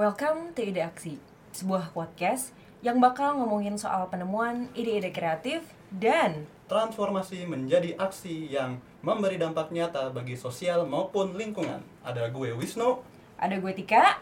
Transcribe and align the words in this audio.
Welcome 0.00 0.56
to 0.56 0.64
Ide 0.64 0.80
Aksi, 0.80 1.20
sebuah 1.52 1.92
podcast 1.92 2.56
yang 2.80 3.04
bakal 3.04 3.36
ngomongin 3.36 3.76
soal 3.76 4.08
penemuan 4.08 4.72
ide-ide 4.72 5.12
kreatif 5.12 5.60
dan 5.92 6.48
Transformasi 6.72 7.44
menjadi 7.44 8.00
aksi 8.00 8.48
yang 8.48 8.80
memberi 9.04 9.36
dampak 9.36 9.68
nyata 9.68 10.08
bagi 10.08 10.40
sosial 10.40 10.88
maupun 10.88 11.36
lingkungan. 11.36 11.84
Ada 12.00 12.32
gue 12.32 12.48
Wisnu. 12.56 13.04
ada 13.36 13.52
gue 13.60 13.72
Tika. 13.76 14.16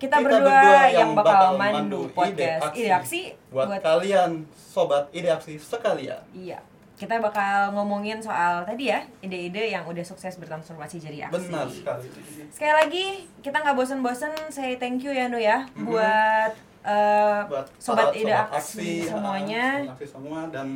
Kita, 0.00 0.16
berdua, 0.16 0.88
yang 0.88 1.12
bakal 1.12 1.60
mandu 1.60 2.08
podcast 2.16 2.72
Ide 2.72 2.88
Aksi 2.96 3.22
buat, 3.52 3.68
kalian 3.84 4.48
sobat 4.56 5.12
ide 5.12 5.28
aksi 5.28 5.60
sekalian. 5.60 6.24
Iya. 6.32 6.64
Kita 7.02 7.18
bakal 7.18 7.74
ngomongin 7.74 8.22
soal 8.22 8.62
tadi 8.62 8.86
ya, 8.86 9.02
ide-ide 9.18 9.66
yang 9.68 9.82
udah 9.82 10.00
sukses 10.02 10.38
bertransformasi 10.38 11.02
jadi 11.02 11.26
aksi. 11.26 11.50
Benar 11.50 11.66
sekali. 11.66 12.06
Sekali 12.48 12.72
lagi, 12.72 13.06
kita 13.42 13.58
nggak 13.58 13.74
bosen-bosen 13.74 14.30
say 14.48 14.78
thank 14.78 15.02
you 15.02 15.10
ya 15.10 15.26
Nu 15.26 15.34
ya 15.34 15.66
Mhm. 15.68 15.82
buat 15.82 16.52
eh, 16.82 17.40
Buat 17.44 17.66
sobat 17.76 18.06
para 18.08 18.14
ide 18.16 18.30
aksi, 18.30 19.02
ah, 19.02 19.18
semuanya. 19.18 19.66
sobat 19.80 19.92
aksi 19.92 20.06
semua 20.08 20.40
dan 20.46 20.66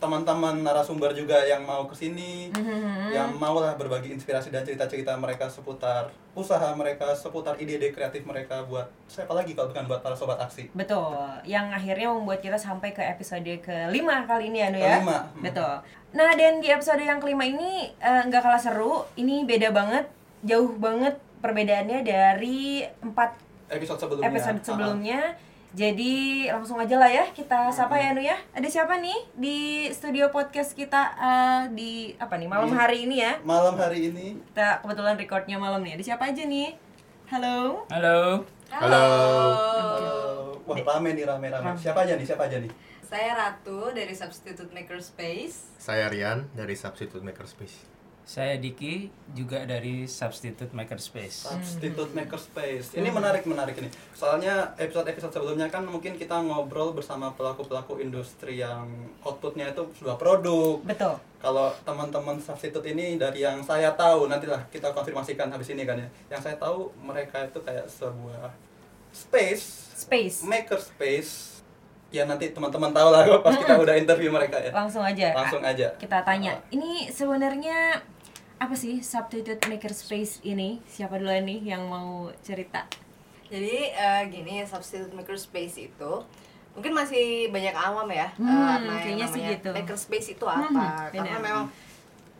teman-teman 0.00 0.58
narasumber 0.58 1.12
juga 1.12 1.36
yang 1.42 1.60
mau 1.60 1.84
ke 1.84 1.94
sini, 1.94 2.48
Mhm. 2.50 3.12
yang 3.12 3.30
mau 3.36 3.54
lah 3.54 3.72
berbagi 3.74 4.10
inspirasi 4.10 4.48
dan 4.48 4.64
cerita-cerita 4.64 5.12
mereka 5.14 5.46
seputar 5.46 6.08
usaha 6.32 6.72
mereka, 6.72 7.12
seputar 7.12 7.54
ide-ide 7.54 7.90
kreatif 7.90 8.24
mereka 8.24 8.64
buat 8.64 8.88
siapa 9.04 9.30
lagi 9.30 9.52
kalau 9.52 9.68
bukan 9.68 9.84
buat 9.84 10.00
para 10.00 10.14
sobat 10.14 10.40
aksi. 10.40 10.72
Betul, 10.72 11.12
yang 11.44 11.68
akhirnya 11.68 12.08
membuat 12.08 12.40
kita 12.40 12.56
sampai 12.56 12.90
ke 12.90 13.04
episode 13.04 13.44
kelima 13.60 14.24
kali 14.24 14.48
ini 14.48 14.58
ya 14.58 14.68
Nu 14.68 14.78
ya. 14.78 14.94
Kelima. 14.96 15.18
Hmm. 15.28 15.42
Betul. 15.42 15.74
Nah 16.10 16.30
dan 16.32 16.58
di 16.58 16.68
episode 16.68 16.98
yang 16.98 17.20
kelima 17.20 17.44
ini 17.44 17.70
eh, 17.94 18.22
nggak 18.24 18.40
kalah 18.40 18.58
seru, 18.58 19.04
ini 19.14 19.44
beda 19.44 19.68
banget, 19.70 20.08
jauh 20.40 20.72
banget 20.74 21.14
perbedaannya 21.38 22.00
dari 22.00 22.82
empat 22.98 23.36
Episode 23.68 24.00
sebelumnya. 24.00 24.26
episode 24.26 24.60
sebelumnya. 24.64 25.20
Jadi 25.70 26.50
langsung 26.50 26.82
aja 26.82 26.98
lah 26.98 27.06
ya 27.06 27.30
kita 27.30 27.70
sapa 27.70 27.94
ya 27.94 28.10
Nu 28.10 28.18
ya. 28.18 28.34
Ada 28.50 28.66
siapa 28.66 28.98
nih 28.98 29.14
di 29.38 29.86
studio 29.94 30.26
podcast 30.34 30.74
kita 30.74 31.14
eh, 31.14 31.62
di 31.70 32.10
apa 32.18 32.34
nih 32.34 32.50
malam 32.50 32.70
Di- 32.70 32.74
hari 32.74 32.98
ini 33.06 33.22
ya? 33.22 33.38
Malam 33.46 33.78
hari 33.78 34.10
ini 34.10 34.34
Kita 34.50 34.82
kebetulan 34.82 35.14
recordnya 35.14 35.62
malam 35.62 35.86
nih. 35.86 35.94
Ada 35.94 36.14
siapa 36.14 36.26
aja 36.34 36.42
nih? 36.42 36.74
Halo. 37.30 37.86
Halo. 37.86 38.42
Halo. 38.74 39.06
Uh, 39.06 40.58
wah 40.66 40.78
rame 40.78 41.14
nih 41.14 41.22
rame-rame. 41.22 41.78
Siapa 41.78 42.02
aja 42.02 42.18
nih? 42.18 42.26
Siapa 42.26 42.50
aja 42.50 42.58
nih? 42.58 42.70
Saya 43.06 43.34
Ratu 43.38 43.94
dari 43.94 44.14
Substitute 44.14 44.70
Makerspace. 44.74 45.78
Saya 45.78 46.10
Rian 46.10 46.50
dari 46.54 46.74
Substitute 46.74 47.22
Makerspace. 47.22 47.99
Saya 48.30 48.62
Diki 48.62 49.10
juga 49.34 49.66
dari 49.66 50.06
Substitute 50.06 50.70
Makerspace. 50.70 51.50
Substitute 51.50 52.14
Makerspace. 52.14 52.94
Ini 52.94 53.10
menarik 53.10 53.42
menarik 53.42 53.74
ini. 53.82 53.90
Soalnya 54.14 54.70
episode-episode 54.78 55.34
sebelumnya 55.34 55.66
kan 55.66 55.82
mungkin 55.82 56.14
kita 56.14 56.38
ngobrol 56.38 56.94
bersama 56.94 57.34
pelaku-pelaku 57.34 57.98
industri 57.98 58.62
yang 58.62 58.86
outputnya 59.26 59.74
itu 59.74 59.82
sudah 59.98 60.14
produk. 60.14 60.78
Betul. 60.86 61.18
Kalau 61.42 61.74
teman-teman 61.82 62.38
substitute 62.38 62.86
ini 62.86 63.18
dari 63.18 63.42
yang 63.42 63.66
saya 63.66 63.90
tahu 63.98 64.30
nantilah 64.30 64.62
kita 64.70 64.94
konfirmasikan 64.94 65.50
habis 65.50 65.74
ini 65.74 65.82
kan 65.82 65.98
ya. 65.98 66.06
Yang 66.30 66.40
saya 66.46 66.56
tahu 66.62 66.94
mereka 67.02 67.50
itu 67.50 67.58
kayak 67.66 67.90
sebuah 67.90 68.54
space 69.10 69.90
Space. 70.06 70.46
makerspace. 70.46 71.58
Ya 72.10 72.26
nanti 72.26 72.54
teman-teman 72.54 72.94
tahu 72.94 73.10
lah 73.10 73.26
pas 73.46 73.58
kita 73.58 73.74
udah 73.74 73.98
interview 73.98 74.30
mereka 74.30 74.62
ya. 74.62 74.70
Langsung 74.70 75.02
aja. 75.02 75.34
Langsung 75.34 75.66
aja. 75.66 75.90
Kita 75.98 76.22
tanya. 76.22 76.62
Ini 76.70 77.10
sebenarnya 77.10 77.98
apa 78.60 78.74
sih 78.74 79.00
substitute 79.02 79.64
makerspace 79.66 80.44
ini? 80.44 80.84
Siapa 80.84 81.16
duluan 81.16 81.42
nih 81.42 81.64
yang 81.66 81.88
mau 81.88 82.28
cerita? 82.38 82.84
Jadi 83.50 83.90
eh, 83.90 84.22
gini, 84.30 84.62
Substitute 84.62 85.10
Makerspace 85.10 85.76
itu 85.82 86.12
mungkin 86.70 86.94
masih 86.94 87.50
banyak 87.50 87.74
awam 87.74 88.06
ya. 88.06 88.30
Hmm, 88.36 88.78
yang 88.78 89.00
kayaknya 89.02 89.26
sih 89.26 89.42
gitu. 89.42 89.70
Makerspace 89.74 90.28
itu 90.30 90.46
Hmm, 90.46 90.70
apa? 90.70 91.10
Karena 91.10 91.34
benar. 91.34 91.42
memang 91.42 91.64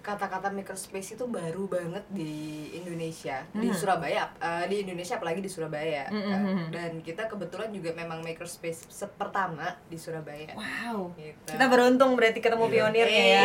kata-kata 0.00 0.48
makerspace 0.48 1.12
itu 1.12 1.26
baru 1.26 1.66
banget 1.66 2.06
di 2.08 2.32
Indonesia, 2.72 3.42
di 3.50 3.66
Hmm. 3.66 3.74
Surabaya, 3.74 4.30
eh, 4.38 4.64
di 4.64 4.80
Indonesia 4.80 5.18
apalagi 5.18 5.42
di 5.42 5.50
Surabaya. 5.50 6.06
Hmm, 6.06 6.22
hmm, 6.22 6.40
hmm. 6.46 6.66
Dan 6.70 6.90
kita 7.02 7.26
kebetulan 7.26 7.68
juga 7.68 7.90
memang 7.92 8.22
makerspace 8.22 8.86
pertama 9.10 9.66
di 9.90 9.98
Surabaya. 9.98 10.54
Wow. 10.54 11.10
Gitu. 11.16 11.50
Kita 11.50 11.66
beruntung 11.66 12.14
berarti 12.14 12.38
ketemu 12.38 12.64
Iya. 12.64 12.72
pionirnya 12.72 13.24
ya. 13.26 13.42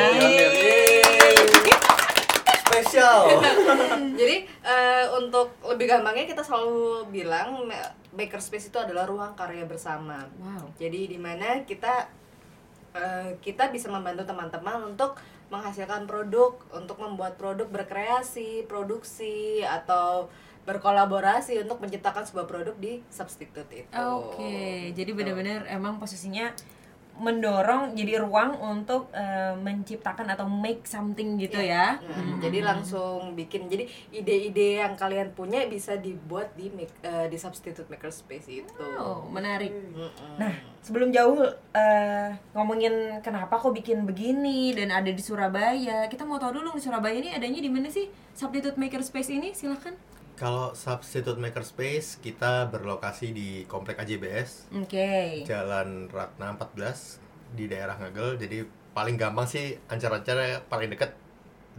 Spesial. 2.75 3.19
Jadi 4.19 4.35
eh, 4.43 5.05
untuk 5.15 5.55
lebih 5.63 5.87
gampangnya 5.87 6.27
kita 6.27 6.43
selalu 6.43 7.07
bilang 7.07 7.63
ma- 7.63 7.93
makerspace 8.11 8.67
itu 8.67 8.75
adalah 8.75 9.07
ruang 9.07 9.31
karya 9.33 9.63
bersama. 9.63 10.27
Wow. 10.35 10.71
Jadi 10.75 11.07
di 11.07 11.19
mana 11.19 11.63
kita 11.63 12.11
eh, 12.91 13.39
kita 13.39 13.71
bisa 13.71 13.87
membantu 13.87 14.27
teman-teman 14.27 14.91
untuk 14.91 15.15
menghasilkan 15.47 16.03
produk, 16.03 16.57
untuk 16.73 16.97
membuat 16.97 17.37
produk 17.37 17.69
berkreasi, 17.69 18.65
produksi 18.65 19.61
atau 19.61 20.27
berkolaborasi 20.65 21.61
untuk 21.61 21.77
menciptakan 21.77 22.25
sebuah 22.25 22.49
produk 22.49 22.73
di 22.75 22.97
substitute 23.07 23.69
itu. 23.69 23.93
Oke, 23.93 24.89
jadi 24.97 25.05
Gitu. 25.05 25.13
benar-benar 25.13 25.69
emang 25.69 26.01
posisinya 26.01 26.49
mendorong 27.15 27.93
jadi 27.93 28.19
ruang 28.19 28.59
untuk 28.59 29.07
eh, 29.11 29.55
menciptakan 29.55 30.27
atau 30.27 30.45
make 30.45 30.83
something 30.83 31.37
gitu 31.37 31.57
ya. 31.57 31.95
Nah, 31.97 32.13
Hmm. 32.15 32.39
Jadi 32.41 32.59
langsung 32.59 33.33
bikin. 33.33 33.65
Jadi 33.65 33.83
ide-ide 34.11 34.79
yang 34.79 34.93
kalian 34.93 35.31
punya 35.31 35.63
bisa 35.65 35.95
dibuat 35.95 36.51
di 36.53 36.67
make- 36.69 36.99
eh, 37.01 37.25
di 37.25 37.35
substitute 37.35 37.87
makerspace 37.87 38.47
itu. 38.47 38.85
Oh, 38.95 39.23
menarik. 39.27 39.71
Mm-mm. 39.71 40.35
Nah, 40.35 40.51
sebelum 40.79 41.09
jauh 41.09 41.39
eh, 41.71 42.29
ngomongin 42.51 42.93
kenapa 43.21 43.55
kok 43.55 43.71
bikin 43.71 44.03
begini 44.03 44.71
dan 44.71 44.91
ada 44.91 45.07
di 45.07 45.19
Surabaya, 45.19 46.07
kita 46.07 46.23
mau 46.23 46.35
tahu 46.35 46.59
dulu 46.59 46.75
di 46.75 46.81
Surabaya 46.81 47.15
ini 47.15 47.31
adanya 47.31 47.59
di 47.59 47.71
mana 47.71 47.87
sih 47.87 48.05
Substitute 48.31 48.75
Makerspace 48.75 49.31
ini? 49.31 49.51
Silahkan. 49.51 49.95
Kalau 50.35 50.75
Substitute 50.75 51.39
Makerspace 51.39 52.19
kita 52.19 52.67
berlokasi 52.67 53.31
di 53.31 53.63
Komplek 53.71 54.03
AJBS, 54.03 54.67
Oke. 54.83 55.41
Jalan 55.47 56.11
Ratna 56.11 56.51
14 56.59 57.55
di 57.55 57.71
daerah 57.71 57.95
Ngagel. 57.95 58.35
Jadi 58.35 58.57
paling 58.91 59.15
gampang 59.15 59.47
sih 59.47 59.79
ancar-ancarnya 59.87 60.67
paling 60.67 60.91
dekat 60.91 61.15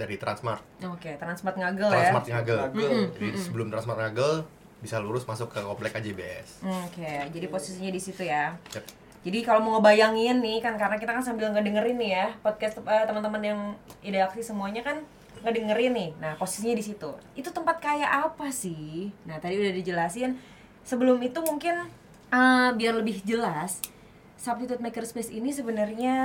dari 0.00 0.16
Transmart. 0.16 0.64
Oke, 0.88 1.20
Transmart 1.20 1.56
Ngagel 1.60 1.88
ya. 1.92 1.96
Transmart 2.00 2.26
Ngagel. 2.32 2.58
Ngagel. 2.72 2.92
Jadi 3.12 3.28
sebelum 3.36 3.68
Transmart 3.68 4.00
Ngagel 4.00 4.48
bisa 4.80 4.96
lurus 5.04 5.28
masuk 5.28 5.52
ke 5.52 5.60
Komplek 5.60 5.92
AJBS. 5.92 6.64
Oke, 6.64 7.12
jadi 7.32 7.46
posisinya 7.52 7.92
di 7.92 8.00
situ 8.00 8.24
ya. 8.24 8.56
Yep. 8.72 8.84
Jadi 9.26 9.38
kalau 9.42 9.58
mau 9.58 9.76
ngebayangin 9.76 10.38
nih 10.38 10.62
kan 10.62 10.78
karena 10.78 10.96
kita 11.02 11.10
kan 11.10 11.24
sambil 11.24 11.50
ngedengerin 11.50 11.98
nih 11.98 12.10
ya 12.14 12.26
podcast 12.46 12.78
eh, 12.78 13.04
teman-teman 13.10 13.42
yang 13.42 13.60
ide 13.98 14.22
aksi 14.22 14.38
semuanya 14.38 14.86
kan 14.86 15.02
ngedengerin 15.46 15.92
nih. 15.92 16.10
Nah, 16.18 16.34
posisinya 16.34 16.74
di 16.74 16.82
situ. 16.82 17.06
Itu 17.32 17.48
tempat 17.48 17.78
kayak 17.78 18.10
apa 18.26 18.50
sih? 18.50 19.14
Nah, 19.22 19.38
tadi 19.38 19.56
udah 19.56 19.70
dijelasin. 19.72 20.34
Sebelum 20.82 21.16
itu 21.18 21.38
mungkin 21.40 21.86
eh, 22.28 22.70
biar 22.72 22.94
lebih 22.96 23.22
jelas 23.22 23.78
Substitute 24.36 24.78
Makerspace 24.78 25.30
ini 25.30 25.48
sebenarnya 25.48 26.16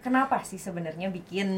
kenapa 0.00 0.40
sih 0.42 0.56
sebenarnya 0.56 1.08
bikin 1.08 1.48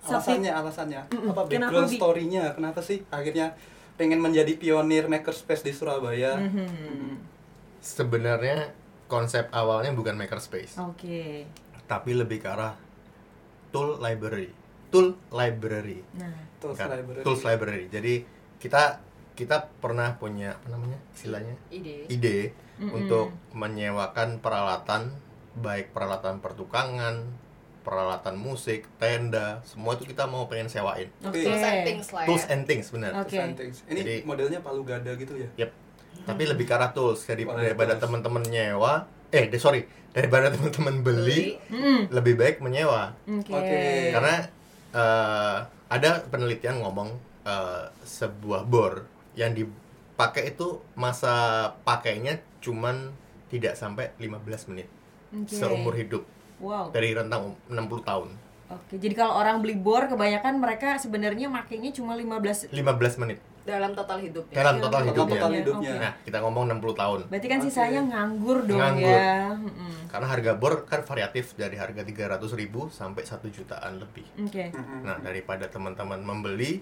alasannya 0.00 0.48
alasannya 0.48 1.00
Mm-mm. 1.10 1.34
apa 1.34 1.40
Kenapa 1.44 1.74
background 1.74 1.90
bi- 1.90 1.98
story-nya 1.98 2.44
kenapa 2.52 2.80
sih 2.80 3.02
akhirnya 3.08 3.52
pengen 3.94 4.22
menjadi 4.22 4.54
pionir 4.54 5.04
makerspace 5.04 5.60
di 5.60 5.72
Surabaya 5.72 6.38
Mhm. 6.38 7.18
Sebenarnya 7.78 8.70
konsep 9.06 9.48
awalnya 9.50 9.90
bukan 9.90 10.14
Makerspace, 10.14 10.76
Oke. 10.78 11.46
tapi 11.84 12.10
lebih 12.12 12.38
ke 12.38 12.48
arah 12.48 12.74
tool 13.68 13.96
library. 13.96 14.50
Tool 14.88 15.16
library. 15.28 16.00
Nah, 16.14 16.32
Tools 16.56 16.74
Kan? 16.74 16.88
library. 16.90 17.22
Tools 17.22 17.42
library. 17.42 17.84
Jadi 17.88 18.14
kita 18.56 19.00
kita 19.32 19.70
pernah 19.78 20.14
punya 20.14 20.52
apa 20.52 20.66
namanya 20.68 20.98
istilahnya 21.12 21.54
ide. 21.68 22.08
ide 22.08 22.38
Mm-mm. 22.76 22.90
untuk 22.96 23.30
menyewakan 23.52 24.38
peralatan 24.38 25.14
baik 25.54 25.90
peralatan 25.90 26.38
pertukangan, 26.38 27.22
peralatan 27.80 28.34
musik, 28.34 28.86
tenda, 28.96 29.62
semua 29.62 29.94
itu 29.94 30.04
kita 30.04 30.24
mau 30.24 30.46
pengen 30.46 30.66
sewain. 30.66 31.06
Oke. 31.20 31.40
Tools 31.40 31.62
and 31.62 31.80
things 31.84 32.06
lah 32.08 32.20
ya. 32.20 32.26
Tools 32.26 32.44
and 32.46 32.62
things 32.64 32.86
benar. 32.88 33.10
Oke. 33.16 33.28
Tools 33.28 33.38
and 33.40 33.54
things. 33.54 33.76
ini 33.86 34.00
Jadi- 34.00 34.22
modelnya 34.24 34.58
palu 34.58 34.82
gada 34.82 35.12
gitu 35.12 35.34
ya 35.34 35.48
Yep. 35.56 35.70
Tapi 36.24 36.42
lebih 36.44 36.64
ke 36.64 36.74
arah 36.74 36.90
tools 36.90 37.22
jadi 37.22 37.42
Wah, 37.42 37.56
daripada 37.56 37.94
teman-teman 37.94 38.42
nyewa, 38.42 39.06
eh 39.28 39.46
de- 39.46 39.56
sorry, 39.56 39.84
daripada 40.10 40.50
teman-teman 40.54 41.00
beli, 41.00 41.56
Mm-mm. 41.68 42.10
lebih 42.10 42.34
baik 42.34 42.58
menyewa. 42.58 43.14
Oke. 43.24 43.48
Oke. 43.48 43.78
Karena 44.10 44.34
eh, 44.92 45.58
ada 45.88 46.10
penelitian 46.28 46.80
ngomong 46.84 47.10
eh, 47.44 47.84
sebuah 48.04 48.64
bor 48.64 49.04
yang 49.34 49.54
dipakai 49.54 50.52
itu 50.52 50.82
masa 50.94 51.34
pakainya 51.86 52.40
cuman 52.58 53.12
tidak 53.48 53.78
sampai 53.78 54.12
15 54.20 54.70
menit 54.74 54.88
Oke. 55.32 55.54
seumur 55.54 55.94
hidup 55.96 56.24
Wow. 56.58 56.90
dari 56.90 57.14
rentang 57.14 57.54
60 57.70 58.02
tahun. 58.02 58.28
Oke, 58.68 58.98
jadi 58.98 59.14
kalau 59.14 59.38
orang 59.38 59.62
beli 59.62 59.78
bor 59.78 60.10
kebanyakan 60.10 60.58
mereka 60.58 60.98
sebenarnya 60.98 61.46
makainya 61.46 61.94
cuma 61.94 62.18
15 62.18 62.74
15 62.74 63.22
menit. 63.22 63.38
Dalam 63.68 63.92
total 63.92 64.18
hidupnya 64.18 64.54
dalam 64.54 64.76
total 64.76 64.88
total- 64.90 65.06
hidupnya. 65.06 65.36
total 65.36 65.52
hidupnya. 65.52 65.90
oke. 65.90 66.00
Nah, 66.00 66.12
kita 66.24 66.38
ngomong 66.40 66.64
60 66.70 66.94
tahun. 66.94 67.20
Berarti 67.28 67.46
kan 67.46 67.58
Oke. 67.58 67.64
sisanya 67.64 68.00
nganggur 68.02 68.58
dong 68.64 68.80
Nganggur. 68.80 69.12
ya. 69.14 69.36
Karena 70.08 70.26
harga 70.26 70.52
bor 70.54 70.74
kan 70.82 71.00
variatif 71.02 71.52
dari 71.52 71.76
harga 71.76 72.00
300.000 72.00 72.48
sampai 72.88 73.22
1 73.22 73.44
jutaan 73.48 73.92
lebih. 73.98 74.24
Oke. 74.40 74.64
Mm-mm. 74.70 75.00
Nah, 75.02 75.16
daripada 75.18 75.64
teman-teman 75.66 76.18
membeli 76.18 76.80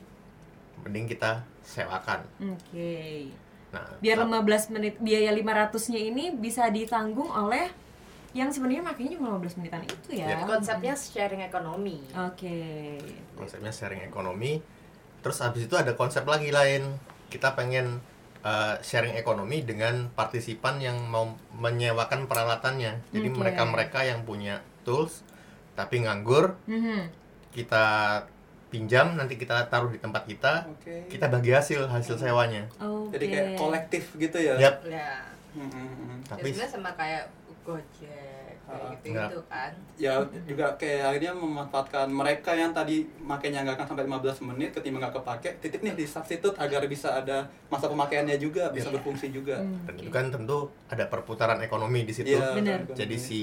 mending 0.79 1.09
kita 1.09 1.43
sewakan. 1.61 2.23
Oke. 2.39 3.35
Nah, 3.69 3.83
Biar 3.99 4.17
tap- 4.17 4.31
15 4.31 4.71
menit 4.71 4.95
biaya 4.97 5.33
500-nya 5.33 6.01
ini 6.01 6.31
bisa 6.31 6.71
ditanggung 6.71 7.27
oleh 7.29 7.67
yang 8.31 8.53
sebenarnya 8.53 8.85
makanya 8.85 9.17
cuma 9.17 9.33
15 9.35 9.57
menitan 9.57 9.83
itu 9.83 10.09
ya. 10.15 10.29
Ya. 10.31 10.45
konsepnya 10.45 10.93
sharing 10.93 11.41
ekonomi 11.41 12.05
Oke. 12.13 13.01
konsepnya 13.33 13.73
sharing 13.73 14.05
ekonomi. 14.05 14.61
Terus 15.27 15.43
habis 15.43 15.67
itu 15.67 15.75
ada 15.75 15.91
konsep 15.99 16.23
lagi 16.23 16.55
lain. 16.55 16.87
Kita 17.27 17.59
pengen 17.59 17.99
uh, 18.47 18.79
sharing 18.79 19.19
ekonomi 19.19 19.67
dengan 19.67 20.07
partisipan 20.15 20.79
yang 20.79 21.03
mau 21.11 21.35
menyewakan 21.51 22.31
peralatannya. 22.31 23.03
Jadi 23.11 23.29
mereka-mereka 23.35 24.07
yang 24.07 24.23
punya 24.23 24.63
tools 24.87 25.27
tapi 25.75 26.07
nganggur, 26.07 26.55
Mhm. 26.71 27.11
kita 27.51 27.85
pinjam 28.71 29.19
nanti 29.19 29.35
kita 29.35 29.67
taruh 29.67 29.91
di 29.91 29.99
tempat 29.99 30.31
kita, 30.31 30.65
Oke. 30.71 31.11
kita 31.11 31.27
bagi 31.27 31.51
hasil 31.51 31.91
hasil 31.91 32.23
sewanya. 32.23 32.71
Oke. 32.79 33.19
Jadi 33.19 33.25
kayak 33.35 33.49
kolektif 33.59 34.15
gitu 34.15 34.39
ya. 34.39 34.55
Yap. 34.63 34.87
ya 34.87 35.27
Mm-mm. 35.57 36.23
Tapi 36.29 36.55
ya 36.55 36.69
sama 36.71 36.95
kayak 36.95 37.27
Gojek 37.67 37.83
kayak 37.99 38.26
gitu 38.67 39.15
gitu 39.15 39.39
kan 39.47 39.71
ya 39.95 40.19
juga 40.43 40.75
kayak 40.75 41.03
akhirnya 41.09 41.33
memanfaatkan 41.33 42.07
mereka 42.09 42.51
yang 42.53 42.71
tadi 42.71 43.07
makainya 43.21 43.63
nggak 43.63 43.79
akan 43.79 43.87
sampai 43.89 44.05
15 44.05 44.43
menit 44.45 44.71
ketimbang 44.73 45.01
nggak 45.01 45.15
kepake 45.17 45.51
titip 45.61 45.81
nih 45.81 45.95
di 45.95 46.05
substitute 46.05 46.57
agar 46.57 46.83
bisa 46.85 47.15
ada 47.15 47.39
masa 47.67 47.87
pemakaiannya 47.87 48.37
juga 48.37 48.69
bisa 48.69 48.89
Iya. 48.89 48.95
berfungsi 48.97 49.31
juga 49.31 49.57
Hmm, 49.57 49.87
dan 49.87 49.95
itu 49.97 50.11
kan 50.11 50.27
tentu 50.29 50.59
ada 50.87 51.05
perputaran 51.05 51.59
ekonomi 51.59 52.03
di 52.03 52.13
situ. 52.13 52.35
Iya, 52.35 52.53
Benar. 52.53 52.81
kan, 52.85 52.97
Jadi 52.97 53.17
si 53.17 53.41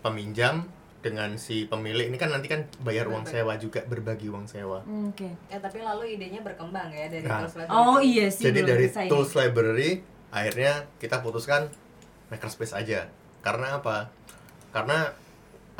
peminjam 0.00 0.66
dengan 0.98 1.34
si 1.36 1.66
pemilik 1.66 2.06
ini 2.06 2.14
kan 2.14 2.30
nanti 2.30 2.46
kan 2.46 2.66
bayar 2.80 3.06
uang 3.06 3.22
sewa 3.24 3.54
juga 3.56 3.82
berbagi 3.84 4.26
uang 4.26 4.46
sewa. 4.46 4.82
Oke. 5.04 5.30
ya 5.46 5.58
tapi 5.58 5.78
lalu 5.78 6.14
idenya 6.14 6.40
berkembang 6.40 6.88
ya 6.88 7.06
dari 7.06 7.22
Nah. 7.22 7.42
tools 7.42 7.54
Oh 7.68 7.98
iya 7.98 8.26
sih. 8.28 8.42
Jadi 8.44 8.60
belum 8.60 8.70
dari 8.72 8.86
tools 9.06 9.30
nih. 9.30 9.38
library 9.40 9.90
akhirnya 10.28 10.72
kita 10.96 11.18
putuskan 11.18 11.70
makerspace 12.28 12.74
aja. 12.74 13.06
Karena 13.38 13.78
apa? 13.78 14.10
Karena 14.76 15.08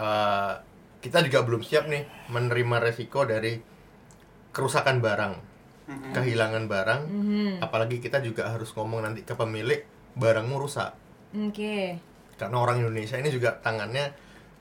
eh, 0.01 0.53
kita 1.05 1.21
juga 1.29 1.45
belum 1.45 1.61
siap 1.61 1.85
nih 1.93 2.33
menerima 2.33 2.77
resiko 2.81 3.29
dari 3.29 3.61
kerusakan 4.57 5.05
barang, 5.05 5.35
Mm-mm. 5.93 6.13
kehilangan 6.17 6.65
barang. 6.65 7.01
Mhm. 7.05 7.51
Apalagi 7.61 8.01
kita 8.01 8.25
juga 8.25 8.49
harus 8.49 8.73
ngomong 8.73 9.05
nanti 9.05 9.21
ke 9.21 9.37
pemilik 9.37 9.85
barangmu 10.17 10.57
rusak. 10.57 10.97
Oke. 11.37 12.01
Karena 12.41 12.57
orang 12.57 12.81
Indonesia 12.81 13.21
ini 13.21 13.29
juga 13.29 13.53
tangannya 13.61 14.17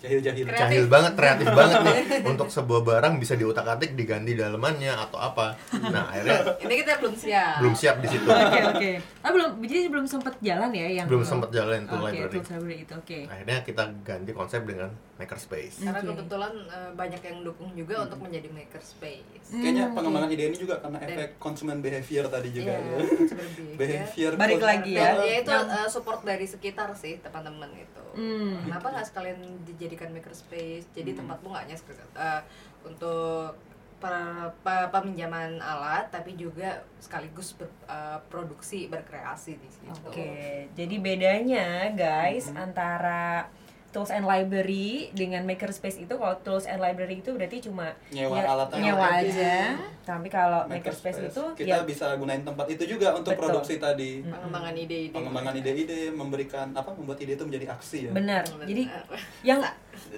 jahil-jahil 0.05 0.45
Kreatif. 0.45 0.61
jahil 0.61 0.85
banget, 0.85 1.13
kreatif 1.15 1.47
banget 1.59 1.79
nih 1.81 1.95
untuk 2.23 2.47
sebuah 2.47 2.81
barang 2.83 3.13
bisa 3.17 3.33
diutak-atik 3.33 3.91
diganti 3.91 4.31
dalemannya 4.33 4.93
atau 4.95 5.17
apa. 5.17 5.57
Nah, 5.73 6.07
akhirnya 6.07 6.61
ini 6.61 6.73
kita 6.77 7.01
belum 7.01 7.15
siap 7.15 7.55
belum 7.57 7.73
siap 7.73 7.95
di 7.99 8.07
situ. 8.07 8.27
Oke 8.27 8.59
oke. 8.61 8.91
Ah 9.19 9.31
belum, 9.31 9.49
jadi 9.59 9.89
belum 9.89 10.05
sempat 10.05 10.37
jalan 10.39 10.69
ya 10.69 10.87
yang 10.93 11.07
Belum 11.07 11.25
sempat 11.25 11.49
jalan 11.49 11.83
tuh 11.83 11.97
Oke, 11.97 12.05
library. 12.13 12.37
library 12.37 12.77
itu. 12.79 12.93
Oke. 12.93 13.19
Akhirnya 13.25 13.57
kita 13.61 13.83
ganti 13.99 14.31
konsep 14.31 14.61
dengan 14.61 14.93
makerspace. 15.15 15.79
karena 15.79 16.01
kebetulan 16.03 16.53
eh, 16.67 16.91
banyak 16.91 17.21
yang 17.23 17.37
dukung 17.41 17.71
juga 17.71 18.03
untuk 18.03 18.19
menjadi 18.19 18.51
makerspace 18.51 19.23
kayaknya 19.47 19.85
Hmm, 19.85 19.95
pengembangan 19.95 20.27
ide 20.27 20.43
ini 20.45 20.57
juga 20.57 20.75
karena 20.77 20.97
efek 20.99 21.37
konsumen 21.37 21.79
behavior 21.79 22.27
tadi 22.27 22.49
juga 22.49 22.73
Iya, 22.73 22.83
ya. 22.83 22.97
consumer 23.15 23.47
behavior. 23.75 24.31
Balik 24.35 24.59
lagi 24.59 24.91
ya. 24.93 25.15
Ya 25.15 25.35
itu 25.39 25.51
eh, 25.51 25.87
support 25.87 26.19
dari 26.21 26.43
sekitar 26.43 26.91
sih 26.93 27.15
teman-teman 27.17 27.71
itu. 27.71 28.03
Hmm. 28.11 28.59
Kenapa 28.61 28.91
nggak 28.91 29.07
sekalian 29.07 29.39
dijadikan 29.95 30.11
makerspace? 30.11 30.85
Jadi 30.91 31.09
Hmm. 31.11 31.19
tempatmu 31.23 31.47
nggak 31.49 31.63
hanya 31.63 31.77
eh, 32.13 32.41
untuk 32.83 33.55
per- 33.95 34.51
pe- 34.61 34.89
peminjaman 34.91 35.57
alat, 35.57 36.11
tapi 36.11 36.35
juga 36.35 36.83
sekaligus 36.99 37.55
berproduksi 37.55 38.91
berkreasi 38.91 39.55
di 39.55 39.69
situ. 39.71 40.03
Oke, 40.05 40.67
jadi 40.75 40.95
bedanya 40.99 41.65
guys 41.95 42.51
antara 42.51 43.47
tools 43.95 44.11
and 44.11 44.27
library 44.27 45.07
dengan 45.15 45.47
makerspace 45.47 45.95
itu 45.97 46.11
kalau 46.11 46.35
tools 46.43 46.67
and 46.67 46.77
library 46.77 47.23
itu 47.23 47.31
berarti 47.31 47.63
cuma 47.63 47.95
Nyewa 48.11 48.35
ya- 48.35 48.47
alat 48.49 48.67
nyewa 48.75 49.07
ada. 49.07 49.23
aja. 49.23 49.55
Tapi 50.03 50.27
kalau 50.27 50.67
makerspace, 50.67 51.17
itu 51.23 51.43
kita 51.55 51.65
ya 51.65 51.77
bisa 51.81 52.11
gunain 52.13 52.43
tempat 52.43 52.67
itu 52.67 52.83
juga 52.85 53.15
untuk 53.15 53.31
Betul. 53.31 53.41
produksi 53.47 53.79
tadi 53.79 54.19
Pengembangan 54.21 54.75
ide-ide. 54.75 55.15
pengembangan 55.15 55.53
ide-ide 55.55 55.99
memberikan 56.11 56.67
apa 56.71 56.91
membuat 56.91 57.17
ide 57.17 57.33
itu 57.33 57.47
menjadi 57.47 57.71
aksi 57.71 57.99
ya 58.01 58.11
benar. 58.11 58.43
Benar. 58.45 58.67
Jadi 58.67 58.83
yang 59.41 59.63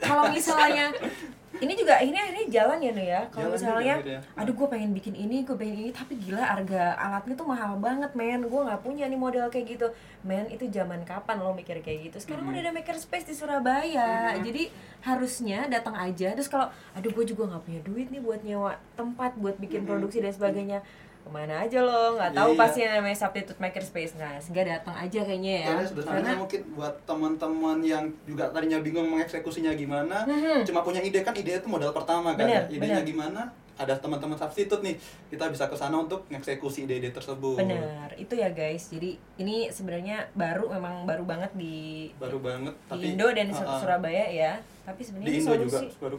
kalau 0.01 0.25
misalnya 0.27 0.89
ini 1.62 1.74
juga 1.74 1.98
akhirnya 1.98 2.21
akhirnya 2.27 2.45
jalan 2.50 2.77
ya 2.81 2.92
Nuh 2.94 3.07
ya. 3.07 3.21
Kalau 3.33 3.50
misalnya 3.54 3.95
aduh 4.33 4.54
gue 4.54 4.68
pengen 4.69 4.92
bikin 4.94 5.15
ini, 5.18 5.42
gue 5.42 5.56
pengen 5.57 5.77
ini 5.88 5.92
tapi 5.95 6.18
gila 6.18 6.44
harga 6.44 6.95
alatnya 6.98 7.36
tuh 7.38 7.48
mahal 7.48 7.77
banget 7.77 8.12
men. 8.13 8.45
Gue 8.45 8.62
nggak 8.63 8.81
punya 8.81 9.06
nih 9.09 9.19
model 9.19 9.45
kayak 9.50 9.65
gitu. 9.77 9.88
Men 10.25 10.50
itu 10.51 10.68
zaman 10.69 11.06
kapan 11.07 11.39
lo 11.39 11.54
mikir 11.54 11.80
kayak 11.81 12.12
gitu? 12.12 12.18
Sekarang 12.21 12.50
udah 12.50 12.62
ada 12.62 12.71
makerspace 12.74 13.25
di 13.27 13.36
Surabaya. 13.38 14.38
Jadi 14.42 14.69
harusnya 15.06 15.69
datang 15.71 15.95
aja. 15.98 16.33
Terus 16.36 16.50
kalau 16.51 16.68
aduh 16.94 17.12
gue 17.13 17.25
juga 17.25 17.50
nggak 17.50 17.63
punya 17.63 17.81
duit 17.86 18.07
nih 18.09 18.21
buat 18.21 18.42
nyewa 18.45 18.77
tempat 19.00 19.38
buat 19.38 19.56
bikin 19.57 19.86
produksi 19.88 20.21
dan 20.21 20.33
sebagainya. 20.33 20.80
Ke 21.27 21.35
mana 21.35 21.59
aja 21.59 21.79
lo 21.79 22.15
nggak 22.15 22.31
tahu 22.31 22.50
Iya. 22.50 22.57
pasti 22.57 22.79
yang 22.79 22.94
namanya 22.95 23.18
substitute 23.19 23.59
makerspace. 23.59 24.15
Nah 24.15 24.39
sehingga 24.39 24.63
datang 24.65 24.95
aja 24.95 25.19
kayaknya 25.21 25.53
ya. 25.59 25.68
Karena 25.69 25.83
sebenarnya 25.85 26.35
mungkin 26.39 26.62
buat 26.71 26.95
teman-teman 27.03 27.77
yang 27.83 28.03
juga 28.24 28.47
tadinya 28.47 28.79
bingung 28.79 29.07
mengeksekusinya 29.09 29.75
gimana, 29.75 30.24
Mhm. 30.24 30.63
cuma 30.63 30.79
punya 30.81 31.03
ide 31.03 31.19
kan 31.19 31.35
ide 31.35 31.51
itu 31.53 31.68
modal 31.68 31.91
pertama 31.91 32.31
kan. 32.31 32.47
Bener, 32.47 32.63
Idenya 32.69 33.03
bener. 33.03 33.06
gimana? 33.06 33.41
Ada 33.75 33.94
teman-teman 33.94 34.33
substitute 34.33 34.81
nih, 34.81 34.95
kita 35.29 35.51
bisa 35.51 35.68
ke 35.68 35.75
sana 35.75 35.94
untuk 35.95 36.25
mengeksekusi 36.27 36.88
ide-ide 36.88 37.12
tersebut. 37.12 37.59
Benar, 37.59 38.09
itu 38.15 38.33
ya 38.33 38.50
guys. 38.50 38.88
Jadi 38.88 39.19
ini 39.38 39.68
sebenarnya 39.68 40.31
baru 40.33 40.71
memang 40.71 41.03
baru 41.03 41.21
banget 41.21 41.51
di 41.53 42.09
Baru 42.15 42.39
banget. 42.39 42.71
di 42.73 42.88
Tapi 42.88 43.03
Indo 43.06 43.27
dan 43.30 43.45
di 43.45 43.53
Ah, 43.53 43.68
ah. 43.68 43.77
Surabaya 43.77 44.25
ya. 44.25 44.53
Tapi 44.81 45.01
sebenarnya 45.03 45.30
Di 45.30 45.38
Indo 45.38 45.53
juga 45.59 45.77
solusi. 45.77 46.00
baru. 46.00 46.18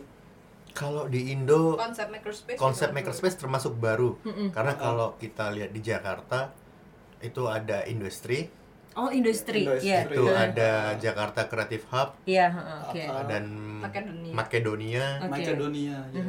Kalau 0.79 1.05
di 1.05 1.29
Indo 1.29 1.75
Konsep 1.75 2.07
makerspace. 2.09 2.55
konsep 2.57 2.95
makerspace 2.95 3.35
termasuk 3.35 3.75
baru. 3.77 4.15
Mm-mm. 4.23 4.55
Karena 4.55 4.73
Ah. 4.73 4.79
kalau 4.79 5.09
kita 5.19 5.51
lihat 5.51 5.75
di 5.75 5.83
Jakarta 5.83 6.55
itu 7.19 7.43
ada 7.45 7.83
industri, 7.85 8.47
Oh 8.95 9.11
industri, 9.11 9.63
Industri. 9.63 9.87
ya. 9.89 10.03
itu 10.05 10.23
Nah, 10.25 10.51
ada 10.51 10.71
Jakarta 10.97 11.47
Creative 11.47 11.87
Hub 11.89 12.19
Iya, 12.25 12.47
heeh, 12.49 12.79
oke. 12.85 13.03
Ah, 13.05 13.23
dan 13.25 13.45
Makedonia. 13.79 14.33
Makedonia. 14.33 15.07
Oke. 15.19 15.31
Makedonia. 15.33 15.99
ya. 16.09 16.23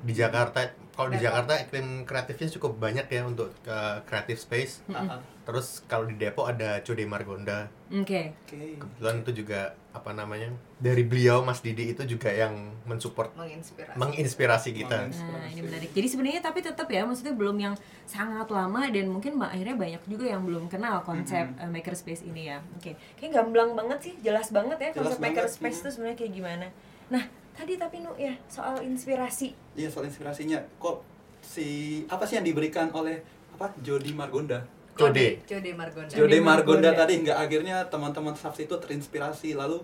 Di 0.00 0.12
Jakarta, 0.12 0.58
kalau 0.90 1.10
di. 1.10 1.18
Jakarta 1.20 1.54
iklim 1.56 2.02
kreatifnya 2.02 2.50
cukup 2.52 2.74
banyak 2.76 3.06
ya 3.06 3.22
untuk 3.22 3.54
uh, 3.64 4.02
creative 4.02 4.34
space. 4.36 4.82
Ah, 4.88 5.14
ah. 5.14 5.20
Terus 5.46 5.86
kalau 5.86 6.10
di 6.10 6.18
Depok 6.18 6.50
ada 6.50 6.82
Code 6.82 7.06
Margonda. 7.06 7.70
Oke. 7.94 8.34
Oke. 8.42 8.82
Kebetulan 8.82 9.22
itu 9.22 9.30
juga 9.46 9.78
apa 9.94 10.10
namanya? 10.10 10.50
Dari 10.82 11.06
beliau 11.06 11.46
Mas 11.46 11.62
Didi 11.62 11.94
itu 11.94 12.02
juga 12.02 12.34
yang 12.34 12.74
mensupport 12.82 13.30
menginspirasi. 13.38 13.94
menginspirasi 13.94 14.68
kita. 14.74 15.06
Menginspirasi. 15.06 15.38
Nah, 15.38 15.46
ini 15.46 15.60
menarik. 15.62 15.88
Jadi 15.94 16.06
sebenarnya 16.10 16.42
tapi 16.42 16.58
tetap 16.66 16.90
ya, 16.90 17.06
maksudnya 17.06 17.38
belum 17.38 17.56
yang 17.62 17.74
sangat 18.10 18.50
lama 18.50 18.90
dan 18.90 19.06
mungkin 19.06 19.38
mbak 19.38 19.54
akhirnya 19.54 19.76
banyak 19.78 20.02
juga 20.10 20.26
yang 20.34 20.42
belum 20.42 20.66
kenal 20.66 21.06
konsep 21.06 21.46
uh, 21.62 21.70
makerspace 21.70 22.26
ini 22.26 22.50
ya. 22.50 22.58
Oke, 22.74 22.98
kayak 23.14 23.38
gamblang 23.38 23.78
banget 23.78 23.98
sih, 24.02 24.14
jelas 24.26 24.50
banget 24.50 24.82
ya 24.82 24.90
Jelas 24.98 25.14
konsep 25.14 25.18
banget, 25.22 25.46
makerspace 25.46 25.78
hmm. 25.78 25.82
itu 25.86 25.88
sebenarnya 25.94 26.16
kayak 26.18 26.32
gimana. 26.34 26.66
Nah, 27.06 27.22
tadi 27.54 27.78
tapi 27.78 28.02
nu 28.02 28.10
ya 28.18 28.34
soal 28.50 28.82
inspirasi. 28.82 29.54
Iya 29.78 29.94
soal 29.94 30.10
inspirasinya 30.10 30.58
kok 30.82 31.06
si 31.38 32.02
apa 32.10 32.26
sih 32.26 32.34
yang 32.34 32.46
diberikan 32.46 32.90
oleh 32.90 33.22
apa 33.54 33.70
Jody 33.78 34.10
Margonda? 34.10 34.66
Code. 34.96 35.26
Jode 35.44 35.70
Margonda. 35.72 36.08
Jody 36.08 36.18
Jody 36.18 36.38
Margonda 36.40 36.90
tadi 36.90 37.12
nggak 37.20 37.38
akhirnya 37.38 37.76
teman-teman 37.86 38.32
substitute 38.32 38.80
terinspirasi 38.80 39.52
lalu 39.52 39.78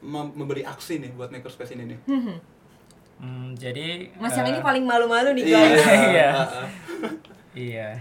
mem- 0.00 0.32
memberi 0.32 0.62
aksi 0.62 0.98
nih 0.98 1.10
buat 1.12 1.28
makerspace 1.28 1.72
ini 1.72 1.90
nih. 1.90 1.98
Hmm, 3.18 3.54
jadi 3.54 4.08
Mas 4.16 4.34
yang 4.34 4.46
eh, 4.46 4.50
ini 4.50 4.58
paling 4.60 4.82
malu-malu 4.82 5.30
nih 5.32 5.42
Iya. 5.44 5.54
guys. 5.54 5.84
Iya. 6.08 6.28
Ah, 6.28 6.48
ah. 6.56 6.68
Iya. 7.52 7.88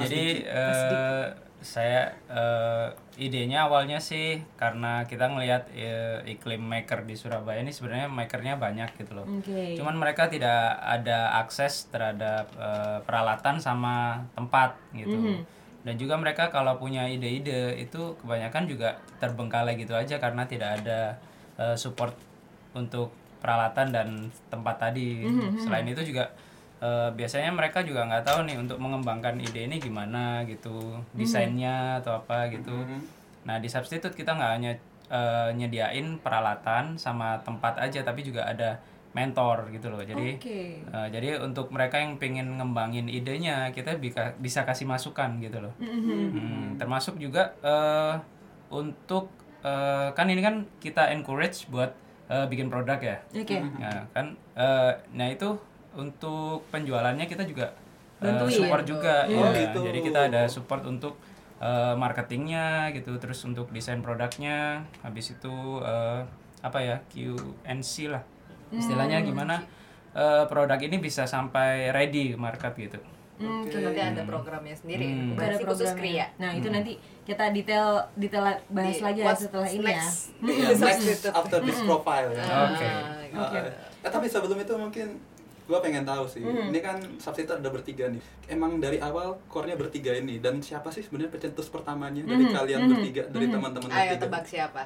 Jadi 0.00 0.22
eh, 0.42 1.24
saya 1.60 2.16
eh, 2.32 2.88
idenya 3.20 3.68
awalnya 3.68 4.00
sih 4.00 4.40
karena 4.56 5.04
kita 5.04 5.28
ngelihat 5.28 5.68
eh, 5.76 6.24
iklim 6.24 6.64
maker 6.64 7.04
di 7.04 7.12
Surabaya 7.12 7.60
ini 7.60 7.68
sebenarnya 7.68 8.08
makernya 8.08 8.56
banyak 8.56 8.96
gitu 8.96 9.12
loh. 9.12 9.28
Oke. 9.28 9.76
Cuman 9.76 10.00
mereka 10.00 10.32
tidak 10.32 10.80
ada 10.80 11.36
akses 11.36 11.92
terhadap 11.92 12.48
eh, 12.56 12.98
peralatan 13.04 13.60
sama 13.60 14.24
tempat 14.32 14.80
gitu. 14.96 15.12
Mhm. 15.12 15.40
Dan 15.80 15.94
juga 15.96 16.16
mereka 16.20 16.52
kalau 16.52 16.76
punya 16.76 17.08
ide-ide 17.08 17.76
itu 17.80 18.16
kebanyakan 18.20 18.68
juga 18.68 19.00
terbengkalai 19.16 19.80
gitu 19.80 19.96
aja 19.96 20.16
karena 20.16 20.44
tidak 20.48 20.80
ada 20.80 21.16
eh, 21.60 21.76
support 21.76 22.16
untuk 22.72 23.12
peralatan 23.40 23.88
dan 23.92 24.08
tempat 24.48 24.76
tadi. 24.80 25.24
Mhm, 25.24 25.60
Selain 25.60 25.84
itu 25.88 26.00
juga 26.04 26.28
eh, 26.80 27.10
biasanya 27.12 27.52
mereka 27.52 27.84
juga 27.84 28.08
nggak 28.08 28.24
tahu 28.24 28.48
nih 28.48 28.56
untuk 28.56 28.80
mengembangkan 28.80 29.36
ide 29.38 29.68
ini 29.68 29.76
gimana 29.76 30.42
gitu 30.48 30.96
desainnya 31.12 32.00
atau 32.00 32.20
apa 32.20 32.48
gitu. 32.48 32.72
Nah 33.44 33.56
di 33.60 33.68
substitute 33.68 34.16
kita 34.16 34.36
nggak 34.36 34.52
hanya 34.56 34.72
eh, 35.12 35.50
nyediain 35.54 36.16
peralatan 36.20 36.96
sama 36.96 37.40
tempat 37.44 37.76
aja 37.80 38.00
tapi 38.00 38.24
juga 38.24 38.48
ada 38.48 38.80
mentor 39.10 39.74
gitu 39.74 39.90
loh. 39.90 40.00
Jadi 40.00 40.38
Oke. 40.38 40.60
eh, 40.80 41.08
jadi 41.10 41.42
untuk 41.42 41.68
mereka 41.74 41.98
yang 41.98 42.16
pengen 42.16 42.56
ngembangin 42.56 43.10
idenya 43.10 43.74
kita 43.74 43.98
bisa 43.98 44.32
bisa 44.38 44.62
kasih 44.62 44.86
masukan 44.86 45.36
gitu 45.42 45.58
loh. 45.60 45.74
Hmm, 45.80 46.78
termasuk 46.78 47.18
juga 47.18 47.52
eh, 47.60 48.14
untuk 48.70 49.28
eh, 49.66 50.08
kan 50.14 50.26
ini 50.30 50.40
kan 50.40 50.62
kita 50.78 51.10
encourage 51.10 51.66
buat 51.68 51.90
eh, 52.30 52.46
bikin 52.46 52.70
produk 52.70 53.02
ya? 53.02 53.18
Oke. 53.34 53.58
Nah, 53.58 54.06
kan 54.14 54.38
eh, 54.54 54.92
nah 55.10 55.26
itu 55.26 55.58
untuk 55.92 56.66
penjualannya 56.68 57.24
kita 57.24 57.42
juga 57.42 57.74
Bantuin. 58.16 58.52
support 58.52 58.84
juga 58.84 59.24
Oh, 59.26 59.48
ya. 59.48 59.66
gitu. 59.66 59.78
Jadi 59.82 59.98
kita 60.02 60.20
ada 60.28 60.42
support 60.44 60.84
untuk 60.84 61.16
eh, 61.58 61.94
marketingnya 61.94 62.88
gitu, 62.90 63.16
terus 63.16 63.40
untuk 63.42 63.68
desain 63.68 63.98
produknya, 63.98 64.80
habis 65.00 65.30
itu 65.30 65.52
eh, 65.80 66.20
apa 66.60 66.78
ya 66.78 66.96
Q&C 67.06 67.92
lah. 68.06 68.22
Istilahnya 68.70 69.20
gimana 69.20 69.64
eh, 70.10 70.44
produk 70.44 70.78
ini 70.78 70.96
bisa 70.96 71.24
sampai 71.24 71.88
ready 71.90 72.32
ke 72.32 72.36
market 72.36 72.72
gitu. 72.74 73.00
Hmm, 73.36 73.64
Itu 73.64 73.80
nanti 73.80 73.96
ada 73.96 74.20
programnya 74.22 74.76
sendiri 74.76 75.06
Hmm. 75.06 75.32
Ada 75.32 75.56
edukasi 75.56 75.64
khusus 75.64 75.88
programnya. 75.88 75.96
kria 75.96 76.26
Nah, 76.36 76.50
itu 76.52 76.68
nanti 76.68 76.92
kita 77.24 77.48
detail 77.50 77.88
detail 78.14 78.44
bahas 78.68 78.92
Di 78.92 79.00
lagi 79.00 79.20
ya 79.22 79.32
setelah 79.32 79.64
ini 79.66 79.80
ya. 79.80 79.96
next. 79.96 80.18
Iya, 80.38 80.68
next 81.08 81.24
after 81.26 81.58
this 81.62 81.80
profile 81.80 82.28
ya. 82.30 82.44
Oke. 82.68 82.84
Ah, 82.84 83.16
Uh, 83.30 83.46
eh, 84.02 84.10
tapi 84.10 84.26
sebelum 84.26 84.58
itu 84.58 84.74
mungkin 84.74 85.06
gua 85.70 85.78
pengen 85.78 86.02
tahu 86.02 86.26
sih. 86.26 86.42
Ini 86.42 86.78
kan 86.82 86.98
substitute 87.22 87.62
ada 87.62 87.70
bertiga 87.70 88.10
nih. 88.10 88.18
Emang 88.50 88.82
dari 88.82 88.98
awal 88.98 89.38
core-nya 89.46 89.78
bertiga 89.78 90.10
ini 90.18 90.42
dan 90.42 90.58
siapa 90.58 90.90
sih 90.90 91.06
sebenarnya 91.06 91.30
pencetus 91.30 91.70
pertamanya 91.70 92.26
dari 92.26 92.50
kalian 92.50 92.90
bertiga, 92.90 93.22
dari 93.30 93.46
teman-teman 93.46 93.86
ayo 93.86 94.18
bertiga? 94.18 94.22
tebak 94.26 94.44
siapa 94.50 94.82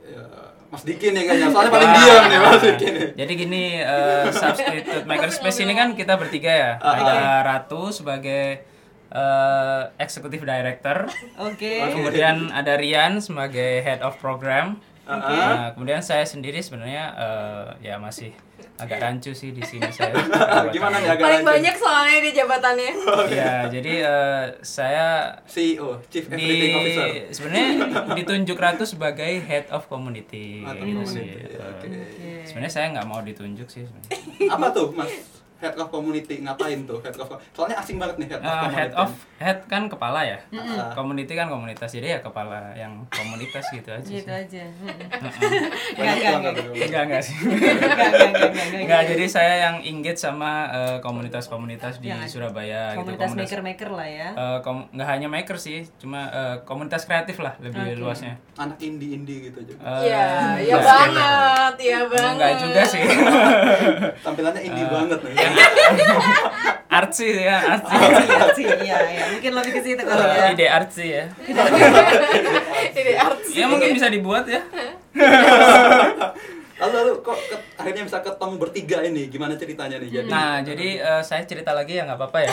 Ya, 0.00 0.24
Mas 0.72 0.82
Diki 0.82 1.12
nih 1.12 1.22
kayaknya. 1.28 1.48
Soalnya 1.52 1.70
paling 1.70 1.90
diam 1.92 2.24
nih 2.26 2.38
Mas 2.40 2.62
Diki 2.64 2.88
nih. 2.88 3.06
Jadi 3.14 3.32
gini, 3.36 3.64
eh, 3.78 4.26
substitute 4.32 5.04
makerspace 5.06 5.60
ini 5.62 5.72
kan 5.76 5.94
kita 5.94 6.16
bertiga 6.16 6.50
ya. 6.50 6.72
Ada 6.80 7.44
Ratu 7.46 7.94
sebagai 7.94 8.64
eh, 9.10 9.82
executive 9.98 10.42
director. 10.46 11.06
Oke. 11.42 11.82
Kemudian 11.94 12.50
ada 12.50 12.78
Rian 12.78 13.18
sebagai 13.22 13.82
head 13.82 14.00
of 14.02 14.16
program. 14.18 14.78
Nah, 15.02 15.72
kemudian 15.72 15.98
saya 15.98 16.22
sendiri 16.22 16.60
sebenarnya 16.60 17.04
eh, 17.16 17.66
ya 17.82 17.96
masih 17.96 18.30
agak 18.76 19.00
rancu 19.00 19.32
sih 19.32 19.50
di 19.50 19.60
sini 19.60 19.88
saya. 19.90 20.12
Gimana 20.74 21.00
nih 21.00 21.08
agak 21.10 21.24
paling 21.24 21.44
banyak 21.44 21.74
soalnya 21.74 22.18
di 22.20 22.30
jabatannya 22.32 22.90
Ya, 23.28 23.54
jadi 23.66 23.92
eh, 24.00 24.44
saya 24.60 25.34
CEO, 25.44 25.98
Chief 26.08 26.24
Everything 26.26 26.72
Officer. 26.74 27.06
di 27.06 27.20
sebenarnya 27.30 27.66
ditunjuk 28.14 28.56
Ratu 28.56 28.84
sebagai 28.84 29.32
head 29.40 29.66
of 29.68 29.84
community. 29.86 30.62
Head 30.62 30.76
of 30.76 30.84
gitu 30.84 31.02
community, 31.02 31.32
sih. 31.48 31.58
oke. 31.58 31.88
Sebenarnya 32.46 32.72
saya 32.72 32.86
nggak 32.92 33.06
mau 33.06 33.20
ditunjuk 33.20 33.66
sih. 33.66 33.84
sebenarnya. 33.84 34.48
Apa 34.48 34.66
tuh, 34.70 34.92
Mas? 34.92 35.39
Head 35.60 35.76
of 35.76 35.88
Community 35.88 36.40
ngapain 36.40 36.82
tuh? 36.82 36.98
Head 36.98 37.14
of 37.14 37.28
Soalnya 37.50 37.76
asing 37.76 37.96
banget 37.96 38.16
nih 38.16 38.28
head 38.28 38.40
of 38.40 38.48
community. 38.50 38.74
head 38.74 38.92
of 38.94 39.10
head 39.36 39.58
kan 39.66 39.82
kepala 39.86 40.20
ya. 40.22 40.38
Mm-mm. 40.48 40.92
Community 40.92 41.32
kan 41.32 41.46
komunitas. 41.46 41.90
Jadi 41.90 42.06
ya 42.08 42.18
kepala 42.18 42.72
yang 42.74 43.04
komunitas 43.06 43.64
gitu 43.68 43.88
aja 43.88 44.00
sih. 44.02 44.18
Gitu 44.18 44.30
aja. 44.30 44.62
Enggak, 45.92 46.16
enggak. 46.34 46.52
Enggak 46.72 47.02
enggak 47.04 47.22
sih. 47.22 47.36
Enggak, 48.74 49.02
jadi 49.06 49.24
saya 49.26 49.54
yang 49.62 49.76
engage 49.82 50.16
sama 50.18 50.50
eh, 50.70 50.96
komunitas-komunitas 51.00 51.98
di 51.98 52.08
Yang 52.08 52.20
ada. 52.20 52.30
Surabaya 52.30 52.82
gitu. 52.90 52.98
Komunitas 53.04 53.30
maker-maker 53.34 53.90
lah 53.90 54.08
ya. 54.08 54.28
Eh, 54.32 54.58
kom- 54.60 54.88
nggak 54.90 55.08
hanya 55.08 55.28
maker 55.28 55.56
sih, 55.56 55.84
cuma 55.96 56.26
eh, 56.28 56.56
komunitas 56.64 57.04
kreatif 57.04 57.36
lah 57.38 57.54
lebih 57.58 57.80
Oke. 57.90 58.00
luasnya. 58.00 58.34
Anak 58.56 58.78
indie-indie 58.78 59.50
gitu 59.50 59.60
juga. 59.62 59.80
Eh, 59.82 60.08
Iya, 60.08 60.24
iya 60.58 60.74
enggak. 60.74 60.84
banget, 60.86 61.74
iya 61.80 62.00
banget. 62.02 62.32
Enggak 62.32 62.52
juga 62.58 62.82
sih. 62.82 63.02
Tampilannya 64.24 64.62
indie 64.62 64.86
banget 64.86 65.18
nih. 65.20 65.34
artsy 67.00 67.28
ya, 67.40 67.56
artsy. 67.70 67.94
Artsy, 68.28 68.64
iya, 68.80 68.98
iya. 69.04 69.24
Mungkin 69.30 69.50
lebih 69.52 69.72
ke 69.72 69.80
situ 69.80 70.02
kali 70.02 70.20
ya. 70.20 70.46
Ide 70.50 70.66
artsy 70.68 71.06
ya. 71.08 71.24
Ini 72.90 73.12
artis. 73.16 73.52
Ya 73.52 73.66
mungkin 73.66 73.90
bisa 73.92 74.08
dibuat 74.08 74.44
ya. 74.46 74.60
Lalu, 76.80 76.96
lalu 76.96 77.12
kok 77.20 77.36
ke- 77.36 77.60
akhirnya 77.76 78.08
bisa 78.08 78.18
ketemu 78.18 78.54
bertiga 78.56 78.98
ini? 79.02 79.28
Gimana 79.28 79.52
ceritanya 79.52 80.00
nih? 80.00 80.08
Jadi 80.10 80.26
Nah, 80.26 80.64
jadi 80.64 80.88
eh, 80.96 81.20
saya 81.20 81.44
cerita 81.44 81.76
lagi 81.76 81.92
ya 81.92 82.08
nggak 82.08 82.16
apa-apa 82.16 82.40
ya. 82.40 82.52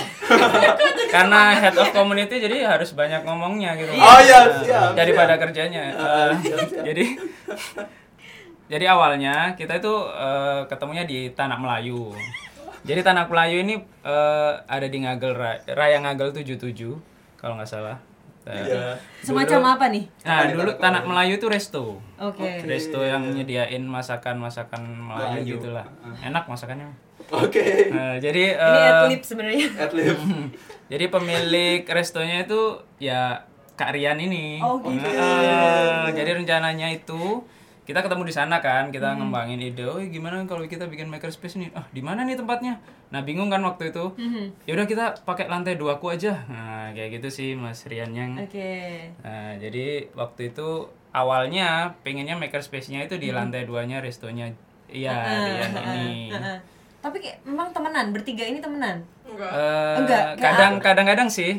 Karena 1.15 1.55
head 1.55 1.71
of 1.73 1.87
community 1.89 2.35
jadi 2.37 2.67
harus 2.67 2.91
banyak 2.91 3.23
ngomongnya 3.23 3.79
gitu. 3.79 3.87
Oh, 3.93 4.19
iya, 4.19 4.39
Nah, 4.43 4.59
siap, 4.59 4.89
Daripada 4.93 5.31
siap. 5.31 5.41
kerjanya. 5.41 5.83
Ah, 5.89 6.03
Eh, 6.27 6.31
siap, 6.43 6.59
siap. 6.67 6.83
jadi 6.83 7.05
jadi 8.67 8.85
awalnya 8.91 9.55
kita 9.55 9.79
itu 9.79 9.95
eh, 10.11 10.61
ketemunya 10.67 11.07
di 11.07 11.31
Tanah 11.31 11.55
Melayu. 11.55 12.11
Jadi 12.87 12.99
Tanah 13.03 13.27
Melayu 13.27 13.57
ini 13.61 13.75
eh, 14.01 14.53
ada 14.63 14.87
di 14.87 14.97
Ngagel 15.03 15.35
Raya, 15.35 15.59
Raya 15.75 15.97
Ngagel 15.99 16.31
77 16.31 16.95
kalau 17.35 17.59
nggak 17.59 17.67
salah. 17.67 17.99
Eh, 18.47 18.55
Iya. 18.55 18.95
Semacam 19.19 19.75
apa 19.75 19.91
nih? 19.91 20.07
Nah, 20.23 20.47
dulu 20.47 20.71
Tanah 20.71 20.79
Tanah 20.79 21.01
Melayu 21.03 21.35
itu 21.35 21.47
resto. 21.51 21.99
Oke. 22.15 22.63
Resto 22.63 23.03
yang 23.03 23.27
nyediain 23.27 23.83
masakan-masakan 23.83 24.87
Melayu 24.87 25.43
Melayu. 25.43 25.53
gitu 25.59 25.69
lah. 25.75 25.83
Enak 26.23 26.47
masakannya. 26.47 26.87
Oke. 27.27 27.91
Nah, 27.91 28.15
jadi 28.23 28.55
Ini 28.55 28.79
eh, 28.79 28.91
adlib 29.03 29.21
sebenarnya. 29.21 29.67
Least. 29.99 30.23
jadi 30.91 31.05
pemilik 31.11 31.83
restonya 31.83 32.47
itu 32.47 32.79
ya 33.03 33.43
Kak 33.75 33.91
Rian 33.93 34.15
ini. 34.17 34.63
Oh, 34.63 34.79
gitu. 34.79 35.03
Nah, 35.03 36.07
jadi 36.15 36.39
rencananya 36.39 36.87
itu 36.89 37.43
kita 37.87 38.03
ketemu 38.03 38.27
di 38.27 38.35
sana 38.35 38.59
kan, 38.59 38.91
kita 38.91 39.15
ngembangin 39.15 39.63
ide, 39.63 39.87
oh 39.87 39.95
gimana 39.95 40.43
kalau 40.43 40.67
kita 40.67 40.91
bikin 40.91 41.07
makerspace 41.07 41.55
nih? 41.55 41.71
Ah, 41.71 41.87
di 41.95 42.03
mana 42.03 42.27
nih 42.27 42.35
tempatnya? 42.35 42.83
Nah, 43.15 43.23
bingung 43.23 43.47
kan 43.47 43.63
waktu 43.63 43.95
itu. 43.95 44.11
Ya 44.67 44.75
udah 44.75 44.83
kita 44.83 45.05
pakai 45.23 45.47
lantai 45.47 45.79
dua 45.79 45.95
ku 46.03 46.11
aja. 46.11 46.43
Nah, 46.51 46.91
kayak 46.91 47.23
gitu 47.23 47.31
sih 47.31 47.49
Mas 47.55 47.87
Rian 47.87 48.11
yang. 48.11 48.35
Oke. 48.35 49.07
Nah, 49.23 49.55
jadi 49.55 50.11
waktu 50.11 50.51
itu 50.51 50.91
awalnya 51.15 51.95
pengennya 52.03 52.35
makerspace-nya 52.35 53.07
itu 53.07 53.15
di 53.15 53.31
lantai 53.31 53.63
duanya 53.63 54.03
restonya. 54.03 54.51
Iya, 54.91 55.15
Rian 55.47 55.71
ini. 55.71 56.35
Heeh. 56.35 56.59
Tapi 56.99 57.23
kayak 57.23 57.39
memang 57.47 57.71
temenan, 57.71 58.11
bertiga 58.11 58.43
ini 58.43 58.59
temenan. 58.59 58.99
Enggak. 59.27 59.51
Eh, 59.51 59.95
Enggak, 59.97 60.23
kadang 60.37 60.73
kadang-kadang 60.77 61.27
sih 61.27 61.51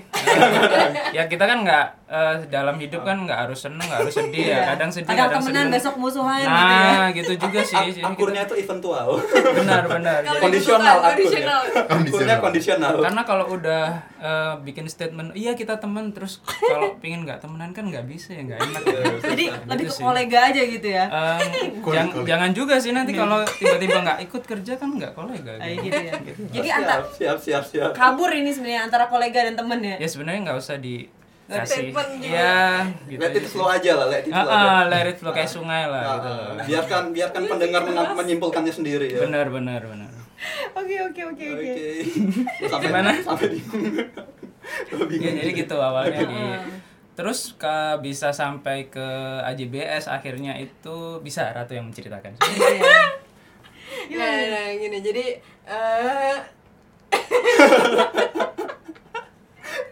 ya 1.16 1.24
kita 1.24 1.44
kan 1.44 1.58
nggak 1.60 1.84
eh, 2.06 2.34
dalam 2.48 2.76
hidup 2.76 3.02
kan 3.02 3.16
nggak 3.18 3.38
harus 3.46 3.58
seneng 3.60 3.82
nggak 3.82 4.00
harus 4.02 4.14
sedih 4.14 4.44
ya 4.46 4.60
kadang 4.66 4.88
sedih 4.88 5.08
Kadang 5.08 5.28
kadang, 5.28 5.40
temenan 5.42 5.54
seneng 5.60 5.74
besok 5.74 5.94
musuhan 5.96 6.38
gitu 6.38 6.48
ya. 6.48 6.88
nah 6.90 7.06
gitu 7.10 7.32
juga 7.38 7.60
sih 7.62 7.76
Ak- 7.78 7.86
Jadi 7.88 8.00
akurnya 8.02 8.42
itu 8.44 8.54
eventual. 8.56 9.06
kita- 9.20 9.54
benar 9.54 9.82
benar 9.86 10.18
Jadi- 10.20 10.40
kondisional 10.40 10.96
kondisional. 11.02 11.60
Akurnya 11.86 12.36
kondisional. 12.38 12.92
karena 12.98 13.22
kalau 13.22 13.44
udah 13.50 13.84
eh, 14.18 14.54
bikin 14.62 14.86
statement 14.86 15.32
iya 15.32 15.52
kita 15.52 15.76
temen 15.76 16.10
terus 16.10 16.40
kalau 16.44 16.96
pingin 16.98 17.22
nggak 17.22 17.38
temenan 17.38 17.70
kan 17.70 17.84
nggak 17.84 18.04
bisa 18.04 18.32
ya 18.32 18.42
nggak 18.44 18.60
enak 18.62 18.82
ya. 18.84 19.00
Jadi 19.28 19.44
lebih 19.64 19.86
ke 19.86 19.94
kolega 19.98 20.38
aja 20.44 20.62
gitu 20.64 20.88
ya. 20.88 21.04
Em, 21.06 21.40
jang- 21.84 22.24
jangan 22.24 22.50
juga 22.50 22.74
sih 22.76 22.90
nanti 22.90 23.12
kalau 23.12 23.40
tiba-tiba 23.52 23.98
nggak 24.00 24.18
ikut 24.24 24.42
kerja 24.44 24.72
kan 24.74 24.88
nggak 24.90 25.12
kolega 25.12 25.54
gitu. 25.60 25.84
gitu 25.84 26.00
ya. 26.02 26.14
Jadi 26.50 26.68
siap, 26.68 26.78
antar 26.78 26.98
siap, 27.12 27.36
siap, 27.60 27.66
siap. 27.68 27.90
kabur 27.92 28.30
ini 28.30 28.48
sebenarnya 28.48 28.82
antara 28.84 29.06
kolega 29.06 29.40
dan 29.42 29.54
temen 29.54 29.80
ya. 29.80 29.96
ya 29.96 30.06
sebenarnya 30.06 30.40
nggak 30.44 30.58
usah 30.58 30.76
dikasih 30.76 31.64
Statement 31.88 32.10
juga. 32.18 32.28
ya 32.30 32.60
gitu 33.04 33.18
Let 33.18 33.28
aja 33.28 33.34
it 33.34 33.42
sih. 33.42 33.50
flow 33.50 33.68
aja 33.68 33.90
lah, 33.94 34.06
let 34.06 34.20
it 34.20 34.30
Ah, 34.30 34.38
flow 34.38 34.52
aja. 34.52 34.68
ah, 34.68 34.82
let 34.86 35.06
it 35.06 35.16
flow 35.16 35.32
kayak 35.32 35.48
sungai 35.48 35.82
lah 35.84 36.02
Ah, 36.02 36.12
gitu 36.14 36.30
ah. 36.30 36.46
biarkan 36.62 37.02
biarkan 37.10 37.42
pendengar 37.46 37.80
menyimpulkannya 38.14 38.70
sendiri 38.70 39.06
ya. 39.10 39.20
Benar 39.22 39.48
benar 39.48 39.80
benar. 39.82 40.10
Oke 40.72 40.94
oke 41.02 41.20
oke 41.26 41.44
oke. 41.50 41.66
Oke. 41.66 41.86
Sampai 42.70 42.86
Gimana? 42.86 43.10
Sampai. 43.18 43.58
Gua 44.86 45.04
Ya, 45.18 45.30
jadi 45.34 45.50
gitu 45.56 45.74
awalnya 45.74 46.22
di 46.22 46.38
Terus 47.16 47.56
ke 47.56 47.76
bisa 47.98 48.30
sampai 48.30 48.86
ke 48.86 49.02
AJBS 49.42 50.06
akhirnya 50.06 50.54
itu 50.54 51.18
bisa 51.18 51.50
Ratu 51.50 51.74
yang 51.74 51.90
menceritakan. 51.90 52.38
Iya. 52.38 53.02
Nah, 54.14 54.30
nah, 54.46 54.66
gini. 54.70 54.98
Jadi 55.00 55.24
eh 55.66 56.36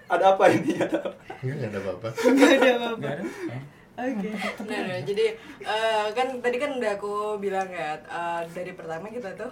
Ada 0.06 0.24
apa 0.32 0.44
ini? 0.48 0.70
Ada 0.76 0.96
apa? 1.02 1.10
Enggak 1.42 1.56
nggak 1.56 1.68
ada 1.68 1.78
apa-apa. 1.78 2.08
Gak 2.14 2.52
ada 2.52 2.70
apa-apa. 2.72 3.10
Oke. 3.96 4.28
Nah, 4.62 4.80
nah, 4.84 5.00
jadi 5.02 5.26
eh, 5.58 6.06
kan 6.12 6.28
tadi 6.38 6.56
kan 6.56 6.70
udah 6.76 6.92
aku 6.94 7.12
bilang 7.38 7.64
ya 7.66 7.96
eh, 7.96 8.40
dari 8.50 8.70
pertama 8.70 9.08
kita 9.08 9.32
tuh 9.34 9.48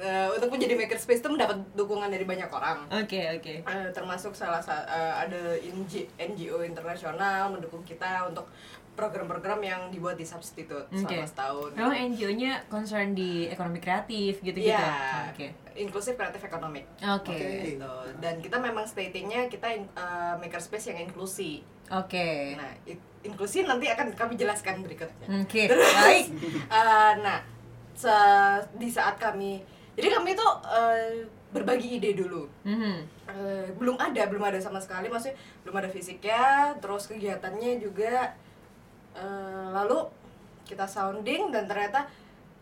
eh, 0.00 0.32
untuk 0.32 0.48
menjadi 0.48 0.74
makerspace 0.74 1.20
itu 1.20 1.28
mendapat 1.28 1.60
dukungan 1.74 2.08
dari 2.08 2.24
banyak 2.24 2.48
orang 2.48 2.88
Oke, 2.90 3.20
oke. 3.30 3.54
Eh, 3.60 3.88
termasuk 3.92 4.32
salah 4.32 4.58
sa- 4.58 4.88
eh, 4.88 5.14
ada 5.20 5.40
NG 5.60 6.08
NGO 6.16 6.64
internasional 6.64 7.52
mendukung 7.52 7.84
kita 7.84 8.24
untuk 8.26 8.48
program-program 9.00 9.60
yang 9.60 9.80
dibuat 9.88 10.14
di 10.14 10.22
substitute 10.22 10.84
Oke. 10.86 11.00
selama 11.00 11.24
setahun. 11.24 11.70
Memang 11.72 11.96
NGO-nya 12.12 12.52
concern 12.68 13.16
di 13.16 13.48
ekonomi 13.48 13.80
kreatif 13.80 14.38
gitu-gitu. 14.38 14.68
Iya, 14.68 15.32
Oke. 15.32 15.56
inklusif 15.74 16.14
kreatif 16.14 16.44
ekonomi. 16.44 16.84
Oke. 17.00 17.40
Gitu. 17.72 17.94
Dan 18.20 18.34
kita 18.38 18.60
memang 18.60 18.84
statingnya 18.84 19.48
kita 19.48 19.72
in- 19.72 19.88
eh, 19.90 20.34
makerspace 20.36 20.92
yang 20.92 21.00
inklusi. 21.02 21.64
Oke. 21.88 22.54
Nah, 22.54 22.70
i- 22.84 23.00
inklusi 23.22 23.64
nanti 23.64 23.88
akan 23.88 24.12
kami 24.12 24.36
jelaskan 24.36 24.84
berikutnya. 24.84 25.26
Oke, 25.40 25.72
baik. 25.72 26.26
Eh, 26.70 27.12
nah, 27.18 27.40
se- 27.94 28.62
di 28.74 28.86
saat 28.86 29.16
kami, 29.16 29.64
jadi 29.92 30.12
kami 30.12 30.32
tuh 30.32 30.52
eh, 30.66 31.24
berbagi 31.50 31.96
ide 31.96 32.14
dulu. 32.14 32.46
Mhm. 32.62 32.94
Eh, 33.26 33.66
belum 33.74 33.96
ada, 33.96 34.22
belum 34.26 34.44
ada 34.44 34.58
sama 34.58 34.78
sekali, 34.78 35.06
maksudnya 35.06 35.34
belum 35.62 35.76
ada 35.76 35.88
fisiknya, 35.88 36.42
terus 36.78 37.06
kegiatannya 37.06 37.80
juga. 37.80 38.30
Eh, 39.16 39.66
lalu 39.72 40.06
kita 40.64 40.86
sounding 40.86 41.50
dan 41.50 41.66
ternyata 41.66 42.06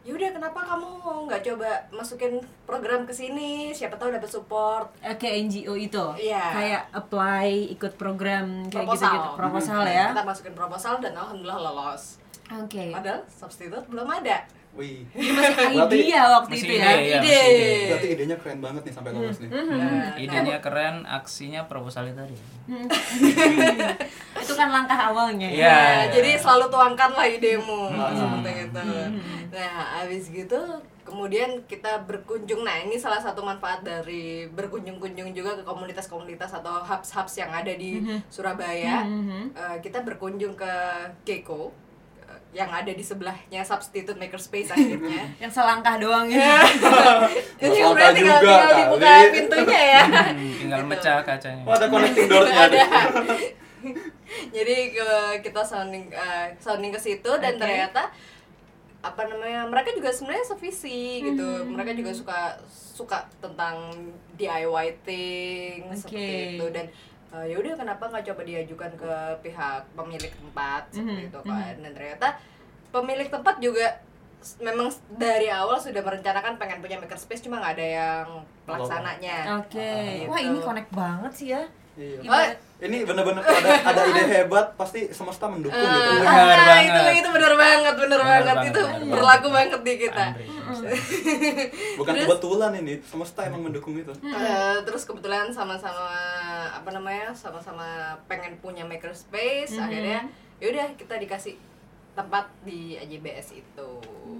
ya 0.07 0.17
udah 0.17 0.31
kenapa 0.33 0.65
kamu 0.65 0.89
nggak 1.29 1.43
coba 1.45 1.71
masukin 1.93 2.41
program 2.65 3.05
ke 3.05 3.13
sini 3.13 3.75
siapa 3.77 4.01
tahu 4.01 4.09
dapat 4.09 4.31
support 4.31 4.89
Oke, 5.05 5.29
NGO 5.45 5.77
itu. 5.77 6.05
Iya. 6.17 6.45
Kayak 6.57 6.83
apply 6.97 7.77
ikut 7.77 7.93
program 8.01 8.65
kayak 8.73 8.89
proposal 8.89 9.13
gitu-gitu. 9.13 9.37
Proposal 9.37 9.81
ya. 9.85 10.07
kita 10.17 10.25
masukin 10.25 10.55
proposal 10.57 10.95
dan 11.05 11.13
alhamdulillah 11.13 11.61
lolos 11.61 12.17
Oke. 12.49 12.89
padahal 12.89 13.21
substitute 13.29 13.85
belum 13.93 14.09
ada 14.09 14.49
Wih. 14.79 15.03
Masih 15.11 15.75
Berarti- 15.75 15.99
idea 16.07 16.23
waktu 16.31 16.55
Masih 16.55 16.63
itu 16.63 16.73
ide, 16.73 16.79
ya. 16.79 16.91
ya, 16.95 17.19
Ide. 17.19 17.43
Berarti 17.91 18.09
idenya 18.15 18.37
keren 18.39 18.59
banget 18.63 18.83
nih 18.87 18.95
sampai 18.95 19.11
lolos 19.11 19.39
nih. 19.43 19.51
Mhm. 19.51 19.75
Nah, 19.75 20.15
Idenya 20.15 20.57
keren, 20.63 20.97
aksinya 21.03 21.67
proposal 21.67 22.07
tadi. 22.15 22.39
itu 24.39 24.53
kan 24.55 24.69
langkah 24.71 25.11
awalnya. 25.11 25.51
Iya. 25.51 25.67
Nah, 25.67 26.03
jadi 26.15 26.39
selalu 26.39 26.71
tuangkanlah 26.71 27.27
idemu 27.27 27.91
seperti 27.91 28.51
itu. 28.71 28.83
Nah, 29.51 29.71
habis 29.99 30.25
gitu 30.31 30.61
kemudian 31.03 31.65
kita 31.65 32.05
berkunjung. 32.05 32.63
Nah, 32.63 32.85
ini 32.85 32.95
salah 32.95 33.19
satu 33.19 33.41
manfaat 33.41 33.81
dari 33.81 34.47
berkunjung-kunjung 34.53 35.33
juga 35.33 35.57
ke 35.57 35.65
komunitas-komunitas 35.65 36.53
atau 36.55 36.85
hubs-hubs 36.85 37.35
yang 37.35 37.51
ada 37.51 37.73
di 37.73 37.99
Surabaya. 38.29 39.03
Eh, 39.57 39.77
kita 39.83 40.05
berkunjung 40.05 40.55
ke 40.55 40.69
eh, 40.69 41.07
yang 42.49 42.67
ada 42.67 42.89
di 42.89 43.05
sebelahnya 43.05 43.61
Substitute 43.61 44.17
Makerspace 44.17 44.73
akhirnya. 44.77 45.29
Yang 45.37 45.53
selangkah 45.53 46.01
doang 46.01 46.27
ya. 46.27 46.65
Jadi 47.61 47.77
Selangkah 47.77 48.09
kemudian 48.09 48.15
tinggal, 48.17 48.41
juga 48.41 48.53
tinggal 48.57 48.73
dibuka 48.75 49.07
kali. 49.07 49.29
pintunya 49.31 49.83
ya. 49.85 50.03
Hmm, 50.05 50.53
tinggal 50.61 50.81
mecah 50.85 51.17
kacanya. 51.23 51.63
Oh, 51.63 51.75
ada 51.75 51.87
connecting 51.87 52.27
door-nya 52.27 52.61
ada 52.67 52.79
jadi 54.51 54.77
ke 54.93 55.09
kita 55.41 55.63
sounding 55.63 56.11
eh, 56.11 56.53
sounding 56.59 56.91
ke 56.91 57.01
situ 57.01 57.31
dan 57.39 57.55
Oke. 57.55 57.63
ternyata 57.63 58.11
apa 58.99 59.23
namanya 59.25 59.71
mereka 59.71 59.95
juga 59.95 60.11
sebenarnya 60.11 60.45
sevisi 60.45 61.23
gitu 61.23 61.47
Hmm. 61.47 61.73
mereka 61.73 61.95
juga 61.95 62.11
suka 62.11 62.41
suka 62.69 63.19
tentang 63.39 63.95
DIY 64.35 64.87
thing 65.07 65.87
Oke. 65.87 65.97
seperti 65.97 66.27
itu 66.59 66.67
dan 66.75 66.87
eh, 67.31 67.45
ya 67.47 67.57
udah 67.57 67.73
kenapa 67.75 68.05
nggak 68.07 68.25
coba 68.27 68.43
diajukan 68.43 68.91
ke 68.95 69.13
pihak 69.43 69.83
pemilik 69.93 70.33
tempat 70.33 70.83
seperti 70.89 71.13
Mhm, 71.19 71.29
itu 71.29 71.41
kan 71.45 71.75
dan 71.79 71.93
ternyata 71.93 72.29
pemilik 72.89 73.29
tempat 73.29 73.55
juga 73.59 73.87
memang 74.59 74.87
dari 75.13 75.51
awal 75.51 75.77
sudah 75.77 75.99
merencanakan 75.99 76.57
pengen 76.57 76.79
punya 76.79 76.97
makerspace 76.97 77.43
cuma 77.43 77.59
nggak 77.59 77.75
ada 77.75 77.87
yang 77.93 78.27
pelaksananya 78.65 79.39
Oke. 79.59 79.93
Gitu. 80.23 80.31
Wah, 80.31 80.41
ini 80.41 80.59
connect 80.59 80.91
banget 80.91 81.33
sih 81.35 81.49
ya. 81.51 81.63
Iya. 81.95 82.19
Ibarat- 82.23 82.61
Ini 82.79 83.03
bener-bener 83.03 83.43
ada 83.43 83.71
ada 83.91 84.01
ide 84.07 84.23
hebat 84.39 84.71
pasti 84.79 85.11
semesta 85.11 85.51
mendukung 85.51 85.75
gitu. 85.75 85.99
Eh, 85.99 86.15
ya. 86.15 86.23
Benar 86.23 86.31
ah, 86.55 86.63
banget. 86.63 86.87
itu 86.87 87.01
itu 87.19 87.29
benar 87.35 87.53
banget, 87.55 87.95
benar 87.99 88.21
banget. 88.23 88.45
banget, 88.47 88.67
Itu 88.71 88.81
banget. 88.81 89.11
berlaku 89.11 89.49
banget 89.51 89.81
di 89.83 89.95
kita. 89.99 90.25
Bukan 91.99 92.13
Terus- 92.15 92.27
kebetulan 92.29 92.73
ini, 92.77 92.95
semesta 93.03 93.41
emang 93.43 93.63
mendukung 93.67 93.99
itu. 93.99 94.13
Eh, 94.23 94.77
terus 94.85 95.03
kebetulan 95.05 95.51
sama-sama 95.51 96.07
apa 96.71 96.91
namanya 96.91 97.35
sama-sama 97.35 97.87
pengen 98.27 98.55
punya 98.59 98.87
makerspace 98.87 99.75
Mhm. 99.75 99.83
akhirnya 99.83 100.21
yaudah 100.59 100.87
kita 100.95 101.19
dikasih 101.19 101.55
tempat 102.15 102.47
di 102.63 102.95
AJBS 102.97 103.55
itu 103.55 103.91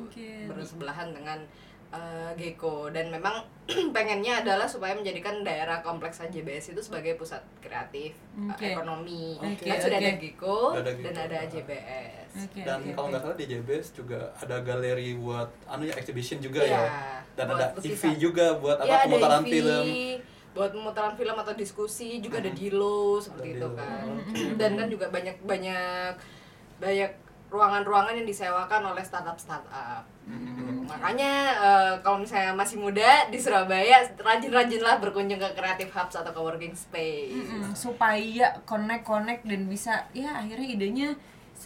Oke. 0.03 0.47
bersebelahan 0.47 1.11
dengan 1.11 1.43
eh, 1.91 2.31
Gecko 2.35 2.89
dan 2.89 3.09
memang 3.09 3.41
pengennya 3.93 4.41
adalah 4.41 4.65
supaya 4.65 4.93
menjadikan 4.93 5.41
daerah 5.41 5.81
kompleks 5.81 6.21
AJBS 6.21 6.73
itu 6.73 6.81
sebagai 6.81 7.15
pusat 7.15 7.41
kreatif 7.59 8.13
eh, 8.35 8.49
Oke. 8.49 8.67
ekonomi 8.71 9.37
Oke, 9.37 9.65
kan 9.65 9.77
sudah 9.79 9.99
ada 9.99 10.13
Gecko 10.15 10.59
ada 10.75 10.83
dan 10.85 10.95
Gecko. 10.99 11.21
ada 11.23 11.37
AJBS 11.43 12.31
Oke, 12.39 12.61
Dan 12.61 12.77
oke, 12.79 12.91
kalau 12.93 13.09
nggak 13.09 13.23
salah 13.23 13.37
di 13.37 13.47
JBS 13.47 13.87
juga 13.93 14.21
ada 14.37 14.57
galeri 14.61 15.17
buat 15.17 15.49
anu 15.67 15.83
ya 15.83 15.95
exhibition 15.95 16.39
juga 16.39 16.61
Iya, 16.61 16.77
ya. 16.77 16.85
Dan 17.35 17.45
buat 17.47 17.59
ada. 17.59 17.67
TV 17.79 18.03
juga 18.17 18.47
buat 18.55 18.77
apa 18.77 18.85
ada 18.87 19.05
pemutaran 19.05 19.43
EV, 19.43 19.51
film. 19.51 19.85
buat 20.51 20.71
pemutaran 20.71 21.15
film 21.15 21.37
atau 21.37 21.53
diskusi 21.53 22.19
juga 22.19 22.37
ada 22.39 22.51
Dilo 22.51 23.17
seperti 23.17 23.49
Ada 23.49 23.55
itu 23.55 23.65
Dilo. 23.65 23.79
kan 23.79 24.05
Oke. 24.13 24.45
dan 24.57 24.71
kan 24.75 24.87
juga 24.89 25.07
banyak 25.09 25.37
banyak 25.41 26.13
banyak 26.79 27.11
ruangan-ruangan 27.49 28.15
yang 28.15 28.25
disewakan 28.25 28.83
oleh 28.87 29.03
startup-startup 29.03 30.05
Hmm. 30.29 30.85
makanya 30.85 31.33
eh, 31.57 31.95
kalau 31.99 32.21
misalnya 32.21 32.53
masih 32.53 32.77
muda 32.77 33.01
di 33.27 33.41
Surabaya 33.41 34.05
rajin-rajinlah 34.15 35.01
berkunjung 35.01 35.41
ke 35.41 35.49
creative 35.55 35.89
hubs 35.91 36.13
atau 36.15 36.29
ke 36.29 36.37
working 36.39 36.77
space 36.77 37.33
Mm-mm, 37.33 37.73
supaya 37.73 38.53
connect 38.63 39.03
connect 39.03 39.43
dan 39.43 39.65
bisa 39.65 40.05
ya 40.13 40.37
akhirnya 40.37 40.69
idenya 40.69 41.09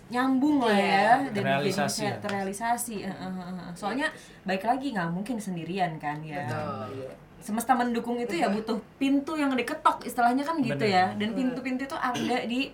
nyambung 0.08 0.62
lah 0.62 0.70
Iya. 0.70 0.86
ya 0.86 1.10
dan 1.28 1.42
Terrealisasi 1.42 1.82
bisa 1.90 2.06
ya. 2.06 2.14
terrealisasi 2.16 2.96
Eh, 3.02 3.10
eh, 3.10 3.70
soalnya 3.74 4.08
baik 4.42 4.62
lagi 4.62 4.94
nggak 4.94 5.10
mungkin 5.10 5.36
sendirian 5.36 5.98
kan 5.98 6.22
ya 6.22 6.46
Betul. 6.46 7.10
semesta 7.38 7.74
mendukung 7.74 8.14
itu 8.16 8.38
ya 8.38 8.46
butuh 8.46 8.78
pintu 8.96 9.34
yang 9.34 9.50
diketok 9.52 10.06
istilahnya 10.06 10.46
kan 10.46 10.62
gitu 10.62 10.78
Bener. 10.78 10.86
ya 10.88 11.06
dan 11.12 11.34
pintu-pintu 11.34 11.82
itu 11.82 11.98
ada 11.98 12.38
di 12.44 12.70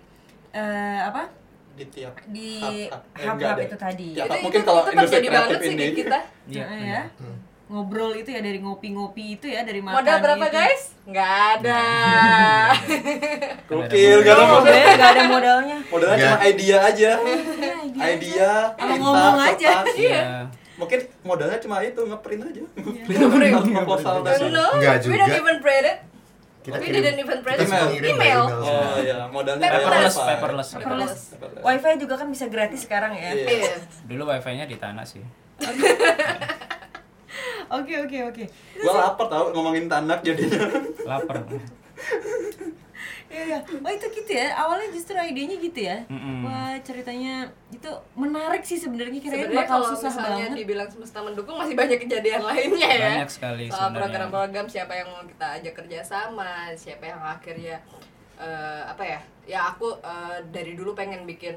eh, 0.51 0.99
apa 1.01 1.33
di 1.79 1.85
tiap 1.89 2.13
di 2.27 2.49
hub-hub. 3.15 3.55
Eh, 3.55 3.65
itu 3.65 3.77
tadi 3.77 4.07
Tiap 4.11 4.25
itu, 4.25 4.31
hub 4.31 4.41
mungkin 4.41 4.59
itu, 4.59 4.67
kalau 4.67 4.81
itu 4.81 4.89
industri 4.91 5.15
terjadi 5.15 5.27
banget 5.29 5.47
kreatif 5.49 5.63
sih 5.63 5.71
ini 5.71 5.81
di 5.81 5.95
kita 5.95 6.19
Iya, 6.45 6.63
Nah, 6.65 6.79
ya 6.81 7.01
ngobrol 7.69 8.11
itu 8.15 8.29
ya 8.29 8.41
dari 8.41 8.57
ngopi-ngopi 8.57 9.25
itu 9.31 9.45
ya 9.45 9.61
dari 9.61 9.77
makan 9.77 9.93
modal 9.95 10.17
berapa 10.19 10.41
itu. 10.43 10.55
guys 10.55 10.81
nggak 11.05 11.31
ada 11.53 11.81
gokil 13.69 14.17
gak 14.19 14.33
ada 14.33 14.43
modal. 14.43 14.59
sebenarnya 14.59 14.93
nggak 14.95 15.11
ada 15.11 15.23
modalnya 15.25 15.77
Modalnya 15.85 16.17
Nggak. 16.17 16.33
cuma 16.33 16.47
idea 16.47 16.77
aja. 16.83 17.11
Iya, 17.19 18.05
Idea, 18.09 18.51
ngomong 18.95 19.37
aja. 19.39 19.69
Iya. 19.95 20.23
Mungkin 20.75 20.99
modalnya 21.21 21.59
cuma 21.59 21.77
itu 21.81 22.01
ngeprint 22.01 22.41
aja. 22.43 22.61
Iya. 22.63 23.03
Print 23.05 23.69
proposal 23.69 24.15
tadi. 24.21 24.43
Enggak 24.47 24.95
we 25.03 25.13
don't 25.13 25.27
juga. 25.27 25.37
even 25.37 25.57
print 25.59 25.85
it 25.85 25.97
Kita 26.59 26.75
we 26.75 26.85
kirim- 26.85 26.99
didn't 27.01 27.19
even 27.21 27.39
semua 27.39 27.87
Email. 27.87 27.87
by 27.87 28.03
email 28.05 28.41
Oh 28.51 28.95
iya, 28.99 29.17
modalnya 29.25 29.67
Paperless, 29.69 30.15
paperless. 30.17 30.69
Paperless. 30.69 31.13
Paperless. 31.33 31.63
wifi 31.63 31.91
juga 31.97 32.15
kan 32.15 32.27
bisa 32.27 32.45
gratis 32.45 32.83
sekarang 32.83 33.13
ya 33.13 33.31
Iya. 33.31 33.47
Iya. 33.47 33.73
Dulu 34.05 34.23
wifi-nya 34.27 34.65
di 34.65 34.75
tanah 34.75 35.03
sih. 35.03 35.23
oke 37.69 37.93
oke 38.01 38.17
oke 38.25 38.43
Gua 38.77 38.93
lapar 38.97 39.25
tau 39.27 39.45
ngomongin 39.49 39.85
tanak 39.85 40.19
jadinya. 40.19 40.67
Lapar. 41.05 41.43
Iya, 43.29 43.43
iya. 43.45 43.59
Oh 43.61 43.87
itu 43.87 44.05
gitu 44.09 44.31
ya. 44.31 44.57
Awalnya 44.57 44.89
justru 44.89 45.13
idenya 45.15 45.57
gitu 45.57 45.79
ya. 45.79 45.97
Mm-mm. 46.09 46.43
Wah 46.43 46.73
ceritanya 46.81 47.45
itu 47.69 47.85
menarik 48.13 48.65
sih 48.65 48.75
sebenarnya 48.75 49.21
kirain 49.21 49.45
Sebenarnya 49.45 49.61
bakal 49.63 49.77
kalau 49.77 49.87
susah 49.93 50.09
misalnya 50.11 50.45
banget. 50.49 50.57
dibilang 50.57 50.89
semesta 50.89 51.19
mendukung 51.21 51.55
masih 51.55 51.75
banyak 51.77 51.99
kejadian 52.01 52.41
lainnya 52.41 52.89
ya. 52.89 53.09
Banyak 53.21 53.29
sekali 53.29 53.63
Soal 53.69 53.77
sebenarnya. 53.87 53.99
program-program 54.01 54.65
siapa 54.65 54.93
yang 54.93 55.07
mau 55.07 55.23
kita 55.23 55.47
ajak 55.61 55.73
kerjasama, 55.77 56.51
siapa 56.73 57.03
yang 57.05 57.21
akhirnya 57.21 57.77
eh, 58.35 58.81
apa 58.83 59.03
ya? 59.05 59.19
Ya 59.45 59.59
aku 59.67 59.93
eh, 59.99 60.37
dari 60.49 60.73
dulu 60.73 60.93
pengen 60.93 61.23
bikin 61.23 61.53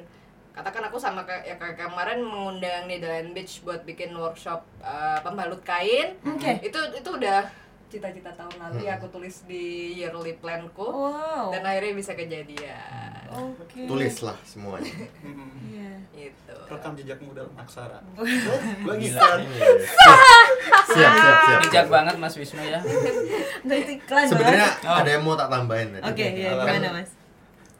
katakan 0.52 0.84
aku 0.84 1.00
sama 1.00 1.24
kayak 1.24 1.48
ya 1.48 1.56
kayak 1.56 1.80
kemarin 1.80 2.20
mengundang 2.20 2.84
Netherland 2.84 3.32
Beach 3.32 3.64
buat 3.64 3.80
bikin 3.82 4.12
workshop 4.12 4.60
eh, 4.78 5.18
pembalut 5.20 5.64
kain. 5.64 6.12
Oke. 6.22 6.60
Itu 6.60 6.76
itu 6.92 7.08
udah 7.08 7.48
cita-cita 7.92 8.32
tahun 8.32 8.56
lalu 8.56 8.88
ya 8.88 8.96
aku 8.96 9.06
tulis 9.06 9.44
di 9.44 9.64
yearly 9.94 10.32
planku 10.34 10.80
Wow. 10.80 11.52
dan 11.52 11.60
akhirnya 11.62 11.92
bisa 11.92 12.12
kejadian. 12.12 13.28
Oke. 13.28 13.84
Tulislah 13.84 14.36
semuanya. 14.42 14.88
Hmm. 15.20 15.52
Iya. 15.68 15.92
Gitu. 16.10 16.54
Rekam 16.66 16.92
jejakmu 16.94 17.32
dalam 17.32 17.52
aksara. 17.54 18.00
Gua 18.14 18.24
Gila. 18.96 18.96
bisa. 18.96 19.28
siap, 20.88 21.12
siap, 21.12 21.36
siap. 21.42 21.60
Bijak 21.62 21.86
banget 21.86 22.16
Mas 22.16 22.34
Wisnu 22.34 22.60
ya. 22.62 22.80
Enggak 23.60 23.78
itu 23.84 23.92
iklan 24.00 24.24
Sebenarnya. 24.24 24.68
Oh. 24.82 24.96
ada 24.96 25.10
yang 25.10 25.22
mau 25.22 25.34
tak 25.34 25.48
tambahin 25.48 25.88
tadi. 25.92 26.04
Oke, 26.06 26.26
iya 26.32 26.50
Apa? 26.52 26.64
gimana 26.66 26.88
Mas? 26.96 27.10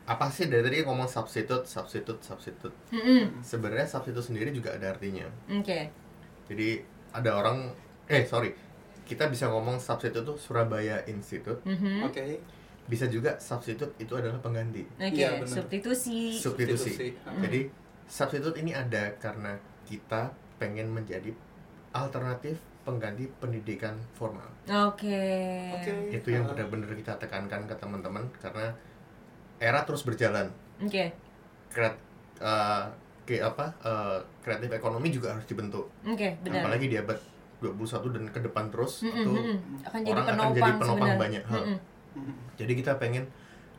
Apa 0.03 0.25
sih 0.29 0.44
dari 0.46 0.61
tadi 0.61 0.77
ngomong 0.83 1.07
substitute, 1.07 1.64
substitute, 1.64 2.20
substitute. 2.20 2.75
Sebenarnya 3.40 3.87
substitute 3.87 4.25
sendiri 4.25 4.51
juga 4.51 4.75
ada 4.75 4.92
artinya. 4.92 5.25
Oke. 5.48 5.88
Jadi 6.48 6.68
ada 7.12 7.31
orang 7.35 7.72
eh 8.07 8.25
sorry 8.25 8.53
kita 9.03 9.27
bisa 9.27 9.47
ngomong 9.47 9.77
substitute 9.77 10.23
itu 10.23 10.35
Surabaya 10.37 11.03
Institute 11.05 11.61
Mhm. 11.62 12.05
Oke. 12.05 12.38
bisa 12.83 13.07
juga 13.07 13.38
substitute 13.38 13.95
itu 13.97 14.11
adalah 14.12 14.38
pengganti 14.38 14.83
Oke, 14.93 15.15
Iya, 15.15 15.38
benar. 15.38 15.49
substitusi. 15.49 16.35
substitusi 16.35 16.91
Substitusi. 16.91 17.07
jadi 17.41 17.61
substitute 18.05 18.57
ini 18.57 18.73
ada 18.73 19.15
karena 19.17 19.55
kita 19.85 20.29
pengen 20.57 20.91
menjadi 20.91 21.31
alternatif 21.91 22.57
pengganti 22.83 23.31
pendidikan 23.38 23.95
formal 24.12 24.47
Oke. 24.67 25.23
Oke. 25.73 25.95
itu 26.12 26.29
yang 26.29 26.43
benar-benar 26.45 26.91
kita 26.93 27.15
tekankan 27.17 27.62
ke 27.65 27.75
teman-teman 27.77 28.27
karena 28.37 28.75
era 29.57 29.83
terus 29.83 30.03
berjalan 30.03 30.51
Oke. 30.81 31.15
kreat 31.71 31.95
eh, 32.38 32.85
ke 33.23 33.38
apa 33.38 33.71
eh, 33.79 34.19
kreatif 34.43 34.67
ekonomi 34.69 35.09
juga 35.09 35.31
harus 35.33 35.47
dibentuk 35.47 35.87
Oke, 36.03 36.35
benar. 36.43 36.67
apalagi 36.67 36.91
di 36.91 36.99
abad 36.99 37.15
21 37.62 38.11
dan 38.11 38.25
ke 38.27 38.40
depan 38.40 38.68
terus 38.68 39.01
Mm-mm, 39.01 39.14
itu 39.16 39.31
mm-mm. 39.31 39.57
akan 39.83 39.98
jadi 40.01 40.11
orang 40.11 40.25
akan 40.25 40.35
penopang, 40.35 40.53
jadi 40.53 40.70
penopang 40.75 40.90
sebenarnya. 41.09 41.20
banyak 41.20 41.44
hal. 41.46 41.62
Mm-mm. 41.62 41.79
Mhm. 42.12 42.35
jadi 42.55 42.72
kita 42.75 42.92
pengen 42.98 43.25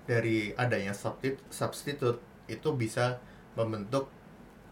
dari 0.04 0.38
adanya 0.56 0.92
substitute 0.92 1.44
substitute 1.48 2.18
itu 2.46 2.70
bisa 2.74 3.22
membentuk 3.54 4.10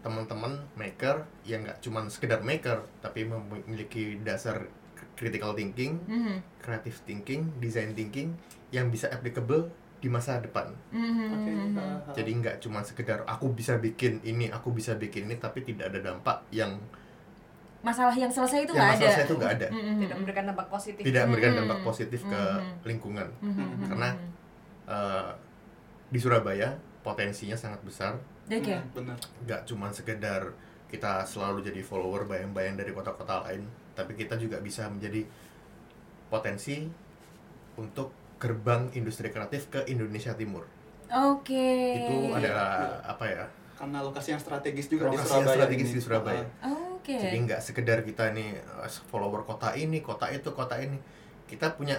teman-teman 0.00 0.58
maker 0.74 1.22
yang 1.42 1.62
nggak 1.62 1.78
cuma 1.78 2.02
sekedar 2.08 2.42
maker 2.42 2.82
tapi 2.98 3.22
memiliki 3.22 4.18
dasar 4.18 4.66
critical 5.14 5.52
thinking, 5.52 6.02
Mhm. 6.02 6.42
creative 6.58 6.98
thinking, 7.04 7.46
design 7.58 7.92
thinking 7.92 8.34
yang 8.70 8.88
bisa 8.88 9.06
applicable 9.06 9.70
di 9.98 10.10
masa 10.10 10.42
depan. 10.42 10.74
Mhm. 10.90 11.26
Oke. 11.30 11.52
ah, 11.72 12.02
ah. 12.02 12.12
Jadi 12.12 12.30
nggak 12.34 12.56
cuma 12.58 12.82
sekedar 12.82 13.22
aku 13.22 13.54
bisa 13.54 13.78
bikin 13.78 14.18
ini, 14.22 14.50
aku 14.50 14.74
bisa 14.74 14.98
bikin 14.98 15.30
ini, 15.30 15.38
tapi 15.38 15.62
tidak 15.62 15.94
ada 15.94 16.02
dampak 16.02 16.42
yang 16.50 16.74
masalah 17.82 18.14
yang 18.14 18.30
selesai 18.30 18.62
itu 18.62 18.72
nggak 18.72 18.90
ada. 18.92 19.04
masalah 19.04 19.24
itu 19.24 19.34
nggak 19.34 19.52
ada. 19.52 19.68
Mhm. 19.68 19.94
tidak 20.00 20.16
memberikan 20.16 20.44
dampak 20.46 20.66
positif 20.68 21.02
Tidak 21.02 21.22
memberikan 21.24 21.50
Hmm. 21.50 21.60
dampak 21.60 21.78
positif 21.82 22.20
ke 22.22 22.42
Hmm. 22.54 22.74
lingkungan. 22.82 23.28
Mhm. 23.40 23.86
Karena 23.86 24.10
Eh, 24.82 25.30
di 26.08 26.18
Surabaya 26.18 26.74
potensinya 27.00 27.54
sangat 27.54 27.78
besar. 27.82 28.18
Oke. 28.44 28.58
Mhm, 28.68 28.90
Benar. 28.92 29.16
Nggak 29.40 29.60
cuma 29.64 29.88
sekedar 29.88 30.42
kita 30.86 31.22
selalu 31.22 31.62
jadi 31.62 31.80
follower 31.80 32.26
bayang-bayang 32.26 32.74
dari 32.74 32.90
kota-kota 32.90 33.40
lain, 33.42 33.62
tapi 33.92 34.12
kita 34.12 34.34
juga 34.34 34.58
bisa 34.58 34.86
menjadi 34.86 35.22
potensi 36.28 36.82
untuk 37.74 38.10
gerbang 38.36 38.90
industri 38.92 39.28
kreatif 39.28 39.70
ke 39.70 39.86
Indonesia 39.86 40.34
Timur. 40.34 40.66
Oke. 41.08 42.02
Itu 42.02 42.34
adalah 42.34 42.98
apa 43.02 43.24
ya? 43.24 43.44
Karena 43.72 43.98
lokasi 44.00 44.32
yang 44.32 44.40
strategis 44.40 44.86
juga 44.86 45.06
di 45.06 45.14
Lokasi 45.14 45.22
yang 45.22 45.30
Surabaya. 45.38 45.56
strategis 45.56 45.86
ini. 45.86 45.94
di 45.94 46.02
Surabaya. 46.02 46.44
Ah, 46.58 46.91
Oke. 47.02 47.18
Jadi 47.18 47.36
nggak 47.42 47.58
sekedar 47.58 48.06
kita 48.06 48.30
nih 48.30 48.62
eh, 48.62 48.90
follower 49.10 49.42
kota 49.42 49.74
ini, 49.74 49.98
kota 49.98 50.30
itu, 50.30 50.54
kota 50.54 50.78
ini. 50.78 50.94
Kita 51.50 51.74
punya 51.74 51.98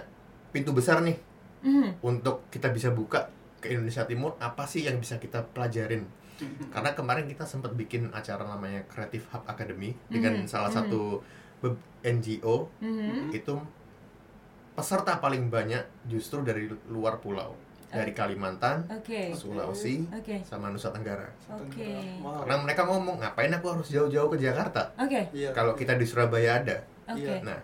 pintu 0.56 0.72
besar 0.72 1.04
nih 1.04 1.20
Mhm. 1.63 2.00
untuk 2.04 2.48
kita 2.48 2.72
bisa 2.72 2.92
buka 2.92 3.28
ke 3.60 3.72
Indonesia 3.72 4.04
Timur 4.04 4.36
apa 4.39 4.63
sih 4.63 4.84
yang 4.84 5.00
bisa 5.00 5.16
kita 5.16 5.39
pelajarin 5.56 6.04
mhm. 6.36 6.76
karena 6.76 6.92
kemarin 6.92 7.26
kita 7.26 7.48
sempat 7.48 7.72
bikin 7.74 8.12
acara 8.12 8.44
namanya 8.44 8.84
Creative 8.92 9.24
Hub 9.32 9.44
Academy 9.48 9.96
dengan 10.12 10.44
Mhm, 10.44 10.48
salah 10.48 10.68
mhm. 10.68 10.78
satu 10.78 11.02
NGO 12.04 12.68
itu 13.32 13.56
peserta 14.76 15.18
paling 15.18 15.48
banyak 15.48 15.80
justru 16.06 16.44
dari 16.44 16.68
luar 16.92 17.24
pulau 17.24 17.56
dari 17.93 18.12
Kalimantan, 18.12 18.89
Oke. 18.89 19.29
Sulawesi, 19.32 20.03
Oke. 20.10 20.41
sama 20.41 20.67
Nusa 20.67 20.89
Tenggara 20.89 21.29
Oke. 21.47 21.93
Wow. 22.19 22.41
karena 22.41 22.58
mereka 22.60 22.82
ngomong 22.84 23.17
ngapain 23.17 23.49
aku 23.49 23.69
harus 23.69 23.88
jauh-jauh 23.88 24.27
ke 24.27 24.38
Jakarta 24.38 24.89
Oke. 24.95 25.29
Iya. 25.29 25.53
kalau 25.53 25.73
kita 25.73 25.93
di 25.93 26.03
Surabaya 26.03 26.58
ada 26.58 26.82
Oke. 27.08 27.21
Iya. 27.21 27.39
nah 27.41 27.60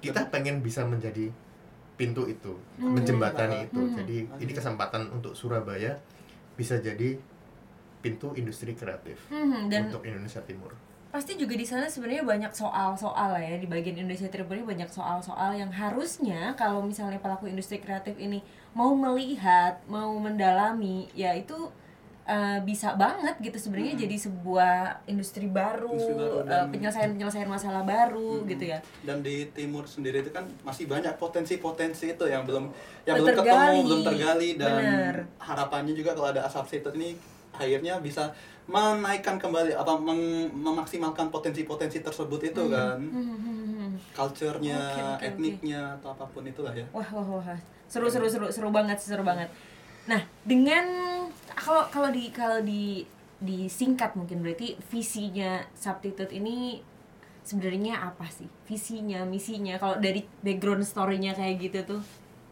kita 0.00 0.28
pengen 0.28 0.60
bisa 0.60 0.82
menjadi 0.82 1.28
pintu 1.94 2.24
itu 2.24 2.56
Hmm. 2.74 2.92
menjembatani 2.92 3.66
itu 3.66 3.78
Hmm. 3.78 3.94
jadi 3.94 4.16
ini 4.34 4.50
Oke. 4.50 4.58
kesempatan 4.58 5.08
untuk 5.10 5.32
Surabaya 5.32 5.94
bisa 6.52 6.76
jadi 6.76 7.20
pintu 8.00 8.32
industri 8.32 8.72
kreatif 8.72 9.16
Dan 9.68 9.88
untuk 9.88 10.02
Indonesia 10.02 10.40
Timur 10.40 10.72
pasti 11.14 11.38
juga 11.38 11.54
di 11.54 11.62
sana 11.62 11.86
sebenarnya 11.86 12.26
banyak 12.26 12.50
soal-soal 12.50 13.30
lah 13.30 13.38
ya 13.38 13.54
di 13.54 13.70
bagian 13.70 14.02
Indonesia 14.02 14.26
ini 14.26 14.66
banyak 14.66 14.90
soal-soal 14.90 15.54
yang 15.54 15.70
harusnya 15.70 16.58
kalau 16.58 16.82
misalnya 16.82 17.22
pelaku 17.22 17.46
industri 17.46 17.78
kreatif 17.78 18.18
ini 18.18 18.42
mau 18.74 18.90
melihat, 18.98 19.78
mau 19.86 20.10
mendalami, 20.18 21.06
ya 21.14 21.30
itu 21.30 21.70
uh, 22.26 22.58
bisa 22.66 22.98
banget 22.98 23.38
gitu 23.38 23.54
sebenarnya 23.62 23.94
jadi 23.94 24.16
sebuah 24.26 25.06
industri 25.06 25.46
baru, 25.46 25.94
Industri 25.94 26.18
baru 26.18 26.36
uh, 26.50 26.66
penyelesaian-penyelesaian 26.74 27.46
masalah 27.46 27.86
baru 27.86 28.42
Mhm. 28.42 28.50
gitu 28.50 28.64
ya. 28.74 28.78
Dan 29.06 29.22
di 29.22 29.46
timur 29.54 29.86
sendiri 29.86 30.26
itu 30.26 30.34
kan 30.34 30.42
masih 30.66 30.90
banyak 30.90 31.14
potensi-potensi 31.14 32.10
itu 32.10 32.24
yang 32.26 32.42
belum 32.42 32.74
yang 33.06 33.22
Belum 33.22 33.30
belum 33.30 33.38
tergali. 33.38 33.54
ketemu, 33.54 33.86
belum 33.86 34.02
tergali 34.02 34.50
dan 34.58 34.72
Bener. 34.82 35.16
harapannya 35.38 35.94
juga 35.94 36.10
kalau 36.18 36.34
ada 36.34 36.42
asap 36.42 36.82
itu 36.82 36.90
ini 36.98 37.10
akhirnya 37.54 38.02
bisa 38.02 38.34
menaikkan 38.64 39.36
kembali 39.36 39.76
apa 39.76 39.92
memaksimalkan 40.56 41.28
potensi-potensi 41.28 42.00
tersebut 42.00 42.40
itu 42.52 42.62
kan. 42.72 42.96
Hmm. 42.96 43.92
Culture-nya, 44.16 44.78
Oke, 44.80 45.00
oke, 45.00 45.02
oke. 45.20 45.24
etniknya 45.28 45.80
atau 46.00 46.16
apa 46.16 46.24
pun 46.32 46.42
itulah 46.48 46.72
ya. 46.72 46.86
Wah, 46.90 47.06
wah, 47.12 47.26
wah, 47.38 47.42
wah. 47.44 47.60
seru, 47.84 48.08
seru, 48.08 48.26
seru, 48.26 48.48
seru 48.50 48.72
banget, 48.72 48.98
seru 48.98 49.22
banget. 49.22 49.46
Nah, 50.08 50.24
dengan 50.42 50.84
kalau 51.54 51.86
kalau 51.92 52.10
di 52.10 52.32
kalau 52.32 52.58
di 52.64 53.04
disingkat 53.44 54.16
mungkin 54.16 54.40
berarti 54.40 54.80
visinya 54.88 55.60
substitute 55.76 56.32
ini 56.32 56.80
sebenarnya 57.44 58.00
apa 58.00 58.24
sih? 58.32 58.48
Visinya, 58.64 59.22
misinya 59.28 59.76
kalau 59.76 60.00
dari 60.00 60.24
background 60.40 60.82
story-nya 60.82 61.36
kayak 61.36 61.60
gitu 61.60 61.78
tuh. 61.96 62.02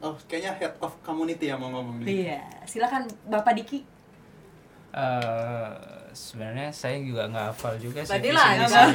Oh, 0.03 0.19
kayaknya 0.29 0.53
head 0.59 0.75
of 0.83 0.93
community 1.01 1.49
yang 1.49 1.63
mau 1.63 1.73
ngomong 1.73 2.03
nih. 2.05 2.29
Iya, 2.29 2.41
silakan 2.69 3.09
Bapak 3.27 3.57
Diki. 3.57 3.87
Eh, 4.93 5.69
sebenarnya 6.13 6.69
saya 6.69 7.01
juga 7.01 7.25
nggak 7.25 7.47
hafal 7.49 7.75
juga 7.77 8.01
sih 8.03 8.13
tadi 8.13 8.29
lah 8.29 8.53
misinya. 8.55 8.93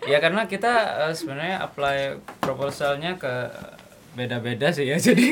ya 0.00 0.16
karena 0.16 0.46
kita 0.46 0.72
eh, 1.02 1.12
sebenarnya 1.12 1.58
apply 1.60 1.98
proposalnya 2.38 3.14
ke 3.14 3.50
beda-beda 4.10 4.70
sih 4.70 4.86
ya 4.86 4.98
jadi 5.02 5.22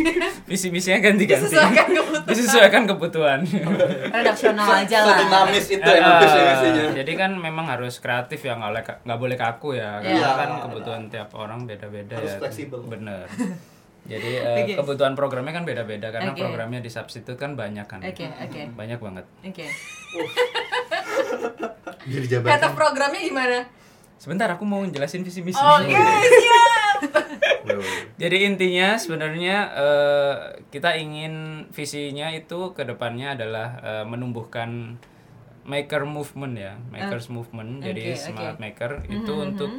visi 0.45 0.71
misinya 0.71 0.99
ganti-ganti 1.01 1.51
Disesuaikan 1.51 1.87
kebutuhan. 1.93 2.27
disesuaikan 2.27 2.83
kebutuhan 2.85 3.39
Redaksional 4.09 4.67
aja 4.77 4.99
lah. 5.03 5.17
Sedinamis 5.17 5.67
itu 5.69 5.89
emang 5.89 6.17
eh, 6.19 6.91
jadi 6.95 7.13
kan 7.15 7.31
memang 7.33 7.67
harus 7.69 7.99
kreatif 7.99 8.39
ya 8.41 8.55
nggak 8.55 8.71
boleh 8.71 8.83
nggak 9.05 9.19
boleh 9.19 9.37
kaku 9.37 9.69
ya 9.75 9.99
Iya. 9.99 10.19
karena 10.19 10.35
kan 10.37 10.51
kebutuhan 10.65 11.03
tiap 11.07 11.31
orang 11.33 11.63
beda-beda 11.63 12.19
ya 12.19 12.39
fleksibel. 12.39 12.83
bener 12.83 13.27
jadi 14.09 14.29
eh, 14.41 14.65
Oke. 14.65 14.75
kebutuhan 14.75 15.13
programnya 15.13 15.53
kan 15.53 15.63
beda-beda 15.63 16.09
karena 16.09 16.33
Oke. 16.33 16.41
programnya 16.41 16.81
di 16.81 16.89
substitute 16.89 17.37
kan 17.37 17.55
banyak 17.55 17.85
kan 17.85 18.01
Oke, 18.01 18.25
oke. 18.25 18.61
banyak 18.73 18.99
banget 18.99 19.25
Oke. 19.43 19.67
jadi 22.05 22.25
head 22.25 22.25
of 22.25 22.29
jabatan 22.43 22.73
programnya 22.73 23.21
gimana 23.21 23.59
sebentar 24.17 24.49
aku 24.49 24.65
mau 24.65 24.81
jelasin 24.83 25.23
visi 25.23 25.41
misi 25.41 25.61
oke 25.61 25.93
siap 26.35 26.57
Wow. 27.69 27.85
Jadi 28.17 28.49
intinya 28.49 28.97
sebenarnya 28.97 29.57
eh, 29.77 30.35
kita 30.73 30.97
ingin 30.97 31.35
visinya 31.69 32.33
itu 32.33 32.73
ke 32.73 32.81
depannya 32.83 33.37
adalah 33.37 33.69
eh, 33.79 34.05
menumbuhkan 34.09 34.97
maker 35.63 36.09
movement 36.09 36.57
ya, 36.57 36.81
makers 36.89 37.29
movement. 37.29 37.85
Jadi 37.85 38.17
semangat 38.17 38.57
oke. 38.57 38.63
maker 38.65 38.91
itu 39.07 39.31
Mhm, 39.31 39.47
untuk 39.47 39.71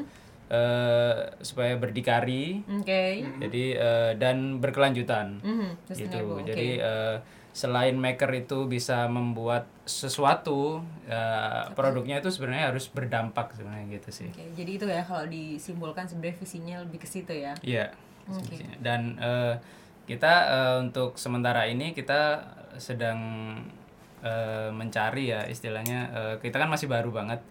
eh, 0.50 1.14
supaya 1.40 1.78
berdikari. 1.78 2.66
Oke. 2.66 3.22
Jadi 3.40 3.64
eh, 3.74 4.12
dan 4.18 4.58
berkelanjutan. 4.58 5.40
Mhm, 5.40 5.70
Gitu. 5.90 6.18
oke. 6.18 6.44
Jadi 6.44 6.70
eh, 6.76 7.18
selain 7.50 7.94
maker 7.94 8.30
itu 8.36 8.66
bisa 8.66 9.06
membuat 9.06 9.66
sesuatu, 9.84 10.82
eh, 11.06 11.64
produknya 11.74 12.18
itu 12.18 12.30
sebenarnya 12.30 12.70
harus 12.70 12.90
berdampak 12.90 13.54
sebenarnya 13.54 13.86
gitu 13.96 14.10
sih. 14.10 14.30
Oke, 14.30 14.46
jadi 14.56 14.72
itu 14.76 14.86
ya 14.86 15.02
kalau 15.02 15.26
disimpulkan 15.26 16.06
sebenarnya 16.06 16.38
visinya 16.38 16.76
lebih 16.82 17.00
ke 17.00 17.08
situ 17.10 17.34
ya. 17.34 17.54
Iya. 17.62 17.90
Sebetulnya. 18.26 18.74
Dan 18.82 19.02
eh, 19.18 19.56
kita 20.06 20.34
eh, 20.50 20.76
untuk 20.82 21.18
sementara 21.18 21.66
ini 21.66 21.94
kita 21.94 22.42
sedang 22.78 23.20
eh, 24.22 24.70
mencari 24.70 25.30
ya 25.30 25.46
istilahnya 25.46 26.00
eh, 26.10 26.36
kita 26.40 26.58
kan 26.58 26.70
masih 26.70 26.86
baru 26.86 27.10
banget. 27.10 27.42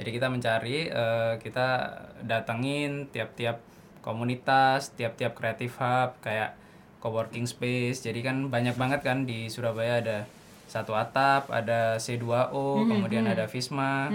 Jadi 0.00 0.16
kita 0.16 0.32
mencari 0.32 0.88
eh, 0.88 1.34
kita 1.36 1.68
datengin 2.24 3.12
tiap-tiap 3.12 3.60
komunitas, 4.00 4.96
tiap-tiap 4.96 5.36
creative 5.36 5.76
hub 5.76 6.16
kayak 6.24 6.56
coworking 7.04 7.44
space. 7.44 8.00
Jadi 8.00 8.24
kan 8.24 8.48
banyak 8.48 8.80
banget 8.80 9.04
kan 9.04 9.28
di 9.28 9.52
Surabaya 9.52 10.00
ada 10.00 10.18
satu 10.72 10.96
atap, 10.96 11.52
ada 11.52 12.00
C2O, 12.00 12.88
kemudian 12.88 13.28
ada 13.28 13.44
Visma. 13.44 14.08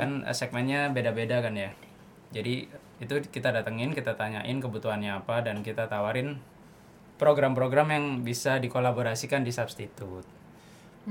Kan 0.00 0.24
eh, 0.24 0.32
segmennya 0.32 0.88
beda-beda 0.96 1.44
kan 1.44 1.52
ya. 1.52 1.76
Jadi 2.32 2.64
itu 2.98 3.14
kita 3.28 3.52
datengin, 3.52 3.92
kita 3.92 4.16
tanyain 4.16 4.56
kebutuhannya 4.64 5.12
apa 5.12 5.44
dan 5.44 5.60
kita 5.60 5.92
tawarin 5.92 6.40
program-program 7.20 7.92
yang 7.92 8.04
bisa 8.24 8.56
dikolaborasikan 8.56 9.44
di 9.44 9.52
substitute. 9.52 10.24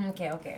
Oke, 0.10 0.34
oke. 0.34 0.54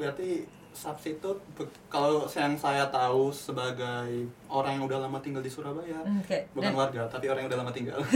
Berarti 0.00 0.63
substitute 0.74 1.38
be- 1.54 1.64
kalau 1.86 2.26
yang 2.28 2.52
saya 2.54 2.84
tahu 2.86 3.30
sebagai 3.30 4.10
orang 4.44 4.76
yang 4.76 4.84
udah 4.84 4.98
lama 5.00 5.16
tinggal 5.18 5.38
di 5.38 5.48
Surabaya 5.48 6.02
Oke. 6.18 6.50
bukan 6.50 6.68
Dan- 6.68 6.76
warga 6.76 7.02
tapi 7.06 7.26
orang 7.26 7.40
yang 7.40 7.50
udah 7.50 7.60
lama 7.62 7.70
tinggal. 7.70 7.98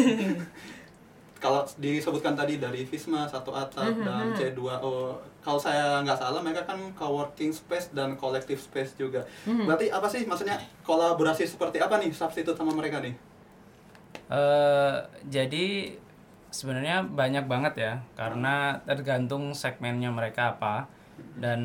Kalau 1.39 1.63
disebutkan 1.73 2.35
tadi 2.35 2.59
dari 2.59 2.83
Visma 2.83 3.23
satu 3.25 3.55
atap 3.55 3.87
Mhm, 3.89 4.03
dan 4.03 4.27
C2O 4.35 5.15
kalau 5.39 5.55
saya 5.57 6.03
nggak 6.03 6.19
salah 6.19 6.43
mereka 6.43 6.67
kan 6.67 6.75
co-working 6.93 7.55
space 7.55 7.95
dan 7.95 8.19
collective 8.19 8.59
space 8.59 8.99
juga. 8.99 9.23
Mhm. 9.47 9.65
berarti 9.65 9.87
apa 9.87 10.05
sih 10.05 10.27
maksudnya 10.27 10.59
kolaborasi 10.83 11.47
seperti 11.47 11.79
apa 11.79 11.97
nih 11.97 12.11
substitute 12.11 12.53
sama 12.53 12.75
mereka 12.75 12.99
nih? 12.99 13.15
Eh, 14.29 14.97
jadi 15.25 15.95
sebenarnya 16.51 17.07
banyak 17.07 17.47
banget 17.47 17.75
ya 17.79 17.95
karena 18.15 18.83
tergantung 18.83 19.55
segmennya 19.55 20.11
mereka 20.11 20.53
apa 20.53 20.91
dan 21.39 21.61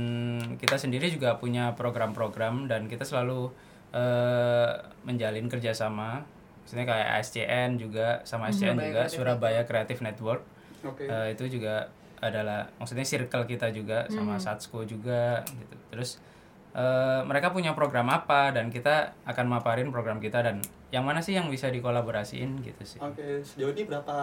kita 0.62 0.78
sendiri 0.78 1.10
juga 1.10 1.42
punya 1.42 1.74
program-program 1.74 2.70
dan 2.70 2.86
kita 2.86 3.04
selalu 3.04 3.50
eh, 3.94 4.72
menjalin 5.06 5.50
kerjasama. 5.50 6.22
Maksudnya 6.64 6.86
kayak 6.88 7.08
ASCN 7.20 7.70
juga 7.76 8.24
sama 8.24 8.48
ASCN 8.48 8.78
Surabaya 8.78 8.88
juga 8.88 9.02
Creative 9.04 9.16
Surabaya 9.18 9.62
Creative 9.66 10.02
Network. 10.06 10.42
Oke. 10.86 11.04
Eh, 11.10 11.28
itu 11.36 11.60
juga 11.60 11.90
adalah 12.24 12.72
maksudnya 12.80 13.04
circle 13.04 13.44
kita 13.44 13.68
juga 13.76 14.08
sama 14.08 14.40
Satsko 14.40 14.88
juga 14.88 15.44
gitu. 15.44 15.76
Terus 15.92 16.24
eh, 16.72 17.22
mereka 17.28 17.52
punya 17.52 17.76
program 17.76 18.08
apa 18.14 18.56
dan 18.56 18.72
kita 18.72 19.18
akan 19.28 19.46
maparin 19.60 19.92
program 19.92 20.22
kita 20.24 20.40
dan 20.40 20.64
yang 20.94 21.04
mana 21.04 21.20
sih 21.26 21.34
yang 21.34 21.50
bisa 21.50 21.68
dikolaborasiin 21.74 22.62
gitu 22.62 22.84
sih. 22.86 23.00
Oke, 23.02 23.42
sejauh 23.42 23.74
ini 23.74 23.90
berapa 23.90 24.16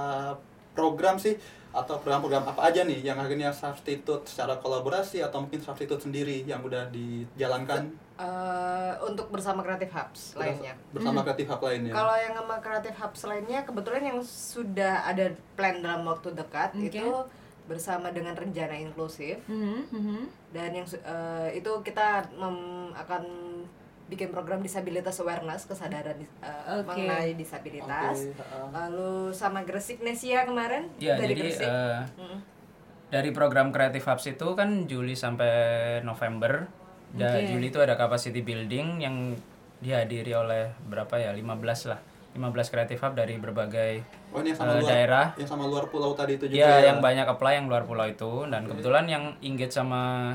program 0.73 1.19
sih 1.19 1.35
atau 1.71 1.97
program-program 1.97 2.45
apa 2.45 2.67
aja 2.67 2.83
nih 2.83 2.99
yang 3.01 3.15
akhirnya 3.15 3.51
substitute 3.51 4.27
secara 4.27 4.57
kolaborasi 4.57 5.21
atau 5.21 5.39
mungkin 5.41 5.59
substitute 5.59 6.01
sendiri 6.01 6.43
yang 6.43 6.61
udah 6.61 6.89
dijalankan 6.89 7.95
Eh, 8.21 8.93
untuk 9.01 9.33
bersama 9.33 9.65
Creative 9.65 9.89
Hubs 9.89 10.37
lainnya. 10.37 10.77
bersama 10.93 11.25
kreatif 11.25 11.49
hub 11.49 11.63
lainnya? 11.63 11.89
Kalau 11.91 12.13
yang 12.13 12.37
sama 12.37 12.61
Creative 12.61 12.93
Hubs 12.95 13.21
lainnya 13.25 13.65
kebetulan 13.65 14.03
yang 14.05 14.21
sudah 14.21 15.09
ada 15.09 15.25
plan 15.57 15.81
dalam 15.81 16.05
waktu 16.05 16.29
dekat 16.31 16.77
Oke. 16.77 16.93
itu 16.93 17.09
bersama 17.65 18.13
dengan 18.13 18.37
rencana 18.37 18.77
inklusif 18.77 19.41
Mhm, 19.49 19.81
mhm. 19.89 20.21
dan 20.53 20.69
yang 20.71 20.85
eh, 20.85 21.57
itu 21.57 21.73
kita 21.81 22.29
mem- 22.35 22.93
akan 22.93 23.25
bikin 24.11 24.29
program 24.29 24.59
disabilitas 24.59 25.15
awareness 25.17 25.65
kesadaran 25.65 26.19
dis- 26.19 26.35
eh, 26.37 26.51
Oke. 26.75 26.83
mengenai 26.85 27.33
disabilitas. 27.33 28.27
Ha-ha. 28.35 28.67
Lalu 28.69 29.31
sama 29.31 29.63
Gresik 29.63 30.03
Nesia 30.03 30.43
kemarin 30.43 30.91
ya 30.97 31.15
dari 31.15 31.31
jadi 31.31 31.43
Gresik. 31.47 31.65
eh, 31.65 32.03
Mm. 32.19 32.39
dari 33.09 33.31
program 33.31 33.71
Creative 33.71 34.03
Hubs 34.05 34.27
itu 34.29 34.49
kan 34.53 34.85
Juli 34.85 35.15
sampai 35.15 35.51
November 36.03 36.67
Da- 37.11 37.27
Oke. 37.33 37.43
Juli 37.49 37.67
itu 37.69 37.79
ada 37.79 37.95
capacity 37.95 38.39
building 38.41 38.99
yang 38.99 39.35
dihadiri 39.79 40.31
oleh 40.33 40.71
berapa 40.85 41.11
ya 41.17 41.31
15 41.31 41.51
lah 41.87 41.99
15 42.31 42.39
Creative 42.69 43.01
Hub 43.01 43.15
dari 43.15 43.35
berbagai 43.35 44.07
Oh, 44.31 44.39
ini 44.39 44.51
yang 44.51 44.59
sama 44.61 44.71
eh, 44.71 44.75
luar 44.77 44.87
daerah 44.89 45.27
yang 45.35 45.49
sama 45.49 45.65
luar 45.67 45.87
pulau 45.87 46.15
tadi 46.15 46.35
itu 46.35 46.47
juga. 46.47 46.55
Ya, 46.57 46.71
ya? 46.73 46.87
yang 46.87 46.99
banyak 46.99 47.27
apply 47.27 47.53
yang 47.57 47.67
luar 47.67 47.83
pulau 47.83 48.07
itu 48.07 48.47
dan 48.47 48.63
kebetulan 48.65 49.07
yang 49.07 49.35
engage 49.41 49.71
sama 49.73 50.35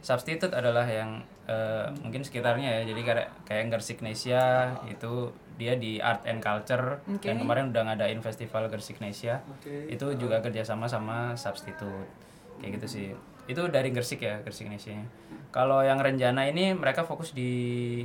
substitute 0.00 0.52
adalah 0.52 0.84
yang 0.84 1.26
eh, 1.48 1.86
mungkin 2.00 2.22
sekitarnya 2.24 2.82
ya. 2.82 2.82
Jadi 2.92 3.00
kayak 3.04 3.28
kayak 3.44 3.64
Gersiknesia 3.72 4.74
itu 4.88 5.30
dia 5.54 5.78
di 5.78 6.02
art 6.02 6.26
and 6.26 6.42
culture 6.42 6.98
Oke. 7.06 7.22
dan 7.22 7.38
kemarin 7.38 7.70
udah 7.70 7.82
ngadain 7.92 8.20
festival 8.20 8.66
Gersiknesia. 8.66 9.40
Oke. 9.46 9.88
Itu 9.92 10.14
juga 10.18 10.42
kerjasama 10.42 10.90
sama 10.90 11.38
substitute. 11.38 12.10
Kayak 12.58 12.80
gitu 12.80 12.86
sih. 12.88 13.08
Itu 13.44 13.68
dari 13.68 13.92
Gersik 13.92 14.24
ya, 14.24 14.40
Gersiknesia. 14.40 15.04
Kalau 15.52 15.84
yang 15.84 16.00
Renjana 16.00 16.48
ini 16.48 16.72
mereka 16.72 17.04
fokus 17.04 17.36
di 17.36 18.02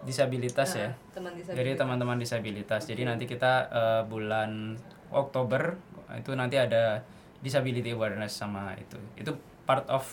disabilitas 0.00 0.78
ya. 0.78 0.96
teman 1.12 1.36
disabilitas. 1.36 1.58
Jadi 1.60 1.70
teman-teman 1.76 2.16
disabilitas. 2.16 2.82
Jadi 2.88 3.02
nanti 3.04 3.24
kita 3.28 3.52
eh, 3.68 4.02
bulan 4.08 4.78
Oktober 5.12 5.76
itu 6.16 6.32
nanti 6.34 6.56
ada 6.56 7.02
disability 7.44 7.92
awareness 7.92 8.36
sama 8.36 8.72
itu. 8.78 8.96
Itu 9.18 9.36
part 9.68 9.84
of 9.90 10.06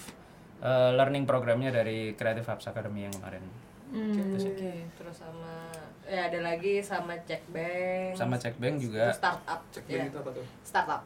eh, 0.60 0.92
learning 0.94 1.24
programnya 1.26 1.70
dari 1.70 2.14
Creative 2.14 2.46
Hubs 2.46 2.68
Academy 2.68 3.06
yang 3.06 3.14
kemarin. 3.14 3.44
Hmm, 3.88 4.12
Gitu 4.12 4.52
Oke. 4.52 4.74
Terus 5.00 5.16
sama 5.16 5.72
ya 6.04 6.28
ada 6.28 6.40
lagi 6.44 6.84
sama 6.84 7.16
Check 7.24 7.44
Bank. 7.52 8.16
Sama 8.16 8.36
Check 8.36 8.56
Bank 8.60 8.76
juga. 8.80 9.12
Terus 9.12 9.20
startup. 9.20 9.60
Cek 9.72 9.84
ya. 9.88 10.04
itu 10.08 10.18
apa 10.20 10.30
tuh? 10.36 10.46
Startup. 10.64 11.02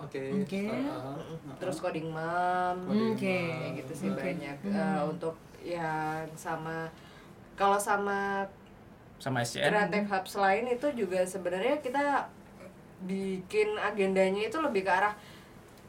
Oke. 0.00 0.20
Oke. 0.42 0.62
ha-ha. 0.68 1.12
Terus 1.60 1.76
coding 1.78 2.08
mom. 2.08 2.76
Oke. 3.12 3.38
Kayak 3.52 3.72
gitu 3.84 3.92
sih 3.94 4.08
Oke. 4.10 4.20
banyak 4.20 4.56
Eh, 4.64 5.00
untuk 5.04 5.36
yang 5.64 6.24
sama 6.36 6.88
kalau 7.56 7.78
sama 7.80 8.44
Sama 9.22 9.40
SCN. 9.40 9.70
Creative 9.72 10.08
Hubs 10.10 10.34
lain 10.36 10.64
itu 10.68 10.86
juga 10.92 11.22
sebenarnya 11.24 11.80
kita 11.80 12.28
bikin 13.04 13.76
agendanya 13.78 14.48
itu 14.48 14.58
lebih 14.60 14.84
ke 14.84 14.92
arah 14.92 15.14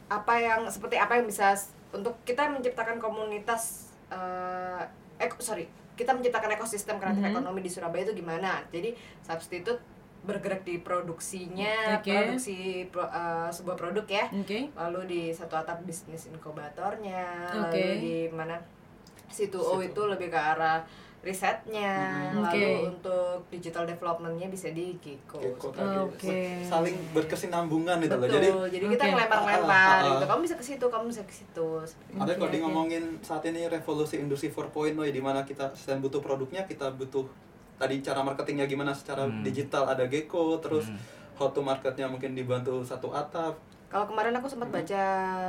apa 0.06 0.34
yang 0.38 0.62
seperti 0.70 0.96
apa 0.96 1.18
yang 1.18 1.26
bisa 1.26 1.52
untuk 1.92 2.18
kita 2.24 2.48
menciptakan 2.48 2.98
komunitas 2.98 3.92
eh 4.08 4.82
eh 5.18 5.30
sorry 5.38 5.66
kita 5.94 6.12
menciptakan 6.12 6.52
ekosistem 6.52 6.98
kreatif 6.98 7.22
Mhm. 7.22 7.32
ekonomi 7.32 7.60
di 7.60 7.70
Surabaya 7.70 8.04
itu 8.04 8.14
gimana 8.14 8.62
jadi 8.68 8.92
substitute 9.22 9.80
bergerak 10.22 10.62
di 10.62 10.78
produksinya 10.78 12.02
Oke. 12.02 12.10
produksi 12.10 12.58
pro- 12.88 13.08
eh, 13.08 13.48
sebuah 13.48 13.76
produk 13.76 14.06
ya 14.06 14.26
Oke. 14.34 14.74
lalu 14.74 15.00
di 15.06 15.22
satu 15.30 15.56
atap 15.56 15.82
bisnis 15.82 16.28
inkubatornya 16.28 17.54
Oke. 17.64 17.78
lalu 17.78 17.94
di 17.98 18.16
mana 18.28 18.58
situ 19.28 19.58
itu 19.82 20.02
lebih 20.04 20.28
ke 20.28 20.38
arah 20.38 20.82
risetnya 21.26 21.94
lalu 22.32 22.46
Oke. 22.46 22.66
untuk 22.86 23.38
digital 23.50 23.84
developmentnya 23.84 24.46
bisa 24.46 24.70
di 24.70 24.94
Kiko. 24.96 25.42
Oke. 26.06 26.62
Saling 26.62 26.94
berkesinambungan 27.12 27.98
itu 28.00 28.14
loh. 28.14 28.30
Jadi 28.30 28.50
jadi, 28.72 28.86
kita 28.88 29.04
Oke. 29.04 29.12
ngelempar-ngelempar 29.12 29.74
Ah, 29.74 29.98
ah, 29.98 30.10
gitu. 30.14 30.26
Kamu 30.28 30.40
bisa 30.40 30.56
ke 30.56 30.64
situ, 30.64 30.86
kamu 30.86 31.06
bisa 31.10 31.22
ke 31.22 31.34
situ. 31.34 31.68
ada 32.14 32.30
itu. 32.30 32.38
kalau 32.38 32.48
di 32.48 32.58
oke. 32.58 32.64
ngomongin 32.64 33.04
saat 33.20 33.42
ini 33.44 33.66
revolusi 33.66 34.16
industri 34.18 34.48
4.0 34.48 34.70
ya 35.02 35.12
di 35.12 35.20
mana 35.20 35.42
kita 35.42 35.74
selain 35.74 35.98
butuh 36.00 36.22
produknya 36.22 36.62
kita 36.64 36.94
butuh 36.94 37.26
tadi 37.76 38.00
cara 38.00 38.22
marketingnya 38.22 38.64
gimana 38.66 38.94
secara 38.94 39.26
Hmm. 39.26 39.42
digital 39.42 39.84
ada 39.84 40.06
Gecko 40.06 40.62
terus 40.62 40.86
Hmm. 40.86 40.96
how 41.36 41.50
to 41.50 41.60
marketnya 41.60 42.06
mungkin 42.06 42.32
dibantu 42.32 42.80
satu 42.82 43.12
atap 43.12 43.58
Kalau 43.96 44.12
kemarin 44.12 44.36
aku 44.36 44.52
sempat 44.52 44.68
baca 44.68 45.04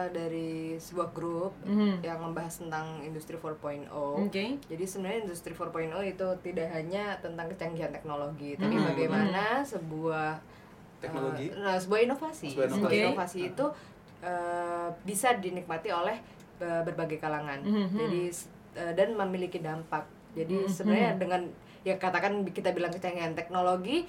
dari 0.06 0.78
sebuah 0.78 1.11
grup 1.11 1.50
Mhm. 1.66 1.98
yang 1.98 2.22
membahas 2.22 2.62
tentang 2.62 3.02
industri 3.02 3.35
4.0. 3.35 4.22
Oke. 4.22 4.54
Jadi 4.62 4.85
sebenarnya 4.87 5.26
industri 5.26 5.50
4.0 5.50 6.06
itu 6.06 6.22
tidak 6.46 6.70
hanya 6.70 7.18
tentang 7.18 7.50
kecanggihan 7.50 7.90
teknologi, 7.90 8.54
tapi 8.54 8.78
Mhm. 8.78 8.87
bagaimana 8.87 9.66
sebuah 9.66 10.38
Teknologi. 11.02 11.50
eh, 11.50 11.59
nah, 11.59 11.74
sebuah 11.74 12.00
inovasi, 12.06 12.54
Sebuah 12.54 12.66
inovasi. 12.70 12.98
inovasi 13.02 13.38
itu 13.50 13.66
eh, 14.22 14.88
bisa 15.02 15.35
dinikmati 15.35 15.90
oleh 15.90 16.14
eh, 16.56 16.82
berbagai 16.87 17.18
kalangan. 17.18 17.61
Mhm. 17.61 17.98
Jadi 17.98 18.20
eh, 18.78 18.92
dan 18.94 19.12
memiliki 19.12 19.59
dampak. 19.59 20.06
Jadi 20.32 20.64
Mhm. 20.64 20.70
sebenarnya 20.70 21.11
dengan 21.18 21.42
ya 21.82 21.98
katakan 21.98 22.46
kita 22.46 22.70
bilang 22.70 22.94
kecanggihan 22.94 23.35
teknologi 23.35 24.06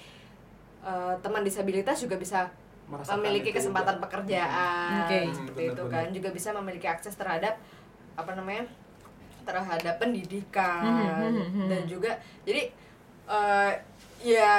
eh, 0.79 1.15
teman 1.19 1.41
disabilitas 1.41 1.99
juga 1.99 2.15
bisa 2.15 2.53
memiliki 2.87 3.49
itu 3.49 3.57
kesempatan 3.57 3.95
juga. 3.95 4.03
pekerjaan 4.03 5.03
Oke. 5.03 5.19
seperti 5.29 5.59
Hmm, 5.59 5.67
itu 5.67 5.83
benar-benar. 5.83 6.03
kan 6.03 6.15
juga 6.15 6.29
bisa 6.31 6.49
memiliki 6.53 6.87
akses 6.87 7.13
terhadap 7.13 7.59
apa 8.13 8.31
namanya 8.33 8.63
terhadap 9.43 9.95
pendidikan 9.97 10.83
Hmm, 10.83 11.31
hmm, 11.33 11.47
hmm. 11.53 11.67
dan 11.67 11.81
juga 11.83 12.11
jadi 12.43 12.71
eh, 13.27 13.71
ya 14.21 14.55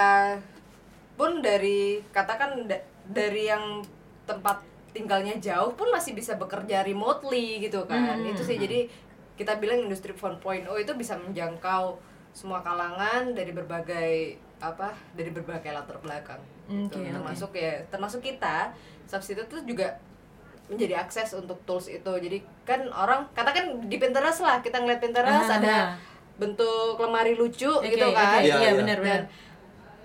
pun 1.14 1.40
dari 1.40 1.98
katakan 2.08 2.64
da- 2.64 2.80
dari 3.04 3.46
yang 3.46 3.80
tempat 4.22 4.60
tinggalnya 4.90 5.36
jauh 5.38 5.72
pun 5.72 5.88
masih 5.88 6.12
bisa 6.12 6.34
bekerja 6.34 6.80
remotely 6.82 7.60
gitu 7.60 7.84
kan 7.84 8.16
Hmm. 8.16 8.28
itu 8.28 8.40
sih 8.40 8.56
jadi 8.56 8.88
kita 9.34 9.56
bilang 9.56 9.80
industri 9.80 10.10
4.0 10.10 10.40
itu 10.74 10.92
bisa 10.92 11.14
menjangkau 11.14 11.96
semua 12.30 12.60
kalangan 12.60 13.32
dari 13.32 13.50
berbagai 13.50 14.36
apa 14.58 14.90
dari 15.14 15.30
berbagai 15.30 15.70
latar 15.70 15.98
belakang 15.98 16.42
gitu. 16.66 16.98
Oke, 16.98 16.98
oke. 17.00 17.14
termasuk 17.14 17.50
ya 17.54 17.72
termasuk 17.88 18.20
kita 18.20 18.74
substitute 19.06 19.48
itu 19.48 19.74
juga 19.74 19.96
menjadi 20.68 21.00
akses 21.00 21.32
untuk 21.32 21.56
tools 21.64 21.88
itu 21.88 22.12
jadi 22.12 22.38
kan 22.62 22.84
orang 22.90 23.24
katakan 23.32 23.88
di 23.88 23.96
Pinterest 23.96 24.44
lah 24.44 24.60
kita 24.60 24.76
ngeliat 24.78 25.00
Pinterest 25.00 25.48
Ah, 25.48 25.56
ada 25.56 25.72
ah. 25.72 25.86
bentuk 26.36 27.00
lemari 27.00 27.32
lucu 27.32 27.70
Oke, 27.72 27.88
gitu 27.88 28.12
kan 28.12 28.36
oke, 28.36 28.44
Iya, 28.44 28.54
Iya, 28.54 28.58
iya. 28.60 28.70
benar 28.76 28.98
benar. 29.00 29.08
dan 29.08 29.22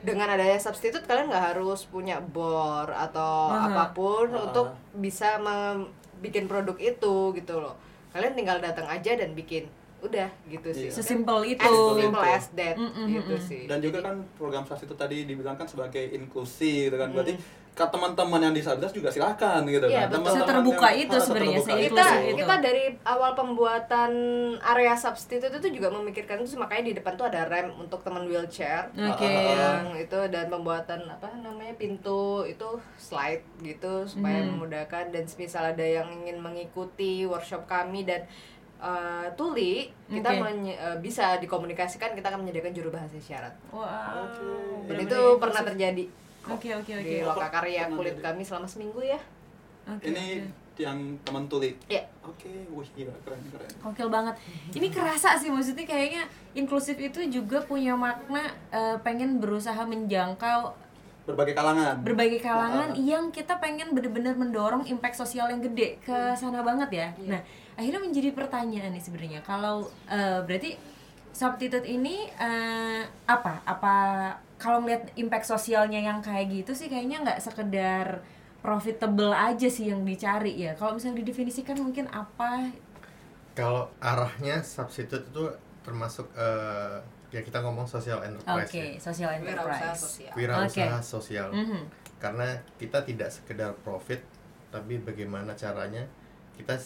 dengan 0.04 0.28
adanya 0.30 0.60
substitute 0.60 1.04
kalian 1.04 1.28
nggak 1.28 1.56
harus 1.56 1.88
punya 1.88 2.20
bor 2.20 2.88
atau 2.88 3.52
Aha. 3.52 3.72
apa 3.72 3.86
pun 3.92 4.32
Ah. 4.32 4.48
untuk 4.48 4.72
bisa 4.96 5.36
bikin 6.20 6.48
produk 6.48 6.76
itu 6.76 7.36
gitu 7.36 7.60
loh 7.60 7.76
kalian 8.12 8.32
tinggal 8.32 8.62
datang 8.62 8.88
aja 8.88 9.18
dan 9.18 9.36
bikin 9.36 9.68
udah 10.04 10.30
gitu 10.46 10.68
sih 10.70 10.86
Iya. 10.86 10.94
Sesimpel 10.94 11.38
itu. 11.50 11.64
as 11.64 11.72
simple 11.96 12.26
as 12.26 12.46
that 12.52 12.76
Mm, 12.76 12.92
mm, 12.92 13.06
gitu 13.14 13.34
mm. 13.34 13.44
sih 13.44 13.62
dan 13.66 13.80
juga 13.80 14.00
kan 14.02 14.16
program 14.34 14.64
SAS 14.64 14.84
itu 14.84 14.94
tadi 14.94 15.24
dibilang 15.24 15.56
kan 15.56 15.64
sebagai 15.64 16.04
inklusi 16.10 16.86
gitu 16.86 16.96
kan 16.96 17.10
berarti 17.10 17.40
ke 17.74 17.82
teman-teman 17.84 18.38
yang 18.40 18.54
disabilitas 18.54 18.92
juga 18.92 19.10
silakan 19.10 19.66
gitu 19.66 19.90
Iya, 19.90 20.06
kan 20.06 20.14
betul. 20.14 20.18
Teman-teman 20.22 20.46
Seterbuka 20.46 20.88
yang- 20.88 21.02
itu 21.02 21.18
sebenarnya, 21.18 21.58
se- 21.60 21.74
kita 21.82 22.06
itu. 22.22 22.38
kita 22.38 22.56
dari 22.60 22.84
awal 23.04 23.32
pembuatan 23.34 24.12
area 24.62 24.94
substitute 24.94 25.50
itu 25.52 25.70
juga 25.74 25.90
memikirkan 25.90 26.38
itu 26.38 26.54
makanya 26.56 26.84
di 26.84 26.94
depan 26.94 27.14
tuh 27.16 27.26
ada 27.26 27.42
rem 27.44 27.74
untuk 27.74 28.02
teman 28.02 28.24
wheelchair 28.24 28.94
Oke. 28.94 29.26
yang 29.26 29.90
itu 29.96 30.20
dan 30.28 30.46
pembuatan 30.48 31.02
apa 31.08 31.34
namanya 31.36 31.74
pintu 31.74 32.44
itu 32.44 32.68
slide 32.96 33.42
gitu 33.60 34.06
supaya 34.06 34.38
Hmm. 34.40 34.54
memudahkan 34.54 35.10
dan 35.10 35.26
misal 35.34 35.66
ada 35.68 35.82
yang 35.82 36.14
ingin 36.14 36.38
mengikuti 36.38 37.24
workshop 37.24 37.66
kami 37.66 38.04
dan 38.04 38.30
uh, 38.78 39.28
tuli 39.34 39.74
kita 40.06 40.30
Oke. 40.30 40.42
menye- 40.42 40.76
uh, 40.76 40.98
bisa 40.98 41.38
dikomunikasikan 41.38 42.12
kita 42.12 42.28
akan 42.28 42.42
menyediakan 42.42 42.72
juru 42.72 42.90
bahasa 42.90 43.14
isyarat 43.14 43.54
Wow. 43.70 43.84
dan 43.84 44.26
Benar-benar 44.86 45.02
itu 45.02 45.14
inklusif. 45.18 45.40
pernah 45.40 45.62
terjadi 45.64 46.06
Oke 46.46 46.70
oke 46.72 46.92
oke. 46.94 47.04
di 47.04 47.16
loka 47.22 47.48
karya 47.50 47.82
Pernah 47.84 47.98
kulit 47.98 48.16
jadi. 48.16 48.24
kami 48.26 48.42
selama 48.42 48.66
seminggu 48.66 49.02
ya 49.02 49.20
Oke, 49.86 50.08
ini 50.08 50.40
yang 50.74 50.96
teman 51.22 51.46
tuli 51.46 51.76
ya 51.86 52.02
oke 52.22 52.50
wih 52.50 52.90
gila 52.94 53.14
keren 53.22 53.38
keren 53.48 53.70
Gokil 53.80 54.10
banget. 54.10 54.36
Ini 54.72 54.88
kerasa 54.90 55.36
sih 55.36 55.48
maksudnya 55.48 55.84
kayaknya 55.84 56.24
inklusif 56.54 56.98
itu 56.98 57.20
juga 57.30 57.62
punya 57.62 57.94
makna 57.94 58.42
eh, 58.70 58.98
pengen 59.00 59.38
berusaha 59.38 59.78
menjangkau 59.84 60.74
berbagai 61.24 61.54
kalangan 61.54 62.02
berbagai 62.02 62.40
kalangan 62.40 62.90
Ah. 62.90 62.98
yang 62.98 63.30
kita 63.30 63.56
pengen 63.58 63.92
bener-bener 63.92 64.34
mendorong 64.34 64.84
impact 64.84 65.16
sosial 65.16 65.48
yang 65.48 65.62
gede 65.62 65.96
ke 66.00 66.12
sana 66.34 66.60
banget 66.60 66.90
ya. 66.92 67.08
Nah, 67.24 67.40
akhirnya 67.74 68.02
menjadi 68.02 68.30
pertanyaan 68.34 68.94
nih 68.94 69.04
sebenarnya 69.04 69.42
kalau 69.42 69.90
eh, 70.08 70.40
berarti 70.46 70.78
substitute 71.34 71.86
ini 71.90 72.30
eh, 72.38 73.04
apa? 73.26 73.66
Apa 73.66 73.96
kalau 74.62 74.86
ngeliat 74.86 75.12
impact 75.18 75.50
sosialnya 75.50 76.00
yang 76.00 76.22
kayak 76.22 76.48
gitu 76.54 76.72
sih 76.72 76.88
kayaknya 76.88 77.26
nggak 77.26 77.40
sekedar 77.42 78.22
profitable 78.64 79.36
aja 79.36 79.68
sih 79.68 79.92
yang 79.92 80.08
dicari 80.08 80.56
ya. 80.56 80.72
Kalau 80.80 80.96
misalnya 80.96 81.20
didefinisikan 81.26 81.76
mungkin 81.82 82.08
apa? 82.14 82.72
Kalau 83.58 83.92
arahnya 84.00 84.64
substitute 84.64 85.28
itu 85.30 85.46
termasuk 85.84 86.32
eh, 86.38 87.04
ya 87.34 87.42
kita 87.42 87.60
ngomong 87.66 87.90
social 87.90 88.22
enterprise 88.24 88.70
ya. 88.72 88.86
social 89.02 89.30
wirausaha 89.42 89.90
enterprise. 89.90 90.00
sosial 90.00 90.34
Wirausaha 90.38 90.98
Oke. 91.02 91.04
sosial. 91.04 91.48
Mhm. 91.52 91.82
Karena 92.22 92.48
kita 92.80 93.04
tidak 93.04 93.30
sekedar 93.34 93.76
profit, 93.84 94.24
tapi 94.72 95.02
bagaimana 95.02 95.58
caranya 95.58 96.08
kita 96.56 96.78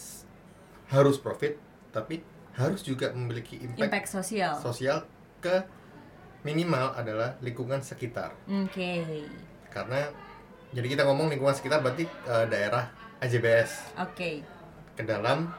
harus 0.88 1.18
profit, 1.18 1.60
tapi 1.92 2.24
harus 2.54 2.82
juga 2.82 3.12
memiliki 3.12 3.60
impact, 3.60 3.86
Impact 3.86 4.08
sosial. 4.10 4.54
sosial 4.58 4.98
ke 5.38 5.62
minimal 6.42 6.96
adalah 6.96 7.36
lingkungan 7.40 7.82
sekitar. 7.82 8.34
Oke. 8.48 9.04
Karena 9.70 10.10
jadi 10.70 10.88
kita 10.90 11.04
ngomong 11.04 11.28
lingkungan 11.28 11.54
sekitar 11.54 11.80
berarti 11.80 12.04
eh, 12.06 12.46
daerah 12.48 12.88
AJBS 13.20 13.98
Oke. 14.00 14.42
ke 14.94 15.04
dalam 15.04 15.50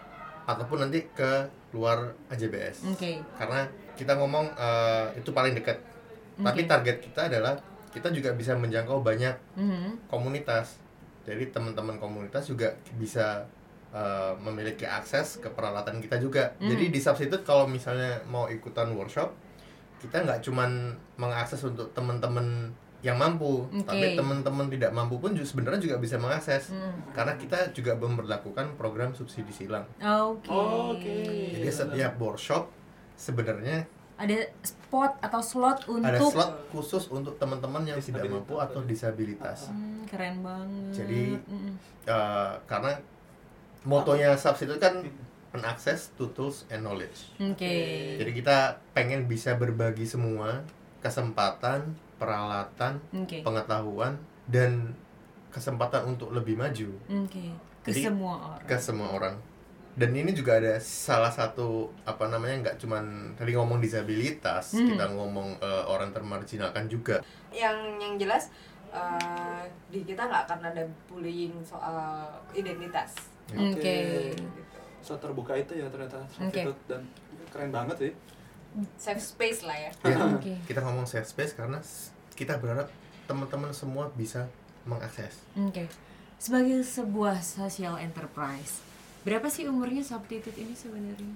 ataupun 0.45 0.79
nanti 0.81 1.05
ke 1.09 1.47
luar 1.71 2.17
AJBS. 2.29 2.89
Oke. 2.89 3.21
Karena 3.37 3.69
kita 3.95 4.17
ngomong 4.17 4.47
eh, 4.51 5.21
itu 5.21 5.31
paling 5.31 5.53
dekat. 5.53 5.79
Tapi 6.39 6.61
Oke. 6.65 6.71
target 6.71 6.97
kita 7.01 7.21
adalah 7.29 7.59
kita 7.89 8.09
juga 8.11 8.33
bisa 8.33 8.55
menjangkau 8.55 9.01
banyak 9.01 9.35
Mhm. 9.57 10.09
komunitas. 10.09 10.79
Jadi 11.25 11.53
teman-teman 11.53 11.99
komunitas 11.99 12.47
juga 12.47 12.73
bisa 12.97 13.45
eh, 13.95 14.33
memiliki 14.43 14.85
akses 14.85 15.41
ke 15.41 15.49
peralatan 15.53 16.01
kita 16.03 16.21
juga. 16.21 16.53
Hmm. 16.61 16.69
Jadi 16.71 16.93
di 16.93 17.01
substitute 17.01 17.45
kalau 17.45 17.65
misalnya 17.65 18.21
mau 18.29 18.47
ikutan 18.47 18.93
workshop, 18.93 19.33
kita 19.99 20.23
nggak 20.25 20.41
cuman 20.45 20.95
mengakses 21.19 21.63
untuk 21.67 21.91
teman-teman 21.97 22.71
yang 22.99 23.15
mampu, 23.15 23.63
Oke. 23.71 23.87
tapi 23.87 24.19
teman-teman 24.19 24.67
tidak 24.67 24.91
mampu 24.91 25.23
pun 25.23 25.31
juga 25.31 25.47
sebenarnya 25.47 25.79
juga 25.79 25.97
bisa 26.03 26.19
mengakses. 26.19 26.75
Hmm. 26.75 26.99
Karena 27.15 27.39
kita 27.39 27.71
juga 27.71 27.95
memperlakukan 27.95 28.75
program 28.75 29.15
subsidi 29.15 29.55
silang. 29.55 29.87
Oke. 30.03 30.51
Oke. 30.51 31.19
Jadi 31.55 31.71
setiap 31.71 32.19
workshop 32.19 32.67
sebenarnya 33.15 33.87
ada 34.19 34.51
spot 34.67 35.15
atau 35.23 35.39
slot 35.39 35.87
untuk 35.87 36.11
ada 36.11 36.19
slot 36.19 36.53
khusus 36.75 37.07
untuk 37.15 37.39
teman-teman 37.39 37.87
yang 37.87 38.03
tidak 38.03 38.27
mampu 38.27 38.59
atau 38.59 38.83
disabilitas. 38.83 39.71
Hmm, 39.71 40.03
keren 40.11 40.43
banget. 40.43 41.07
Jadi. 41.07 41.39
Eh, 42.03 42.53
karena 42.67 42.99
motonya 43.89 44.37
substitute 44.37 44.77
kan 44.77 45.01
an 45.51 45.65
access 45.65 46.13
to 46.13 46.29
tools 46.31 46.69
and 46.69 46.85
knowledge. 46.85 47.33
Oke. 47.41 47.73
Jadi 48.15 48.31
kita 48.35 48.57
pengen 48.93 49.25
bisa 49.25 49.57
berbagi 49.57 50.05
semua 50.05 50.61
kesempatan, 51.01 51.89
peralatan, 52.17 53.01
Oke. 53.17 53.41
pengetahuan 53.41 54.21
dan 54.45 54.93
kesempatan 55.49 56.05
untuk 56.07 56.31
lebih 56.31 56.55
maju 56.55 56.93
Oke. 57.25 57.49
Ke 57.81 57.91
Jadi, 57.91 58.05
semua 58.05 58.35
orang. 58.53 58.67
ke 58.69 58.77
semua 58.77 59.09
orang. 59.11 59.35
Dan 59.97 60.13
ini 60.13 60.31
juga 60.31 60.61
ada 60.61 60.77
salah 60.79 61.33
satu 61.33 61.91
apa 62.05 62.29
namanya 62.29 62.69
nggak 62.69 62.77
cuman 62.79 63.05
tadi 63.35 63.57
ngomong 63.57 63.81
disabilitas, 63.81 64.77
Hmm. 64.77 64.95
kita 64.95 65.11
ngomong 65.11 65.59
eh, 65.59 65.85
orang 65.87 66.13
termarginalkan 66.13 66.87
juga. 66.87 67.25
yang 67.49 67.75
yang 67.97 68.15
jelas 68.15 68.53
eh, 68.89 69.63
di 69.89 70.05
kita 70.05 70.23
nggak 70.23 70.45
akan 70.45 70.61
ada 70.67 70.85
bullying 71.07 71.57
soal 71.63 72.29
identitas 72.53 73.17
Oke. 73.51 73.81
gitu. 74.35 74.45
so 75.01 75.17
terbuka 75.17 75.55
itu 75.55 75.73
ya 75.73 75.89
ternyata 75.89 76.21
Oke. 76.39 76.61
substitute 76.61 76.81
dan 76.87 77.03
keren 77.49 77.71
banget 77.71 77.97
sih 77.99 78.13
safe 78.95 79.19
space 79.19 79.65
lah 79.65 79.75
ya 79.75 79.91
Ya, 80.05 80.19
Oke. 80.29 80.53
kita 80.65 80.81
ngomong 80.81 81.09
safe 81.09 81.25
space 81.25 81.53
karena 81.53 81.81
kita 82.33 82.57
berharap 82.57 82.93
teman-teman 83.25 83.73
semua 83.73 84.09
bisa 84.11 84.49
mengakses. 84.85 85.37
Oke. 85.59 85.85
Sebagai 86.39 86.81
sebuah 86.81 87.41
social 87.41 87.99
enterprise, 87.99 88.81
berapa 89.21 89.49
sih 89.49 89.67
umurnya 89.67 90.01
substitute 90.01 90.55
ini 90.55 90.73
sebenarnya? 90.73 91.35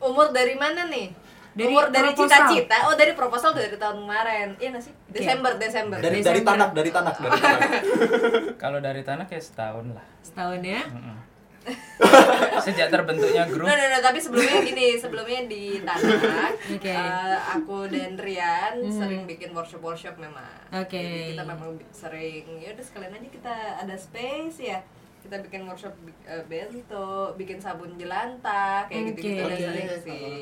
umur 0.00 0.30
dari 0.30 0.54
mana 0.54 0.86
nih 0.86 1.12
Dari 1.50 1.66
umur 1.66 1.90
dari 1.90 2.10
cita-cita 2.12 2.86
oh 2.86 2.94
dari 2.94 3.12
proposal 3.12 3.50
dari 3.50 3.74
tahun 3.74 3.96
kemarin 4.00 4.48
iya 4.56 4.68
nggak 4.70 4.84
sih 4.84 4.94
Desember 5.08 5.52
Desember 5.56 5.98
dari 5.98 6.18
Desember. 6.18 6.30
dari 6.30 6.40
tanak 6.46 6.70
dari 6.70 6.90
tanak 6.90 7.14
dari 7.16 7.36
tanak 7.36 7.70
Kalau 8.62 8.78
dari 8.78 9.02
tanah 9.02 9.24
kayak 9.24 9.42
setahun 9.42 9.86
lah. 9.90 10.06
Setahun 10.20 10.60
ya? 10.60 10.82
Mm-mm. 10.86 11.18
Sejak 12.64 12.88
terbentuknya 12.88 13.44
grup 13.46 13.68
No, 13.68 13.72
no, 13.72 13.84
no, 13.86 13.98
tapi 14.00 14.16
sebelumnya 14.16 14.62
gini, 14.62 14.96
sebelumnya 14.96 15.44
di 15.44 15.76
Tanah, 15.78 16.48
Oke. 16.72 16.88
eh, 16.88 17.36
aku 17.52 17.84
dan 17.86 18.16
Rian 18.16 18.80
Hmm. 18.80 18.88
sering 18.90 19.22
bikin 19.24 19.52
workshop-workshop 19.52 20.16
memang. 20.16 20.48
Oke. 20.72 20.96
Jadi 20.96 21.36
kita 21.36 21.44
memang 21.44 21.70
sering, 21.90 22.44
ya 22.56 22.72
udah 22.72 22.84
sekalian 22.84 23.12
aja 23.12 23.28
kita 23.28 23.54
ada 23.76 23.94
space 23.94 24.56
ya. 24.62 24.80
Kita 25.20 25.36
bikin 25.38 25.68
workshop 25.68 25.92
eh, 26.24 26.40
bento, 26.46 27.36
bikin 27.36 27.60
sabun 27.60 27.92
jelantah, 27.94 28.88
kayak 28.88 29.12
gitu-gitu 29.12 29.42
Oke. 29.44 29.56
sering 29.60 29.88
sih. 30.00 30.32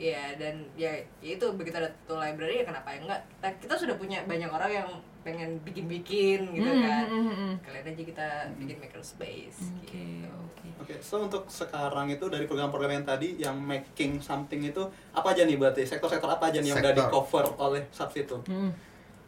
Iya, 0.00 0.32
dan 0.34 0.64
ya 0.74 0.88
ya 1.20 1.36
itu 1.36 1.44
begitu 1.52 1.76
ada 1.76 1.92
tuh 2.02 2.16
library 2.16 2.56
ya 2.56 2.64
kenapa 2.64 2.88
ya 2.88 3.04
enggak? 3.04 3.20
Kita, 3.30 3.48
kita 3.60 3.74
sudah 3.76 3.94
punya 3.94 4.24
banyak 4.24 4.48
orang 4.48 4.72
yang 4.74 4.88
pengen 5.20 5.60
bikin-bikin 5.60 6.48
gitu 6.48 6.64
Hmm, 6.66 6.80
kan. 6.80 7.04
hmm, 7.06 7.20
hmm, 7.22 7.36
hmm. 7.36 7.54
Kalian 7.60 7.84
aja 7.86 8.02
kita 8.02 8.28
bikin 8.56 8.76
maker 8.80 9.02
space 9.02 9.60
Oke, 9.76 9.92
gitu. 9.92 10.24
oke. 10.24 10.66
Oke, 10.80 10.94
so 10.98 11.20
untuk 11.20 11.44
sekarang 11.46 12.08
itu 12.08 12.24
dari 12.26 12.48
program-program 12.48 12.92
yang 12.94 13.04
tadi 13.04 13.36
yang 13.36 13.60
making 13.60 14.16
something 14.18 14.64
itu 14.64 14.80
apa 15.12 15.36
aja 15.36 15.44
nih 15.44 15.54
berarti 15.54 15.84
sektor-sektor 15.84 16.26
apa 16.26 16.48
aja 16.48 16.58
nih 16.58 16.72
yang 16.72 16.80
udah 16.80 16.96
di 16.96 17.04
cover 17.06 17.44
oleh 17.58 17.84
substitute? 17.90 18.40
Hmm. 18.46 18.72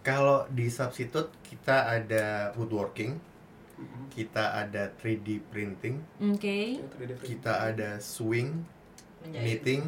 Kalau 0.01 0.49
di 0.49 0.67
substitute 0.67 1.29
kita 1.43 1.93
ada 1.93 2.25
woodworking, 2.55 3.21
kita 4.09 4.57
ada 4.57 4.89
3D 4.95 5.45
printing, 5.45 6.01
Oke. 6.25 6.75
Ya, 6.75 6.89
3D 6.91 7.13
print. 7.13 7.29
kita 7.29 7.53
ada 7.63 7.91
swing, 7.99 8.65
Menjahit. 9.21 9.61
knitting, 9.61 9.83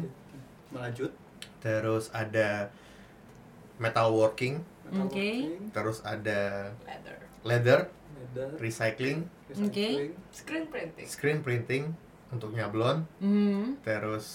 Melanjut. 0.75 1.11
terus 1.57 2.11
ada 2.11 2.69
metalworking, 3.75 4.61
Oke. 4.91 4.93
metalworking, 4.93 5.71
terus 5.71 5.99
ada 6.01 6.69
leather. 6.83 7.17
leather, 7.41 7.79
leather, 8.13 8.49
recycling, 8.57 9.25
recycling, 9.47 10.13
Screen 10.29 10.65
printing. 10.67 11.05
screen 11.05 11.39
printing 11.41 11.83
untuk 12.29 12.51
nyablon, 12.51 13.07
Hmm. 13.17 13.79
terus 13.81 14.27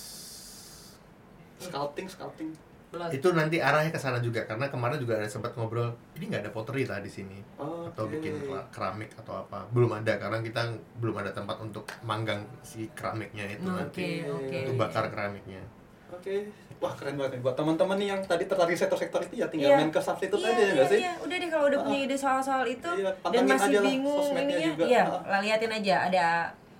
sculpting, 1.58 2.08
sculpting. 2.08 2.50
Belum. 2.90 3.06
itu 3.06 3.30
nanti 3.30 3.62
arahnya 3.62 3.86
ke 3.88 4.02
sana 4.02 4.18
juga 4.18 4.42
karena 4.42 4.66
kemarin 4.66 4.98
juga 4.98 5.14
ada 5.14 5.30
sempat 5.30 5.54
ngobrol 5.54 5.94
ini 6.18 6.26
nggak 6.26 6.42
ada 6.42 6.50
pottery 6.50 6.82
lah 6.82 6.98
di 6.98 7.06
sini 7.06 7.38
Oh, 7.54 7.86
atau 7.86 8.02
oke. 8.02 8.18
bikin 8.18 8.34
kera- 8.42 8.66
keramik 8.68 9.14
atau 9.14 9.38
apa 9.38 9.62
belum 9.70 9.94
ada 9.94 10.18
karena 10.18 10.42
kita 10.42 10.74
belum 10.98 11.14
ada 11.16 11.30
tempat 11.30 11.62
untuk 11.62 11.86
manggang 12.02 12.42
si 12.60 12.90
keramiknya 12.90 13.46
itu 13.48 13.62
Oke, 13.62 13.78
nanti 13.78 14.06
oke. 14.26 14.56
untuk 14.66 14.74
bakar 14.76 15.06
keramiknya 15.06 15.62
Oke, 16.10 16.34
wah 16.76 16.92
keren 16.92 17.14
banget 17.14 17.32
nih 17.32 17.40
buat 17.40 17.54
teman-teman 17.54 17.96
nih 17.96 18.08
yang 18.08 18.20
tadi 18.20 18.44
tertarik 18.44 18.74
sektor-sektor 18.74 19.20
itu 19.22 19.34
ya 19.36 19.46
tinggal 19.46 19.70
Iya. 19.70 19.78
main 19.78 19.88
ke 19.88 20.00
substitute 20.00 20.36
Iya, 20.36 20.48
aja 20.48 20.54
ya 20.54 20.60
iya, 20.60 20.74
nggak 20.74 20.88
sih? 20.88 20.98
iya. 20.98 21.12
Udah 21.16 21.36
deh 21.36 21.48
kalau 21.48 21.64
udah 21.66 21.78
punya 21.80 21.98
ide 22.00 22.16
soal-soal 22.16 22.64
itu 22.64 22.90
Iya, 22.92 23.10
dan 23.22 23.42
masih 23.44 23.78
bingung 23.80 24.26
ininya, 24.32 24.68
juga. 24.68 24.84
iya, 24.84 25.02
Ah. 25.04 25.22
lah 25.28 25.40
liatin 25.40 25.72
aja 25.72 25.96
ada 26.04 26.26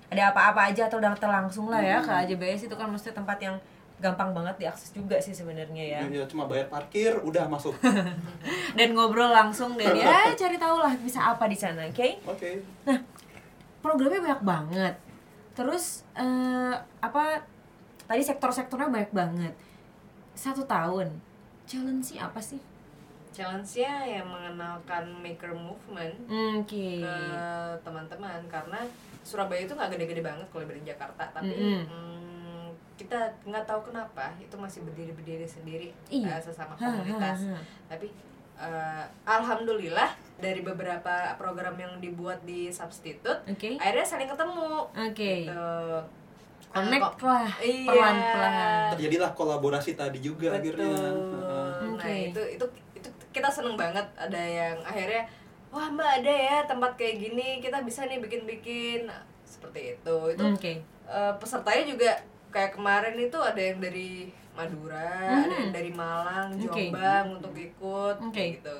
ada 0.08 0.22
apa-apa 0.28 0.60
aja 0.68 0.82
atau 0.84 0.98
daftar 0.98 1.30
langsung 1.32 1.66
lah 1.66 1.78
ya 1.78 1.98
ke 1.98 2.10
AJBS 2.10 2.66
itu 2.66 2.74
kan 2.74 2.86
maksudnya 2.86 3.14
tempat 3.14 3.38
yang 3.38 3.54
gampang 3.96 4.32
banget 4.32 4.56
diakses 4.58 4.90
juga 4.90 5.14
sih 5.16 5.30
sebenarnya 5.30 5.84
ya 5.86 6.00
Ya, 6.02 6.24
cuma 6.24 6.44
bayar 6.44 6.66
parkir 6.66 7.14
udah 7.16 7.46
masuk. 7.46 7.76
dan 8.74 8.88
ngobrol 8.90 9.30
langsung 9.30 9.76
dan 9.76 9.92
ya 9.92 10.26
cari 10.34 10.56
tahu 10.56 10.76
lah 10.78 10.90
bisa 10.96 11.20
apa 11.28 11.44
di 11.44 11.54
sana 11.54 11.84
oke 11.84 12.08
Oke. 12.26 12.58
programnya 13.78 14.20
banyak 14.20 14.42
banget 14.42 14.94
terus 15.52 16.02
eh, 16.14 16.72
apa 16.98 17.44
tadi 18.10 18.20
sektor-sektornya 18.20 18.90
banyak 18.90 19.12
banget. 19.12 19.54
Satu 20.32 20.66
tahun 20.66 21.14
challenge-nya 21.64 22.26
apa 22.26 22.42
sih? 22.42 22.58
Challenge-nya 23.30 23.92
yang 24.10 24.26
mengenalkan 24.26 25.06
maker 25.16 25.54
movement 25.54 26.14
Hmm, 26.26 26.58
oke. 26.58 26.86
ke 26.98 27.16
teman-teman. 27.80 28.42
Karena 28.44 28.82
Surabaya 29.20 29.62
itu 29.62 29.70
nggak 29.70 29.92
gede-gede 29.92 30.20
banget 30.20 30.42
kalau 30.48 30.64
dibanding 30.64 30.88
Jakarta. 30.88 31.22
Tapi 31.30 31.54
mm, 31.54 32.66
kita 32.96 33.16
nggak 33.44 33.62
tahu 33.62 33.80
kenapa 33.86 34.34
itu 34.36 34.52
masih 34.54 34.82
berdiri-berdiri 34.82 35.46
sendiri 35.46 35.88
Iya. 36.10 36.34
eh, 36.34 36.42
sesama 36.42 36.74
Ha, 36.74 36.82
ha, 36.82 36.88
komunitas. 36.90 37.38
ha. 37.46 37.56
tapi 37.86 38.10
eh, 38.56 39.04
alhamdulillah 39.24 40.10
dari 40.36 40.60
beberapa 40.60 41.14
program 41.34 41.76
yang 41.76 41.96
dibuat 41.96 42.42
di 42.42 42.68
substitute 42.68 43.40
oke. 43.46 43.70
akhirnya 43.76 44.04
saling 44.04 44.26
ketemu. 44.26 44.72
Oke. 44.90 45.32
Gitu. 45.46 45.62
Connect 46.70 47.02
kok- 47.02 47.22
lah 47.24 47.46
Iya. 47.56 47.86
pelan-pelan 47.86 48.88
Terjadilah 48.92 49.30
kolaborasi 49.32 49.90
tadi 49.92 50.18
juga 50.18 50.48
Betul. 50.48 50.56
akhirnya. 50.56 50.86
Heeh. 50.86 51.70
Nah 51.90 51.96
Oke. 51.96 52.14
itu 52.28 52.42
itu 52.52 52.64
itu 52.94 53.08
kita 53.30 53.48
seneng 53.48 53.74
banget 53.74 54.06
ada 54.14 54.38
yang 54.38 54.76
akhirnya 54.80 55.22
wah 55.68 55.86
mbak 55.88 56.20
ada 56.20 56.32
ya 56.32 56.56
tempat 56.64 56.94
kayak 56.94 57.16
gini 57.20 57.58
kita 57.58 57.78
bisa 57.80 58.02
nih 58.04 58.18
bikin-bikin 58.18 59.04
Nah, 59.04 59.18
seperti 59.44 59.94
itu 59.94 60.16
itu 60.28 60.42
oke 60.44 60.72
eh, 61.06 61.32
pesertanya 61.36 61.84
juga 61.88 62.10
kayak 62.48 62.72
kemarin 62.72 63.14
itu 63.16 63.34
ada 63.36 63.58
yang 63.60 63.78
dari 63.78 64.30
Madura, 64.50 64.98
ada 65.38 65.46
Mhm. 65.46 65.60
yang 65.60 65.72
dari 65.72 65.92
Malang, 65.92 66.48
Oke. 66.52 66.90
Jombang 66.90 67.26
untuk 67.32 67.54
ikut 67.54 68.16
Oke. 68.20 68.44
gitu. 68.56 68.76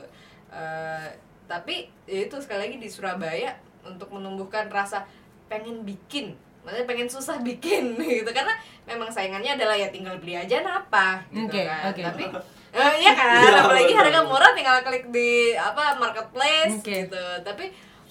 Eh, 0.49 1.09
tapi 1.47 1.74
ya 2.05 2.20
itu 2.20 2.36
sekali 2.36 2.61
lagi 2.64 2.76
di 2.76 2.86
Surabaya 2.86 3.55
untuk 3.80 4.11
menumbuhkan 4.11 4.66
rasa 4.68 5.07
pengen 5.47 5.82
bikin, 5.82 6.34
maksudnya 6.61 6.84
pengen 6.84 7.06
susah 7.06 7.36
bikin 7.38 7.94
gitu 8.20 8.30
karena 8.30 8.52
memang 8.84 9.08
saingannya 9.08 9.54
adalah 9.54 9.74
ya 9.74 9.88
tinggal 9.88 10.16
beli 10.16 10.34
aja 10.34 10.61
napa 10.61 11.20
gitu 11.28 11.46
Oke, 11.46 11.62
kan. 11.62 11.82
oke. 11.88 12.02
Tapi 12.04 12.24
eh, 12.70 12.92
iya 12.98 13.12
kan, 13.12 13.28
Iya, 13.40 13.61
apalagi 13.61 13.92
harga 13.92 14.20
murah 14.22 14.52
tinggal 14.52 14.76
klik 14.80 15.08
di 15.08 15.30
apa 15.52 15.96
marketplace 15.96 16.78
Oke. 16.78 17.06
gitu. 17.06 17.24
Tapi 17.40 17.64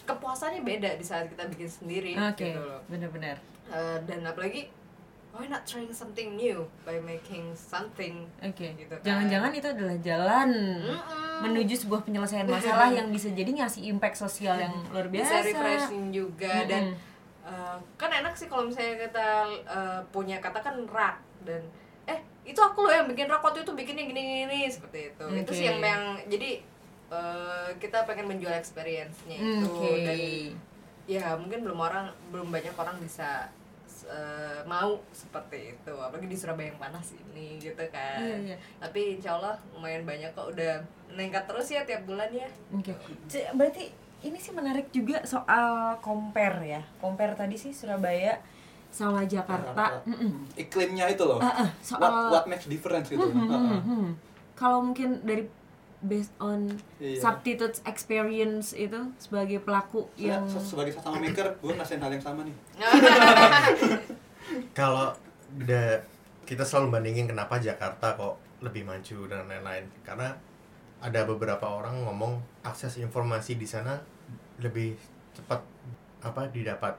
kepuasannya 0.04 0.62
beda 0.62 0.90
di 0.92 1.04
saat 1.04 1.28
kita 1.28 1.46
bikin 1.48 1.70
sendiri 1.70 2.18
oke 2.18 2.34
gitu 2.40 2.58
loh. 2.60 2.82
benar-benar 2.86 3.38
Uh, 3.70 4.02
dan 4.04 4.26
apalagi 4.26 4.66
why 5.30 5.46
not 5.46 5.62
trying 5.62 5.94
something 5.94 6.34
new 6.34 6.66
by 6.82 6.98
making 7.00 7.54
something 7.54 8.26
oke 8.42 8.58
Gitu 8.58 8.90
kan. 8.90 9.06
jangan-jangan 9.06 9.52
itu 9.54 9.68
adalah 9.70 9.94
jalan 10.02 10.50
Mm-mm. 10.82 11.46
menuju 11.46 11.78
sebuah 11.78 12.02
penyelesaian 12.02 12.50
masalah 12.50 12.90
yang 12.90 13.14
bisa 13.14 13.30
jadi 13.30 13.46
ngasih 13.54 13.86
impact 13.88 14.18
sosial 14.18 14.58
yang 14.58 14.74
luar 14.90 15.06
bisa 15.08 15.38
biasa 15.38 15.46
refreshing 15.46 16.10
juga 16.10 16.66
dan 16.66 16.84
Mm-mm. 16.90 17.19
Uh, 17.42 17.78
kan 17.96 18.10
enak 18.10 18.34
sih 18.34 18.46
kalau 18.46 18.66
misalnya 18.66 18.96
kita 19.02 19.28
uh, 19.64 20.00
punya 20.10 20.38
katakan 20.38 20.84
rak 20.86 21.18
dan 21.42 21.64
eh 22.06 22.20
itu 22.44 22.58
aku 22.58 22.84
loh 22.84 22.94
yang 22.94 23.06
bikin 23.06 23.26
rak 23.26 23.40
waktu 23.40 23.62
itu 23.62 23.72
bikinnya 23.72 24.06
gini 24.06 24.22
gini 24.44 24.60
seperti 24.66 25.12
itu 25.12 25.26
itu 25.36 25.46
Oke. 25.46 25.56
sih 25.56 25.66
yang 25.66 25.80
yang 25.80 26.04
jadi 26.26 26.60
uh, 27.08 27.70
kita 27.78 28.04
pengen 28.04 28.28
menjual 28.28 28.52
experience-nya 28.52 29.38
itu 29.38 29.68
Oke. 29.68 29.92
dan 30.04 30.20
ya 31.06 31.34
mungkin 31.34 31.64
belum 31.64 31.80
orang 31.80 32.06
belum 32.30 32.50
banyak 32.50 32.74
orang 32.74 32.98
bisa 32.98 33.50
uh, 34.06 34.62
mau 34.64 34.98
seperti 35.10 35.74
itu 35.74 35.94
apalagi 35.96 36.26
di 36.26 36.38
Surabaya 36.38 36.70
yang 36.70 36.78
panas 36.78 37.14
ini 37.14 37.58
gitu 37.58 37.82
kan 37.90 38.22
Iya, 38.22 38.54
iya. 38.54 38.58
tapi 38.78 39.18
insya 39.18 39.34
Allah 39.34 39.58
lumayan 39.72 40.06
banyak 40.06 40.30
kok 40.32 40.50
udah 40.50 40.78
meningkat 41.10 41.46
terus 41.46 41.66
ya 41.68 41.82
tiap 41.84 42.06
bulan 42.06 42.30
ya 42.30 42.46
Oke. 42.72 42.94
C- 43.26 43.50
Berarti 43.52 43.90
ini 44.20 44.36
sih 44.36 44.52
menarik 44.52 44.90
juga 44.90 45.24
soal 45.24 45.96
compare 46.00 46.60
ya. 46.66 46.82
Compare 46.98 47.34
tadi 47.34 47.56
sih 47.56 47.72
Surabaya 47.72 48.36
sama 48.90 49.24
Jakarta. 49.24 50.02
Mm-mm. 50.04 50.50
Iklimnya 50.56 51.06
itu 51.08 51.22
loh. 51.22 51.38
Ah, 51.38 51.62
What, 51.62 51.70
soal 51.80 52.14
what 52.30 52.46
makes 52.46 52.66
difference 52.66 53.08
gitu. 53.08 53.22
Hmm, 53.22 53.38
hmm, 53.38 53.48
Heeh. 53.48 53.62
hmm, 53.70 53.82
hmm. 53.86 54.08
Kalau 54.54 54.80
mungkin 54.82 55.22
dari 55.22 55.46
based 56.00 56.32
on 56.40 56.80
Iya. 56.96 57.20
substitute 57.20 57.76
experience 57.84 58.72
itu 58.72 58.96
sebagai 59.18 59.60
pelaku 59.60 60.08
Saya 60.16 60.40
yang 60.40 60.44
se- 60.48 60.64
sebagai 60.64 60.96
sesama 60.96 61.20
maker, 61.20 61.60
gue 61.60 61.74
ngerasain 61.76 62.00
hal 62.00 62.12
yang 62.12 62.24
sama 62.24 62.42
nih. 62.48 62.56
kalau 64.74 65.12
kita 66.44 66.64
selalu 66.64 66.88
bandingin 66.90 67.28
kenapa 67.28 67.60
Jakarta 67.60 68.16
kok 68.16 68.36
lebih 68.60 68.84
maju 68.84 69.18
dan 69.30 69.46
lain-lain 69.46 69.86
karena 70.02 70.34
ada 71.00 71.24
beberapa 71.24 71.64
orang 71.64 72.04
ngomong 72.04 72.36
akses 72.62 72.98
informasi 72.98 73.56
di 73.56 73.64
sana 73.64 73.96
lebih 74.58 74.96
cepat 75.32 75.64
apa 76.20 76.44
didapat 76.50 76.92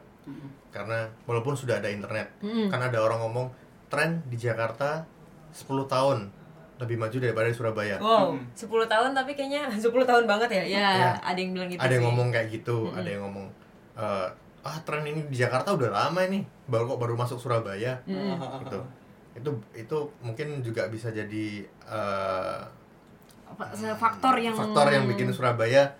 karena 0.70 1.04
walaupun 1.24 1.52
sudah 1.52 1.76
ada 1.76 1.88
internet 1.88 2.30
Mm-mm. 2.40 2.68
kan 2.68 2.80
ada 2.80 2.96
orang 2.96 3.20
ngomong 3.20 3.50
tren 3.88 4.22
di 4.24 4.36
Jakarta 4.36 5.02
10 5.50 5.66
tahun 5.84 6.30
lebih 6.78 6.96
maju 6.96 7.12
daripada 7.12 7.44
di 7.44 7.52
Surabaya 7.52 7.96
Wow, 7.98 8.32
Mm. 8.32 8.54
10 8.54 8.64
tahun 8.86 9.10
tapi 9.12 9.34
kayaknya 9.34 9.68
10 9.76 9.90
tahun 10.00 10.24
banget 10.24 10.48
ya. 10.50 10.64
Ya, 10.64 10.88
Ya. 10.94 11.10
ada 11.18 11.36
yang 11.36 11.52
bilang 11.52 11.68
gitu 11.68 11.76
ada 11.78 11.90
yang 11.90 12.00
sih. 12.00 12.08
ngomong 12.08 12.28
kayak 12.30 12.48
gitu 12.50 12.76
Mm-mm. 12.86 12.96
ada 12.96 13.08
yang 13.10 13.22
ngomong 13.22 13.46
eh, 13.94 14.26
ah 14.60 14.76
tren 14.80 15.02
ini 15.02 15.20
di 15.26 15.36
Jakarta 15.36 15.72
udah 15.72 15.90
lama 15.90 16.20
ini 16.22 16.40
baru 16.64 16.84
kok 16.86 17.00
baru 17.00 17.14
masuk 17.14 17.36
Surabaya. 17.36 18.00
Heeh. 18.06 18.36
gitu 18.64 18.80
itu 19.32 19.50
itu 19.74 19.98
mungkin 20.20 20.60
juga 20.60 20.86
bisa 20.86 21.08
jadi 21.10 21.46
eh, 21.66 22.60
se- 22.64 22.79
faktor 23.96 24.34
yang 24.36 24.54
faktor 24.54 24.86
yang 24.88 25.04
bikin 25.06 25.30
Surabaya 25.30 25.94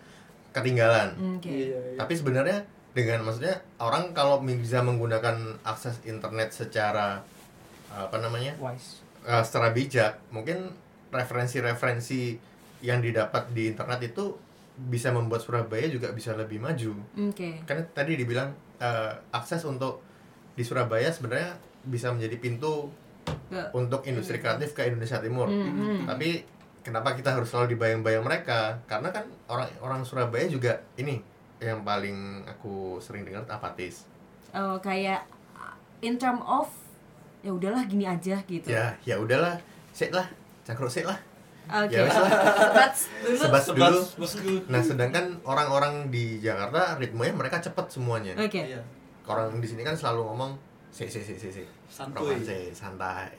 ketinggalan 0.51 1.14
Oke. 1.36 1.48
Iya, 1.48 1.78
iya. 1.78 1.96
tapi 1.96 2.12
sebenarnya 2.14 2.59
dengan 2.90 3.22
maksudnya 3.22 3.55
orang 3.78 4.11
kalau 4.11 4.42
bisa 4.42 4.82
menggunakan 4.82 5.36
akses 5.62 6.03
internet 6.05 6.51
secara 6.51 7.22
apa 7.88 8.16
namanya 8.18 8.59
wise 8.59 9.03
eh, 9.22 9.42
secara 9.42 9.70
bijak 9.70 10.18
mungkin 10.28 10.74
referensi-referensi 11.11 12.38
yang 12.80 12.98
didapat 12.98 13.51
di 13.51 13.68
internet 13.68 14.01
itu 14.05 14.34
bisa 14.80 15.11
membuat 15.11 15.40
Surabaya 15.40 15.86
juga 15.86 16.11
bisa 16.11 16.32
lebih 16.32 16.59
maju 16.59 16.98
Oke. 17.20 17.62
kan 17.62 17.86
tadi 17.90 18.16
dibilang 18.16 18.51
eh, 18.76 19.12
akses 19.30 19.62
untuk 19.62 20.03
di 20.51 20.62
Surabaya 20.62 21.09
sebenarnya 21.09 21.55
bisa 21.82 22.11
menjadi 22.11 22.36
pintu 22.36 22.90
Ke- 23.20 23.70
untuk 23.72 24.03
industri 24.05 24.38
kreatif 24.38 24.72
ke 24.72 24.82
Indonesia 24.84 25.18
Timur 25.18 25.46
Mhm. 25.46 26.07
tapi 26.07 26.42
kenapa 26.81 27.12
kita 27.12 27.31
harus 27.31 27.49
selalu 27.49 27.74
dibayang-bayang 27.74 28.22
mereka 28.22 28.81
karena 28.85 29.09
kan 29.09 29.22
orang 29.47 29.68
orang 29.81 30.01
Surabaya 30.01 30.47
juga 30.47 30.81
ini 30.95 31.20
yang 31.59 31.85
paling 31.85 32.41
aku 32.47 32.97
sering 32.99 33.22
dengar 33.22 33.45
apatis 33.47 34.09
Oh, 34.51 34.74
kayak 34.78 35.22
uh, 35.55 35.70
in 36.01 36.16
term 36.16 36.43
of 36.43 36.66
ya 37.41 37.53
udahlah 37.53 37.85
gini 37.85 38.03
aja 38.03 38.37
gitu. 38.45 38.66
ya 38.66 38.93
ya 39.01 39.14
udahlah 39.16 39.57
sik 39.91 40.11
lah 40.11 40.26
cangkruk 40.62 40.89
sik 40.89 41.05
lah 41.05 41.16
Oke. 41.70 41.95
ya 41.95 42.03
Sebats 42.11 43.01
dulu 43.22 43.37
sebat 43.39 43.62
dulu 43.70 44.01
bosku. 44.18 44.53
nah 44.66 44.83
sedangkan 44.83 45.39
orang-orang 45.43 46.11
di 46.11 46.37
Jakarta 46.37 46.99
ritmenya 46.99 47.31
mereka 47.31 47.62
cepet 47.62 47.87
semuanya 47.89 48.35
Oke. 48.35 48.59
Iya. 48.66 48.83
orang 49.24 49.55
di 49.57 49.68
sini 49.68 49.81
kan 49.81 49.95
selalu 49.95 50.26
ngomong 50.26 50.59
sik 50.91 51.07
sik 51.07 51.22
sik 51.22 51.39
sik 51.39 51.53
sik 51.62 51.66
Santuy. 51.87 52.35
Rokan 52.35 52.43
sik, 52.43 52.70
santai 52.72 53.31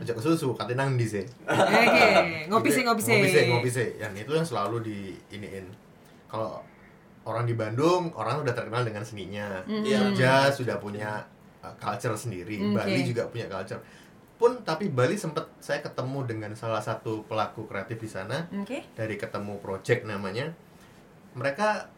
Ojo 0.00 0.12
ke 0.16 0.22
susu, 0.22 0.48
kate 0.54 0.72
nang 0.72 0.96
ndi 0.96 1.04
sih? 1.04 1.24
Oke. 1.44 2.48
Ngopi 2.48 2.68
sih, 2.70 2.82
ngopi 2.82 3.02
sih. 3.02 3.12
Ngopi 3.16 3.28
sih, 3.28 3.42
ngopi 3.50 3.70
sih. 3.70 3.88
Yang 4.00 4.12
itu 4.24 4.32
yang 4.34 4.46
selalu 4.46 4.76
di 4.82 4.98
iniin. 5.30 5.66
Kalau 6.26 6.60
orang 7.24 7.44
di 7.44 7.54
Bandung, 7.54 8.12
orang 8.14 8.44
udah 8.44 8.52
terkenal 8.52 8.84
dengan 8.84 9.04
seninya. 9.04 9.60
Mhm. 9.64 9.82
Iya. 9.84 9.98
Jogja 10.12 10.34
sudah 10.50 10.76
punya 10.76 11.24
uh, 11.60 11.74
culture 11.76 12.16
sendiri. 12.16 12.60
Oke. 12.60 12.76
Bali 12.76 13.00
juga 13.04 13.28
punya 13.28 13.46
culture. 13.46 13.80
Pun 14.34 14.60
tapi 14.66 14.90
Bali 14.90 15.14
sempet 15.14 15.46
saya 15.62 15.78
ketemu 15.78 16.26
dengan 16.26 16.50
salah 16.58 16.82
satu 16.82 17.22
pelaku 17.24 17.64
kreatif 17.70 18.02
di 18.02 18.10
sana 18.10 18.50
Oke. 18.60 18.82
dari 18.92 19.14
ketemu 19.14 19.56
project 19.62 20.04
namanya. 20.04 20.50
Mereka 21.34 21.88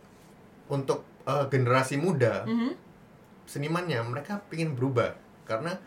untuk 0.68 1.06
uh, 1.24 1.46
generasi 1.46 1.96
muda 1.96 2.42
Mhm. 2.44 2.70
senimannya 3.46 4.02
mereka 4.02 4.42
pengen 4.50 4.74
berubah 4.74 5.14
karena 5.46 5.78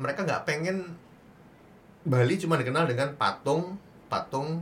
mereka 0.00 0.24
nggak 0.24 0.42
pengen 0.48 0.96
Bali 2.04 2.34
cuma 2.36 2.54
dikenal 2.54 2.84
dengan 2.84 3.16
patung 3.16 3.80
patung 4.06 4.60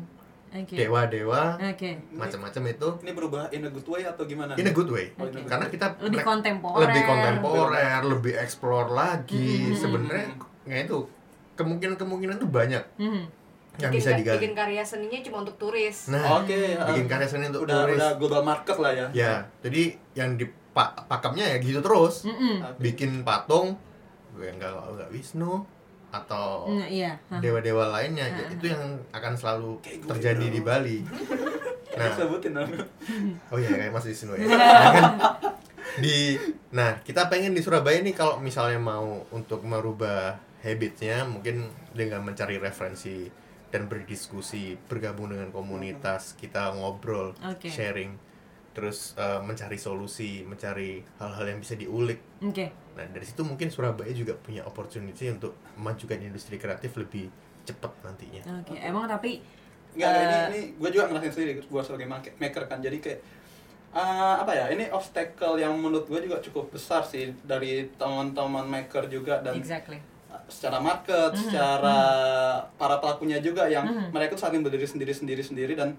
Oke. 0.49 0.77
dewa-dewa 0.77 1.57
Oke. 1.59 1.97
macam-macam 2.13 2.63
itu 2.69 2.89
Ini 3.01 3.13
berubah 3.13 3.43
in 3.51 3.65
a 3.65 3.71
good 3.71 3.89
way 3.89 4.03
atau 4.05 4.23
gimana? 4.23 4.53
in 4.55 4.65
a 4.65 4.71
good 4.71 4.87
way 4.87 5.11
Oh, 5.17 5.25
a 5.25 5.29
good 5.29 5.43
karena 5.45 5.67
kita 5.67 5.87
Lebih 5.99 6.21
kontemporer. 6.21 6.81
lebih 6.85 7.03
kontemporer 7.03 8.01
lebih 8.05 8.35
explore 8.37 8.89
lagi 8.89 9.71
Mhm. 9.71 9.75
sebenarnya 9.75 10.27
ya 10.63 10.77
itu 10.83 10.99
kemungkinan-kemungkinan 11.55 12.37
tuh 12.37 12.49
banyak 12.49 12.85
Mhm. 12.97 13.23
yang 13.75 13.89
bikin, 13.89 13.99
bisa 13.99 14.11
digali 14.13 14.37
bikin 14.39 14.53
karya 14.55 14.83
seninya 14.83 15.19
cuma 15.21 15.37
untuk 15.41 15.57
turis 15.57 15.97
nah 16.09 16.39
Oke. 16.39 16.77
ah. 16.77 16.87
bikin 16.87 17.09
karya 17.09 17.27
seni 17.27 17.49
untuk 17.49 17.65
udah 17.65 17.77
turis 17.83 17.97
udah 17.97 18.11
global 18.21 18.43
market 18.45 18.77
lah 18.77 18.93
ya. 18.93 19.07
ya 19.11 19.33
jadi 19.59 19.83
yang 20.13 20.37
di 20.37 20.45
pa- 20.71 20.93
pakemnya 21.03 21.49
ya 21.49 21.57
gitu 21.59 21.81
terus 21.81 22.23
Mhm. 22.23 22.57
Oke. 22.63 22.79
bikin 22.79 23.11
patung 23.23 23.75
gue 24.33 24.49
nggak 24.49 24.69
nggak 24.71 25.09
Wisnu 25.11 25.65
atau 26.13 26.69
Nah, 26.69 26.87
iya. 26.87 27.17
Dewa-dewa 27.41 27.89
lainnya 27.89 28.29
ya, 28.29 28.47
itu 28.53 28.69
yang 28.69 29.01
akan 29.11 29.33
selalu 29.33 29.81
terjadi 30.07 30.47
di 30.53 30.61
Bali. 30.61 31.01
Nah, 31.93 32.09
sebutin 32.09 32.57
oh 32.57 33.59
iya 33.61 33.69
kayak 33.69 33.93
Mas 33.93 34.09
Wisnu 34.09 34.33
ya. 34.33 34.49
Nah, 34.57 34.89
kan 34.97 35.05
di 36.01 36.41
nah 36.73 37.05
kita 37.05 37.29
pengen 37.29 37.53
di 37.53 37.61
Surabaya 37.61 38.01
nih 38.01 38.17
kalau 38.17 38.41
misalnya 38.41 38.81
mau 38.81 39.29
untuk 39.29 39.61
merubah 39.61 40.41
habitnya 40.65 41.29
mungkin 41.29 41.69
dengan 41.93 42.25
mencari 42.25 42.57
referensi 42.57 43.29
dan 43.69 43.93
berdiskusi 43.93 44.81
bergabung 44.89 45.37
dengan 45.37 45.53
komunitas 45.53 46.33
kita 46.41 46.73
ngobrol 46.73 47.37
Oke. 47.45 47.69
sharing 47.69 48.17
terus 48.73 49.13
eh, 49.15 49.41
mencari 49.41 49.77
solusi 49.77 50.43
mencari 50.43 51.05
hal-hal 51.21 51.45
yang 51.47 51.61
bisa 51.61 51.77
diulik 51.77 52.21
Oke. 52.41 52.73
nah 52.97 53.05
dari 53.05 53.25
situ 53.25 53.45
mungkin 53.45 53.69
Surabaya 53.69 54.11
juga 54.11 54.33
punya 54.35 54.65
opportunity 54.65 55.29
untuk 55.29 55.53
memajukan 55.77 56.19
industri 56.19 56.57
kreatif 56.57 56.97
lebih 56.97 57.29
cepat 57.63 57.93
nantinya 58.03 58.43
Oke. 58.61 58.75
Emang 58.77 59.07
tapi 59.07 59.39
Enggak, 59.93 60.09
Eh, 60.09 60.25
ini, 60.25 60.37
ini 60.49 60.61
gue 60.81 60.89
juga 60.89 61.05
ngerasain 61.05 61.33
sendiri, 61.37 61.53
gue 61.61 61.83
sebagai 61.85 62.09
make- 62.09 62.33
maker 62.41 62.65
kan, 62.65 62.81
jadi 62.81 62.97
kayak 62.97 63.21
eh, 63.93 64.35
apa 64.41 64.53
ya, 64.57 64.73
ini 64.73 64.89
obstacle 64.89 65.61
yang 65.61 65.77
menurut 65.77 66.09
gue 66.09 66.17
juga 66.25 66.41
cukup 66.41 66.73
besar 66.73 67.05
sih 67.05 67.29
dari 67.45 67.93
teman-teman 68.01 68.65
maker 68.65 69.05
juga 69.05 69.45
dan 69.45 69.53
exactly. 69.53 70.01
uh, 70.33 70.41
secara 70.49 70.81
market, 70.81 71.37
secara 71.37 71.97
para 72.73 72.97
pelakunya 72.97 73.37
juga 73.45 73.69
yang 73.69 73.85
mereka 74.09 74.33
tuh 74.33 74.49
saling 74.49 74.65
berdiri 74.65 74.89
sendiri 74.89 75.13
sendiri 75.13 75.45
sendiri 75.45 75.77
dan 75.77 75.93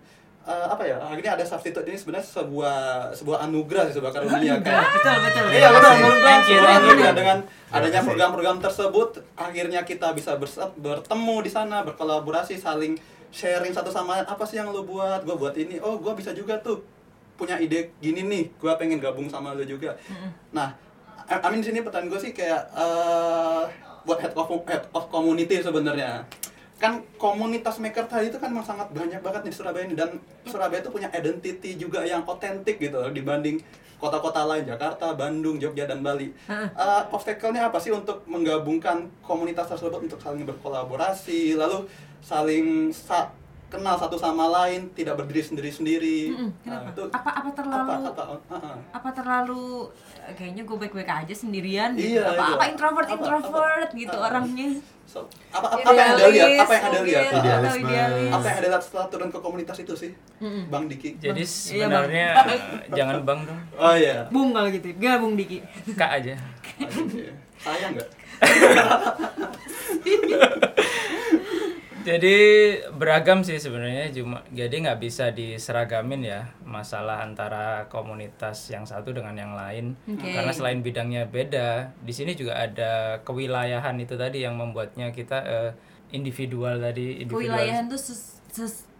eh, 0.43 0.67
apa 0.67 0.83
ya, 0.83 0.97
akhirnya 0.99 1.39
ada 1.39 1.45
substitute 1.47 1.87
ini 1.87 1.95
sebenarnya 1.95 2.27
sebuah 2.27 2.77
sebuah 3.15 3.37
anugerah 3.47 3.89
sih, 3.89 3.95
sebuah 3.97 4.11
karunia 4.11 4.59
kan. 4.59 4.83
Betul, 4.91 5.15
betul. 5.23 5.45
Iya 5.55 5.67
betul, 5.71 5.91
menurut 5.99 6.19
gua 6.19 6.35
sebuah 6.43 6.73
anugerah 6.79 7.13
dengan 7.15 7.37
Terima 7.43 7.89
adanya 7.89 8.01
program-program 8.05 8.57
tersebut. 8.61 9.09
Akhirnya 9.33 9.81
kita 9.81 10.13
bisa 10.13 10.37
bertemu 10.77 11.35
di 11.41 11.49
sana 11.49 11.81
berkolaborasi 11.81 12.61
saling 12.61 12.93
sharing 13.33 13.73
satu 13.73 13.89
sama 13.89 14.21
lain. 14.21 14.29
Apa 14.29 14.45
sih 14.45 14.61
yang 14.61 14.69
lo 14.69 14.85
buat? 14.85 15.25
Gue 15.25 15.33
buat 15.33 15.57
ini. 15.57 15.81
Oh 15.81 15.97
gue 15.97 16.13
bisa 16.13 16.37
juga 16.37 16.61
tuh 16.61 16.85
punya 17.33 17.57
ide 17.57 17.89
gini 17.97 18.21
nih. 18.21 18.53
Gue 18.61 18.69
pengen 18.77 19.01
gabung 19.01 19.25
sama 19.25 19.57
lo 19.57 19.65
juga. 19.65 19.97
Nah 20.53 20.77
I 21.25 21.41
I 21.41 21.47
mean 21.49 21.65
di 21.65 21.73
sini 21.73 21.81
pertanyaan 21.81 22.13
gue 22.13 22.19
sih 22.21 22.31
kayak 22.35 22.61
eh, 22.77 23.63
buat 24.05 24.19
head 24.21 24.37
of 24.37 24.51
head 24.69 24.83
of 24.93 25.09
community 25.09 25.63
sebenarnya 25.63 26.27
kan 26.83 26.99
komunitas 27.15 27.79
maker 27.79 28.03
tadi 28.11 28.27
itu 28.27 28.35
kan 28.35 28.51
memang 28.51 28.67
sangat 28.67 28.91
banyak 28.91 29.23
banget 29.23 29.47
di 29.47 29.51
Surabaya 29.55 29.87
ini. 29.87 29.95
Dan 29.95 30.19
Surabaya 30.43 30.83
itu 30.83 30.91
punya 30.91 31.07
identity 31.15 31.79
juga 31.79 32.03
yang 32.03 32.27
otentik 32.27 32.75
gitu 32.75 32.99
loh, 32.99 33.07
dibanding 33.07 33.63
kota-kota 33.95 34.43
lain. 34.43 34.67
Jakarta, 34.67 35.15
Bandung, 35.15 35.55
Jogja 35.55 35.87
dan 35.87 36.03
Bali. 36.03 36.35
Eh, 36.75 37.01
obstacle-nya 37.07 37.71
apa 37.71 37.79
sih 37.79 37.95
untuk 37.95 38.27
menggabungkan 38.27 39.07
komunitas 39.23 39.71
tersebut 39.71 40.03
untuk 40.03 40.19
saling 40.19 40.43
berkolaborasi, 40.43 41.55
lalu 41.55 41.87
saling 42.19 42.91
sa- 42.91 43.31
kenal 43.73 43.97
satu 43.97 44.13
sama 44.15 44.45
lain, 44.53 44.93
tidak 44.93 45.17
berdiri 45.17 45.41
sendiri-sendiri. 45.41 46.29
Mm-mm, 46.29 46.49
Nah, 46.61 46.77
kenapa? 46.77 46.89
itu 46.93 47.03
Apa 47.09 47.29
apa 47.33 47.49
terlalu 47.51 47.89
apa, 47.89 47.95
apa, 48.05 48.23
uh, 48.23 48.37
uh. 48.53 48.77
apa 48.93 49.09
terlalu 49.09 49.89
eh, 50.21 50.33
kayaknya 50.33 50.61
gue 50.61 50.77
baik-baik 50.77 51.09
aja 51.09 51.33
sendirian 51.33 51.89
gitu. 51.93 52.15
Iya, 52.15 52.23
apa 52.29 52.37
iya. 52.39 52.53
apa 52.53 52.65
introvert 52.69 53.07
Apa- 53.07 53.15
introvert 53.17 53.49
apa- 53.89 53.97
gitu 53.97 54.13
uh, 54.15 54.27
orangnya. 54.29 54.69
So, 55.03 55.25
apa, 55.51 55.67
apa, 55.67 55.83
apa 55.83 55.89
yang 55.91 56.09
anda 56.11 56.25
lihat? 56.27 56.49
Apa 56.59 56.71
yang 56.71 56.85
anda 56.87 57.01
lihat? 57.03 57.23
atau 57.33 57.75
idealis. 57.75 58.31
Apa 58.31 58.45
yang 58.45 58.55
ada 58.55 58.67
lihat 58.67 58.83
setelah 58.83 59.05
turun 59.09 59.29
ke 59.29 59.39
komunitas 59.39 59.77
itu 59.79 59.93
sih, 59.93 60.11
Bang 60.69 60.85
Diki? 60.85 61.17
Jadi 61.17 61.37
Iya, 61.37 61.49
sebenarnya 61.83 62.27
eh, 62.45 62.59
jangan 62.97 63.21
bang 63.21 63.39
dong, 63.43 63.59
Oh 63.75 63.93
iya. 63.93 64.25
Bung 64.29 64.53
kalau 64.53 64.69
gitu. 64.69 64.93
Gabung 64.95 65.33
Diki. 65.33 65.65
kak 65.93 66.21
aja. 66.21 66.33
Sayang 67.59 67.93
nggak? 67.93 68.09
Jadi 72.03 72.37
beragam 72.99 73.47
sih 73.47 73.55
sebenarnya 73.55 74.11
cuma 74.11 74.43
jadi 74.51 74.75
nggak 74.75 74.99
bisa 74.99 75.31
diseragamin 75.31 76.21
ya 76.27 76.51
masalah 76.67 77.23
antara 77.23 77.87
komunitas 77.87 78.67
yang 78.67 78.83
satu 78.83 79.15
dengan 79.15 79.31
yang 79.39 79.55
lain 79.55 79.95
Oke. 80.03 80.35
karena 80.35 80.51
selain 80.51 80.83
bidangnya 80.83 81.31
beda 81.31 81.95
di 82.03 82.11
sini 82.11 82.35
juga 82.35 82.59
ada 82.59 83.23
kewilayahan 83.23 83.95
itu 84.03 84.19
tadi 84.19 84.43
yang 84.43 84.59
membuatnya 84.59 85.15
kita 85.15 85.37
eh, 85.47 85.71
individual 86.11 86.77
tadi 86.77 87.23
individual 87.23 87.55
Kewilayahan 87.55 87.87
tuh 87.87 87.97
ses- 87.97 88.43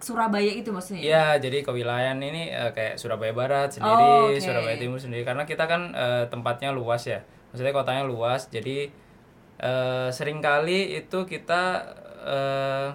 Surabaya 0.04 0.50
itu 0.50 0.74
maksudnya. 0.74 1.00
Iya, 1.00 1.26
jadi 1.38 1.62
kewilayahan 1.62 2.18
ini 2.20 2.50
eh, 2.50 2.72
kayak 2.74 2.98
Surabaya 2.98 3.32
Barat 3.32 3.70
Oh, 3.70 3.76
sendiri, 3.78 4.08
oke. 4.34 4.42
Surabaya 4.42 4.76
Timur 4.76 4.98
sendiri 4.98 5.24
karena 5.24 5.46
kita 5.46 5.70
kan 5.70 5.94
eh, 5.94 6.26
tempatnya 6.28 6.74
luas 6.74 7.06
ya. 7.06 7.22
Maksudnya 7.54 7.72
kotanya 7.72 8.04
luas, 8.04 8.50
jadi 8.50 8.90
eh, 9.62 10.10
sering 10.10 10.42
kali 10.42 10.98
itu 10.98 11.24
kita 11.24 11.86
eh, 12.24 12.90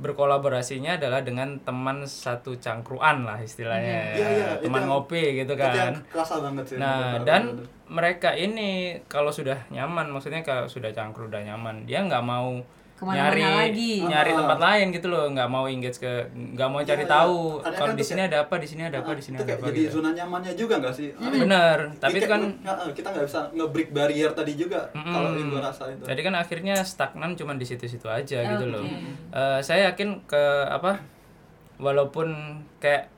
berkolaborasinya 0.00 0.96
adalah 0.96 1.20
dengan 1.20 1.60
teman 1.60 2.08
satu 2.08 2.56
cangkruan 2.56 3.28
lah 3.28 3.36
istilahnya. 3.36 4.16
Ya. 4.16 4.56
itu 4.56 4.64
teman 4.64 4.88
yang- 4.88 4.88
ngopi 4.88 5.44
gitu 5.44 5.52
kan. 5.60 5.92
kerasa 6.08 6.40
banget 6.40 6.64
sih. 6.64 6.76
Nah, 6.80 7.20
dan 7.20 7.60
bener. 7.60 7.68
mereka 7.92 8.32
ini 8.32 8.96
kalau 9.12 9.28
sudah 9.28 9.68
nyaman, 9.68 10.08
maksudnya 10.08 10.40
kalau 10.40 10.64
sudah 10.64 10.88
cangkruk 10.88 11.28
udah 11.28 11.44
nyaman, 11.44 11.84
dia 11.84 12.00
nggak 12.00 12.24
mau 12.24 12.64
Ke 13.00 13.02
mana-mana 13.02 13.32
nyari 13.32 13.42
lagi. 13.72 13.92
nyari 14.04 14.30
Ah. 14.30 14.36
tempat 14.36 14.58
lain 14.60 14.86
gitu 14.92 15.06
loh, 15.08 15.24
nggak 15.26 15.48
mau 15.48 15.64
engage 15.64 15.96
ke, 15.96 16.12
nggak 16.30 16.68
mau 16.68 16.80
cari 16.80 16.92
Iya, 16.94 17.00
iya. 17.00 17.14
tahu 17.16 17.36
Kadang 17.56 17.72
kalau 17.74 17.88
kan 17.88 17.96
di 17.96 18.04
sini 18.04 18.20
ada 18.20 18.36
apa, 18.38 18.54
di 18.54 18.68
sini 18.68 18.82
ada 18.82 18.96
apa, 19.00 19.10
di 19.10 19.22
sini 19.22 19.36
ada 19.36 19.52
apa 19.52 19.64
jadi 19.66 19.80
gitu. 19.80 19.92
zona 19.96 20.10
nyamannya 20.12 20.52
juga 20.52 20.74
nggak 20.76 20.92
sih? 20.92 21.08
Mean, 21.16 21.32
Bener, 21.42 21.78
tapi 21.96 22.16
itu 22.18 22.28
kan 22.28 22.40
Heeh, 22.44 22.88
kita 22.92 23.08
nggak 23.08 23.24
bisa 23.24 23.40
nge-break 23.50 23.88
barrier 23.90 24.30
tadi 24.30 24.52
juga 24.54 24.80
Mm-mm. 24.92 25.10
kalau 25.10 25.28
yang 25.32 25.48
gue 25.48 25.62
rasa 25.62 25.84
itu. 25.88 26.04
Jadi 26.04 26.20
kan 26.20 26.34
akhirnya 26.34 26.74
stagnan 26.82 27.32
cuma 27.34 27.52
di 27.54 27.64
situ-situ 27.64 28.04
aja 28.04 28.38
gitu 28.46 28.64
loh. 28.66 28.84
Oke. 28.84 29.00
Eh, 29.32 29.60
saya 29.60 29.88
yakin 29.88 30.20
ke 30.24 30.42
apa 30.68 31.00
walaupun 31.76 32.28
kayak 32.78 33.08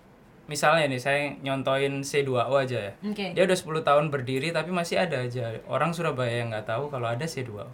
misalnya 0.45 0.87
nih 0.87 0.99
saya 0.99 1.19
nyontoin 1.39 2.03
C2O 2.03 2.39
aja 2.53 2.79
ya. 2.81 2.93
Oke. 3.01 3.33
Dia 3.33 3.43
udah 3.43 3.57
10 3.57 3.83
tahun 3.83 4.05
berdiri 4.09 4.51
tapi 4.51 4.71
masih 4.71 5.01
ada 5.01 5.19
aja 5.21 5.59
orang 5.67 5.91
Surabaya 5.91 6.31
yang 6.37 6.51
nggak 6.51 6.67
tahu 6.69 6.87
kalau 6.87 7.09
ada 7.09 7.25
C2O. 7.25 7.67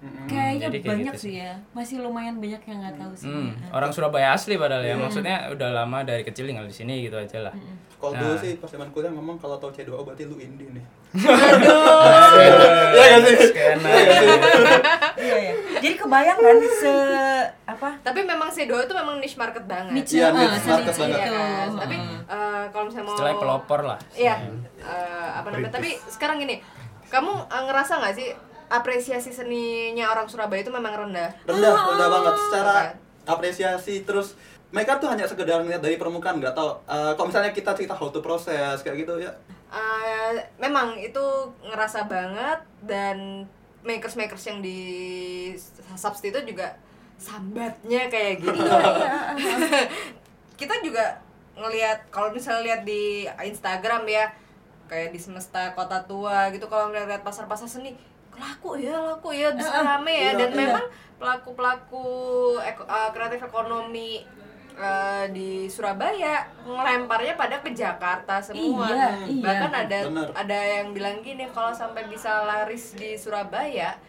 Kayaknya 0.00 0.66
Jadi 0.66 0.78
kayak 0.78 0.88
banyak 0.90 1.12
gitu 1.12 1.20
sih 1.20 1.34
ya. 1.38 1.52
Masih 1.70 2.00
lumayan 2.00 2.36
banyak 2.36 2.62
yang 2.62 2.78
nggak 2.80 2.96
tahu 2.96 3.12
sih. 3.14 3.28
Hmm, 3.28 3.52
orang 3.68 3.90
Surabaya 3.90 4.32
asli 4.32 4.56
padahal 4.56 4.80
ya. 4.80 4.96
Maksudnya 4.96 5.36
udah 5.50 5.68
lama 5.74 5.98
dari 6.02 6.22
kecil 6.22 6.44
tinggal 6.44 6.64
di 6.64 6.72
sini 6.72 7.04
gitu 7.04 7.14
aja 7.14 7.38
lah. 7.42 7.54
Kalau 7.94 8.16
Nah. 8.16 8.20
dulu 8.22 8.34
sih 8.34 8.56
pas 8.56 8.64
zaman 8.66 8.88
kuliah 8.88 9.10
ngomong 9.10 9.36
kalau 9.36 9.56
tahu 9.56 9.68
C2O 9.70 10.00
berarti 10.02 10.24
lu 10.24 10.36
indie 10.36 10.72
nih. 10.72 10.84
Iya 12.90 13.04
nggak 13.10 13.20
sih? 13.22 13.36
Skena. 13.46 13.90
Iya 15.16 15.36
ya. 15.38 15.52
Jadi 15.76 15.94
kebayang 15.96 16.38
kan 16.38 16.56
se 16.72 16.94
apa? 17.66 17.90
Tapi 18.00 18.20
memang 18.22 18.48
C2 18.48 18.72
itu 18.80 18.94
memang 18.94 19.16
niche 19.18 19.36
market 19.36 19.64
banget. 19.64 19.92
Niche 19.92 20.16
niche 20.16 20.58
se- 20.58 20.70
market 20.70 20.86
niche 20.88 20.96
banget. 20.98 21.18
Iya 21.18 21.26
itu. 21.26 21.36
kan? 21.36 21.68
Tapi 21.78 21.94
Heeh. 21.94 22.18
eh, 22.26 22.64
kalau 22.70 22.84
misalnya 22.86 23.04
mau 23.04 23.12
Istilahnya 23.12 23.38
pelopor 23.38 23.80
lah. 23.84 23.98
Iya. 24.12 24.34
eh, 24.78 25.28
apa 25.34 25.46
namanya? 25.50 25.70
Tapi 25.70 25.90
sekarang 26.08 26.36
gini, 26.38 26.56
kamu 27.06 27.32
ngerasa 27.50 27.92
nggak 27.98 28.14
sih 28.14 28.28
apresiasi 28.70 29.34
seninya 29.34 30.14
orang 30.14 30.30
Surabaya 30.30 30.62
itu 30.62 30.70
memang 30.70 30.94
rendah? 30.94 31.30
Rendah, 31.44 31.74
rendah 31.74 32.08
banget 32.08 32.34
secara 32.38 32.74
Oke. 32.78 32.88
apresiasi 33.26 34.06
terus 34.06 34.38
mereka 34.70 35.02
tuh 35.02 35.10
hanya 35.10 35.26
sekedar 35.26 35.58
ngeliat 35.60 35.82
dari 35.82 35.98
permukaan 35.98 36.38
nggak 36.38 36.54
tahu 36.54 36.70
eh, 36.86 37.12
kalau 37.18 37.26
misalnya 37.26 37.50
kita 37.50 37.74
cerita 37.74 37.98
how 37.98 38.08
to 38.08 38.22
proses 38.22 38.80
kayak 38.80 39.02
gitu 39.02 39.18
ya 39.18 39.34
Eh, 39.70 40.34
memang 40.58 40.98
itu 40.98 41.22
ngerasa 41.62 42.10
banget 42.10 42.58
dan 42.82 43.46
makers 43.86 44.18
makers 44.18 44.42
yang 44.50 44.58
di 44.58 44.78
substitute 45.94 46.42
juga 46.42 46.74
sambatnya 47.14 48.10
kayak 48.10 48.42
gitu. 48.42 48.66
kita 50.60 50.74
juga 50.82 51.22
ngelihat 51.54 52.10
kalau 52.10 52.34
misalnya 52.34 52.66
lihat 52.66 52.82
di 52.82 53.30
Instagram 53.30 54.10
ya 54.10 54.26
kayak 54.90 55.14
di 55.14 55.22
semesta 55.22 55.70
kota 55.78 56.02
tua 56.02 56.50
gitu 56.50 56.66
kalau 56.66 56.90
ngeliat 56.90 57.22
pasar-pasar 57.22 57.70
seni 57.70 57.94
laku 58.40 58.70
ya 58.74 58.96
laku 58.96 59.28
ya 59.30 59.52
bisa 59.52 59.70
rame 59.78 60.10
ya 60.10 60.22
iya, 60.26 60.30
dan 60.34 60.50
iya. 60.50 60.58
memang 60.58 60.84
pelaku 61.14 61.50
pelaku 61.52 62.06
kreatif 63.10 63.40
ekonomi 63.42 64.24
eh, 64.72 65.24
di 65.28 65.50
Surabaya 65.66 66.40
ngelemparnya 66.62 67.34
pada 67.34 67.60
ke 67.60 67.70
Jakarta 67.70 68.40
semua 68.40 68.88
Iya, 68.88 69.08
iya. 69.28 69.42
bahkan 69.42 69.72
ada 69.76 69.98
Bener. 70.02 70.28
ada 70.32 70.58
yang 70.58 70.88
bilang 70.90 71.20
gini 71.20 71.44
kalau 71.46 71.68
sampai 71.70 72.06
bisa 72.06 72.42
laris 72.42 72.96
di 72.96 73.12
Surabaya 73.14 74.00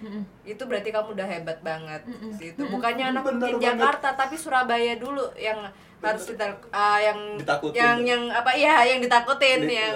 itu 0.41 0.61
berarti 0.61 0.89
kamu 0.89 1.11
udah 1.11 1.27
hebat 1.27 1.59
banget 1.61 2.01
gitu 2.37 2.63
bukannya 2.69 3.11
anak 3.11 3.21
Bener 3.21 3.35
mungkin 3.37 3.53
banget. 3.57 3.67
Jakarta 3.75 4.07
tapi 4.15 4.35
Surabaya 4.35 4.95
dulu 4.95 5.27
yang 5.35 5.59
harus 5.99 6.23
kita 6.25 6.47
ah, 6.71 6.97
yang 6.97 7.19
Ditakutin. 7.35 7.77
yang 7.77 7.97
yang 8.01 8.23
apa 8.31 8.55
ya 8.55 8.81
yang 8.83 8.97
ditakutin 8.97 9.59
Di- 9.61 9.75
yang 9.75 9.95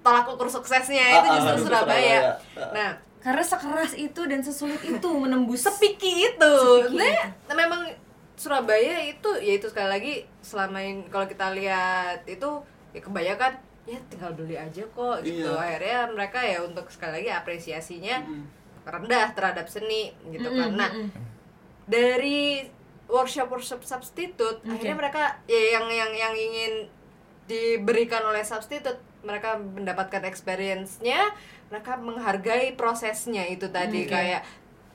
tolak 0.00 0.24
ukur 0.26 0.46
suksesnya 0.46 1.00
Ah, 1.02 1.16
itu 1.18 1.26
ah, 1.26 1.34
justru 1.34 1.52
justru 1.58 1.66
Surabaya. 1.66 2.18
Surabaya. 2.54 2.70
Nah, 2.72 2.90
Karena 3.24 3.40
sekeras 3.40 3.96
itu 3.96 4.20
dan 4.28 4.44
sesulit 4.44 4.84
itu 4.84 5.08
menembus 5.16 5.64
sepiki 5.64 6.28
itu. 6.28 6.54
Sepiki 6.84 7.08
Nah, 7.48 7.56
memang 7.56 7.88
Surabaya 8.36 9.00
itu 9.00 9.30
ya 9.40 9.56
itu 9.56 9.66
sekali 9.70 9.88
lagi 9.88 10.14
selama 10.44 10.82
ini 10.82 11.06
kalau 11.08 11.24
kita 11.24 11.54
lihat 11.56 12.26
itu 12.28 12.60
ya 12.92 13.00
kebanyakan 13.00 13.56
ya 13.88 13.98
tinggal 14.12 14.36
beli 14.36 14.60
aja 14.60 14.84
kok 14.84 15.16
gitu. 15.24 15.48
Iya. 15.48 15.56
Akhirnya 15.56 16.00
mereka 16.12 16.44
ya 16.44 16.60
untuk 16.60 16.90
sekali 16.92 17.24
lagi 17.24 17.30
apresiasinya 17.32 18.26
Mm. 18.28 18.44
rendah 18.84 19.32
terhadap 19.32 19.64
seni 19.72 20.12
gitu 20.28 20.44
kan. 20.44 20.76
Nah, 20.76 20.92
mm-mm. 20.92 21.08
dari 21.88 22.68
workshop 23.08 23.48
workshop 23.48 23.80
substitute 23.84 24.60
akhirnya 24.64 24.96
mereka 24.96 25.40
ya 25.48 25.80
yang 25.80 25.88
yang 25.88 26.12
yang 26.12 26.34
ingin 26.36 26.72
diberikan 27.48 28.24
oleh 28.24 28.44
substitute 28.44 29.00
mereka 29.24 29.56
mendapatkan 29.56 30.24
experience-nya 30.24 31.32
mereka 31.68 31.96
menghargai 31.96 32.76
prosesnya 32.76 33.44
itu 33.48 33.68
tadi 33.70 34.04
Oke. 34.04 34.12
kayak 34.12 34.42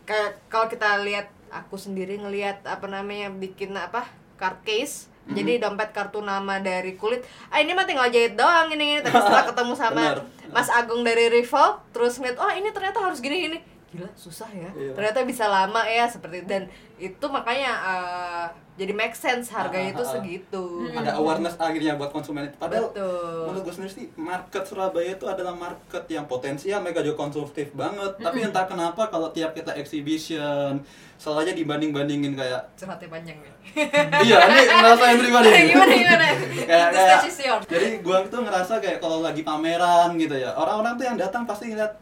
kayak 0.05 0.31
kalau 0.49 0.65
kita 0.69 1.01
lihat 1.05 1.29
aku 1.49 1.77
sendiri 1.77 2.17
ngelihat 2.17 2.65
apa 2.65 2.85
namanya 2.85 3.29
bikin 3.33 3.73
apa 3.77 4.05
card 4.37 4.61
case 4.65 5.09
jadi 5.29 5.61
dompet 5.61 5.93
kartu 5.93 6.25
nama 6.25 6.57
dari 6.57 6.97
kulit 6.97 7.21
ah 7.53 7.61
ini 7.61 7.77
mah 7.77 7.85
tinggal 7.85 8.09
jahit 8.09 8.33
doang 8.33 8.73
ini 8.73 8.97
ini 8.97 9.01
tapi 9.05 9.13
setelah 9.21 9.45
ketemu 9.45 9.73
sama. 9.77 10.03
Mas 10.49 10.65
Agung 10.73 11.05
dari 11.05 11.29
Revolve 11.29 11.85
terus 11.93 12.17
ngeliat 12.17 12.41
oh 12.41 12.49
ini 12.49 12.73
ternyata 12.73 12.97
harus 12.97 13.21
gini 13.21 13.37
gini 13.45 13.57
gila 13.89 14.09
susah 14.13 14.49
ya. 14.53 14.69
Iya. 14.77 14.93
ternyata 14.93 15.25
bisa 15.25 15.49
lama 15.49 15.81
ya 15.89 16.05
seperti 16.05 16.45
dan 16.45 16.69
itu 16.99 17.25
makanya 17.31 17.71
eh, 17.81 18.47
jadi 18.79 18.93
make 18.95 19.11
sense 19.11 19.51
harganya 19.51 19.91
Ah, 19.91 19.95
itu 19.95 20.03
ah, 20.03 20.07
ah. 20.07 20.13
segitu. 20.15 20.63
Ada 20.95 21.11
awareness 21.19 21.55
akhirnya 21.59 21.99
buat 21.99 22.15
konsumen 22.15 22.47
itu. 22.47 22.55
Padahal 22.55 22.95
Betul. 22.95 23.43
menurut 23.51 23.63
gue 23.67 23.73
sendiri 23.75 23.91
sih 23.91 24.05
market 24.15 24.63
Surabaya 24.63 25.19
itu 25.19 25.25
adalah 25.27 25.51
market 25.51 26.03
yang 26.07 26.23
potensial 26.31 26.79
mereka 26.79 27.03
juga 27.03 27.19
konsumtif 27.19 27.75
banget. 27.75 28.15
Tapi 28.15 28.39
entah 28.39 28.63
kenapa 28.63 29.11
kalau 29.11 29.35
tiap 29.35 29.51
kita 29.51 29.75
exhibition 29.75 30.79
selalu 31.19 31.39
aja 31.43 31.53
dibanding 31.59 31.91
bandingin 31.91 32.31
kayak 32.39 32.71
curhatnya 32.79 33.07
panjang 33.11 33.37
nih. 33.43 33.53
Iya 34.31 34.37
ini 34.47 34.61
ngerasain 34.71 35.17
pribadi. 35.19 35.49
Gimana 35.75 35.93
gimana? 35.93 36.27
Kayak, 36.69 36.89
kayak 36.93 37.21
jadi 37.65 37.87
gua 38.05 38.21
tuh 38.29 38.45
ngerasa 38.45 38.77
kayak 38.77 39.01
kalau 39.01 39.25
lagi 39.25 39.41
pameran 39.41 40.13
gitu 40.21 40.37
ya 40.37 40.53
orang-orang 40.53 40.95
tuh 41.01 41.05
yang 41.09 41.17
datang 41.17 41.43
pasti 41.49 41.73
ngeliat 41.73 41.97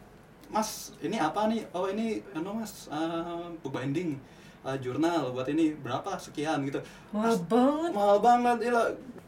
mas 0.47 0.95
ini 1.03 1.19
apa 1.19 1.47
nih? 1.51 1.67
Oh 1.75 1.87
ini 1.91 2.23
anu 2.31 2.63
mas 2.63 2.87
uh, 2.87 3.51
bookbinding 3.61 4.15
uh, 4.63 4.77
jurnal. 4.79 5.31
Buat 5.35 5.51
ini 5.51 5.75
berapa? 5.75 6.15
Sekian 6.19 6.63
gitu. 6.67 6.79
Mahal 7.11 7.35
Mas, 7.35 7.39
banget. 7.47 7.91
mahal 7.93 8.17
banget. 8.23 8.57
Ya 8.67 8.81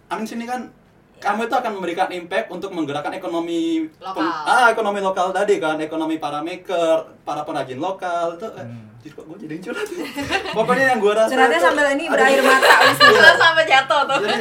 amin 0.09 0.25
sini 0.25 0.45
kan 0.47 0.71
kamu 1.19 1.51
itu 1.51 1.55
akan 1.59 1.71
memberikan 1.75 2.07
impact 2.15 2.47
untuk 2.47 2.71
menggerakkan 2.71 3.11
ekonomi 3.11 3.91
Lokal. 3.99 4.23
ah 4.23 4.71
ekonomi 4.71 4.99
lokal 5.03 5.35
tadi 5.35 5.59
kan. 5.59 5.75
Ekonomi 5.79 6.15
para 6.15 6.39
maker 6.39 7.19
para 7.27 7.43
pengrajin 7.43 7.79
lokal. 7.79 8.39
Itu 8.39 8.47
eh, 8.55 8.67
jadi 9.03 9.09
kok 9.15 9.25
gue 9.27 9.37
jadi 9.43 9.55
curhat 9.59 9.87
ya? 9.91 10.07
pokoknya 10.57 10.85
yang 10.95 10.99
gue 11.03 11.13
rasa 11.15 11.31
Curhatnya 11.35 11.59
sambil 11.59 11.85
ini 11.95 12.05
berair 12.07 12.39
mata. 12.39 12.71
Terus 12.99 13.35
sampai 13.35 13.65
jatuh 13.67 14.01
tuh. 14.07 14.17
Jadi, 14.23 14.35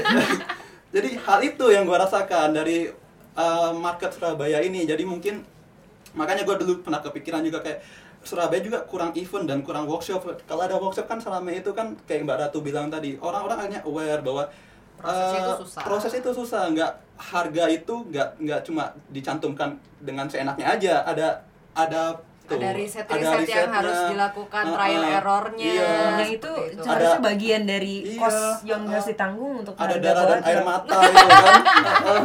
jadi 0.95 1.11
hal 1.27 1.39
itu 1.43 1.65
yang 1.75 1.83
gue 1.83 1.99
rasakan 1.99 2.49
dari 2.55 2.87
uh, 3.35 3.71
market 3.75 4.15
Surabaya 4.15 4.63
ini. 4.63 4.87
Jadi 4.87 5.03
mungkin 5.03 5.43
makanya 6.11 6.43
gue 6.43 6.57
dulu 6.57 6.73
pernah 6.81 7.01
kepikiran 7.01 7.43
juga 7.43 7.61
kayak 7.61 7.81
Surabaya 8.19 8.59
juga 8.59 8.83
kurang 8.83 9.15
event 9.15 9.47
dan 9.47 9.61
kurang 9.61 9.85
workshop 9.85 10.21
kalau 10.43 10.63
ada 10.63 10.77
workshop 10.77 11.07
kan 11.07 11.17
selama 11.17 11.51
itu 11.51 11.71
kan 11.71 11.95
kayak 12.03 12.25
Mbak 12.25 12.37
Ratu 12.41 12.59
bilang 12.61 12.89
tadi 12.89 13.15
orang-orang 13.17 13.59
hanya 13.63 13.79
aware 13.83 14.21
bahwa 14.21 14.45
Proses 14.97 15.15
uh, 15.23 15.39
itu 15.39 15.53
susah. 15.63 15.81
proses 15.81 16.13
itu 16.13 16.31
susah 16.33 16.63
nggak 16.69 16.91
harga 17.17 17.65
itu 17.69 17.95
nggak 18.05 18.29
nggak 18.37 18.61
cuma 18.63 18.91
dicantumkan 19.09 19.71
dengan 19.97 20.27
seenaknya 20.27 20.67
aja 20.69 20.95
ada 21.07 21.39
ada 21.73 22.19
tuh, 22.43 22.59
ada 22.59 22.75
riset 22.75 23.07
ada 23.07 23.39
riset 23.39 23.55
yang 23.55 23.71
harus 23.71 23.99
dilakukan 24.11 24.65
Uh, 24.65 24.75
trial 24.75 25.03
uh, 25.05 25.15
errornya 25.15 25.71
iya. 25.71 25.87
Yang 26.19 26.31
itu 26.35 26.51
Seperti 26.51 26.75
itu. 26.75 26.83
seharusnya 26.83 27.15
Ada- 27.15 27.27
bagian 27.31 27.63
dari 27.63 27.95
Iya, 28.03 28.19
kos 28.19 28.39
yang 28.65 28.83
uh, 28.83 28.91
harus 28.91 29.07
ditanggung 29.07 29.53
untuk 29.63 29.75
ada 29.79 29.95
darah 29.97 30.25
dan 30.27 30.41
air 30.43 30.63
mata 30.67 30.99
gitu 30.99 31.29
kan 31.31 31.55
Heeh. 31.87 32.23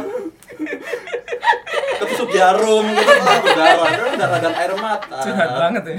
Ketusuk 2.00 2.30
jarum 2.34 2.84
gitu 2.90 3.12
ah, 3.22 3.38
berdarah 3.42 3.88
kan 3.90 4.12
darah 4.18 4.38
dan 4.42 4.54
air 4.54 4.72
mata. 4.78 5.16
Curhat 5.22 5.50
banget 5.54 5.82
ya. 5.86 5.96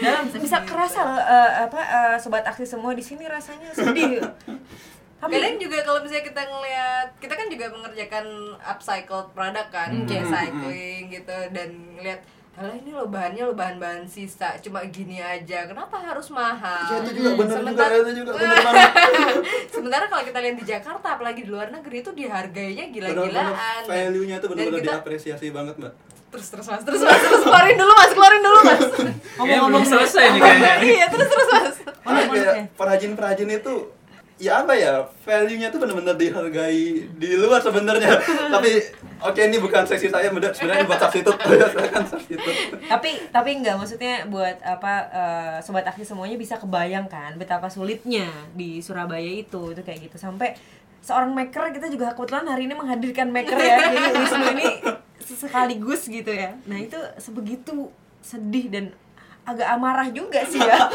Dalam 0.00 0.24
bisa 0.30 0.58
kerasa 0.64 1.00
loh, 1.04 1.20
eh, 1.20 1.50
apa 1.68 1.80
eh, 1.80 2.16
sobat 2.20 2.44
aksi 2.44 2.64
semua 2.64 2.92
di 2.96 3.04
sini 3.04 3.24
rasanya 3.28 3.70
sedih. 3.74 4.20
Tapi 5.24 5.40
Kadang 5.40 5.56
juga 5.56 5.78
kalau 5.80 6.04
misalnya 6.04 6.24
kita 6.28 6.42
ngelihat 6.44 7.06
kita 7.16 7.32
kan 7.32 7.46
juga 7.48 7.66
mengerjakan 7.72 8.26
upcycled 8.60 9.32
product 9.32 9.68
kan, 9.72 9.90
kayak 10.04 10.28
cycling 10.28 11.08
gitu 11.08 11.38
dan 11.56 11.68
ngelihat 11.96 12.20
Alah 12.54 12.70
ini 12.72 12.90
lo 12.90 13.04
bahannya 13.04 13.42
lo 13.42 13.52
bahan-bahan 13.52 14.06
sisa 14.06 14.54
cuma 14.58 14.86
gini 14.86 15.18
aja 15.18 15.66
kenapa 15.66 15.98
harus 15.98 16.30
mahal? 16.30 16.86
ya, 16.88 17.02
itu 17.02 17.10
juga 17.16 17.30
bener 17.34 17.50
juga 17.50 17.58
Sementara- 17.66 17.98
itu 17.98 18.12
juga 18.14 18.30
bener 18.32 18.58
banget 18.62 18.90
Sementara 19.74 20.04
kalau 20.06 20.22
kita 20.22 20.38
lihat 20.38 20.56
di 20.56 20.64
Jakarta 20.64 21.06
apalagi 21.12 21.40
di 21.40 21.50
luar 21.50 21.68
negeri 21.68 21.96
itu 21.98 22.10
dihargainya 22.12 22.84
gila-gilaan. 22.88 23.82
value 23.84 24.24
nya 24.24 24.36
tuh 24.38 24.48
Dan 24.48 24.70
bener-bener 24.70 24.80
kita- 24.80 24.94
diapresiasi 24.96 25.50
banget 25.50 25.74
mbak 25.76 25.94
terus 26.30 26.46
terus 26.48 26.66
mas 26.66 26.82
terus 26.82 26.98
mas 27.00 27.14
terus 27.16 27.42
keluarin 27.42 27.76
dulu 27.76 27.92
mas 27.92 28.10
keluarin 28.10 28.42
dulu 28.42 28.58
mas 28.60 28.82
belum 29.38 29.84
selesai 29.84 30.24
nih 30.28 30.40
kayaknya 30.40 30.72
iya 30.84 31.06
terus 31.06 31.28
terus 31.28 31.46
mas 31.48 31.76
kayak 31.78 32.26
oke. 32.26 32.60
perajin-perajin 32.74 33.50
itu 33.52 33.74
ya 34.38 34.66
apa 34.66 34.74
ya? 34.74 35.06
Value-nya 35.22 35.70
tuh 35.70 35.78
bener-bener 35.78 36.18
dihargai 36.18 37.06
di 37.06 37.28
luar 37.38 37.62
sebenarnya. 37.62 38.18
Tapi 38.54 38.70
oke 39.22 39.40
ini 39.40 39.56
bukan 39.62 39.86
seksi 39.86 40.10
saya 40.10 40.30
bener. 40.34 40.50
Sebenarnya 40.50 40.84
buat 40.86 41.00
silakan 41.10 42.04
substitute 42.10 42.58
tapi 42.84 43.10
tapi 43.30 43.50
enggak 43.58 43.78
maksudnya 43.78 44.26
buat 44.28 44.58
apa 44.60 44.94
eh, 45.10 45.56
sobat 45.64 45.86
aksi 45.86 46.04
semuanya 46.04 46.36
bisa 46.36 46.58
kebayangkan 46.58 47.38
betapa 47.40 47.70
sulitnya 47.70 48.28
di 48.52 48.82
Surabaya 48.82 49.30
itu 49.30 49.72
itu 49.72 49.82
kayak 49.82 50.10
gitu. 50.10 50.16
Sampai 50.18 50.58
seorang 51.04 51.32
maker 51.32 51.70
kita 51.74 51.86
juga 51.92 52.12
kebetulan 52.16 52.48
hari 52.48 52.66
ini 52.66 52.74
menghadirkan 52.74 53.28
maker 53.28 53.58
ya 53.60 53.76
jadi 53.92 54.08
Wisnu 54.24 54.46
ini 54.58 54.66
sekaligus 55.22 56.10
gitu 56.10 56.32
ya. 56.32 56.58
Nah 56.66 56.78
itu 56.82 56.98
sebegitu 57.16 57.88
sedih 58.24 58.68
dan 58.72 58.84
agak 59.44 59.68
amarah 59.76 60.08
juga 60.08 60.40
sih 60.48 60.60
ya. 60.60 60.88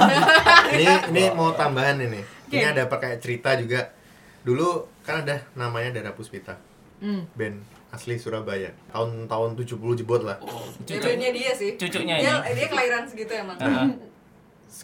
Ini 0.74 1.14
ini 1.14 1.24
mau 1.34 1.54
tambahan 1.54 2.02
ini 2.02 2.39
ini 2.50 2.66
Oke. 2.66 2.72
ada 2.74 2.84
pakai 2.90 3.22
cerita 3.22 3.54
juga. 3.58 3.94
Dulu 4.42 4.90
kan 5.06 5.22
ada 5.26 5.46
namanya 5.54 6.02
Dara 6.02 6.12
Puspita. 6.14 6.58
Hmm. 7.00 7.24
band 7.32 7.64
asli 7.96 8.20
Surabaya. 8.20 8.70
Tahun-tahun 8.92 9.56
70 9.56 10.00
jebot 10.04 10.22
lah. 10.22 10.38
Cucunya 10.86 11.32
dia 11.32 11.52
sih. 11.56 11.80
Cucunya 11.80 12.20
dia, 12.20 12.44
ini. 12.46 12.60
dia 12.60 12.68
kelahiran 12.68 13.04
segitu 13.08 13.34
emang. 13.34 13.58
Heeh. 13.58 13.90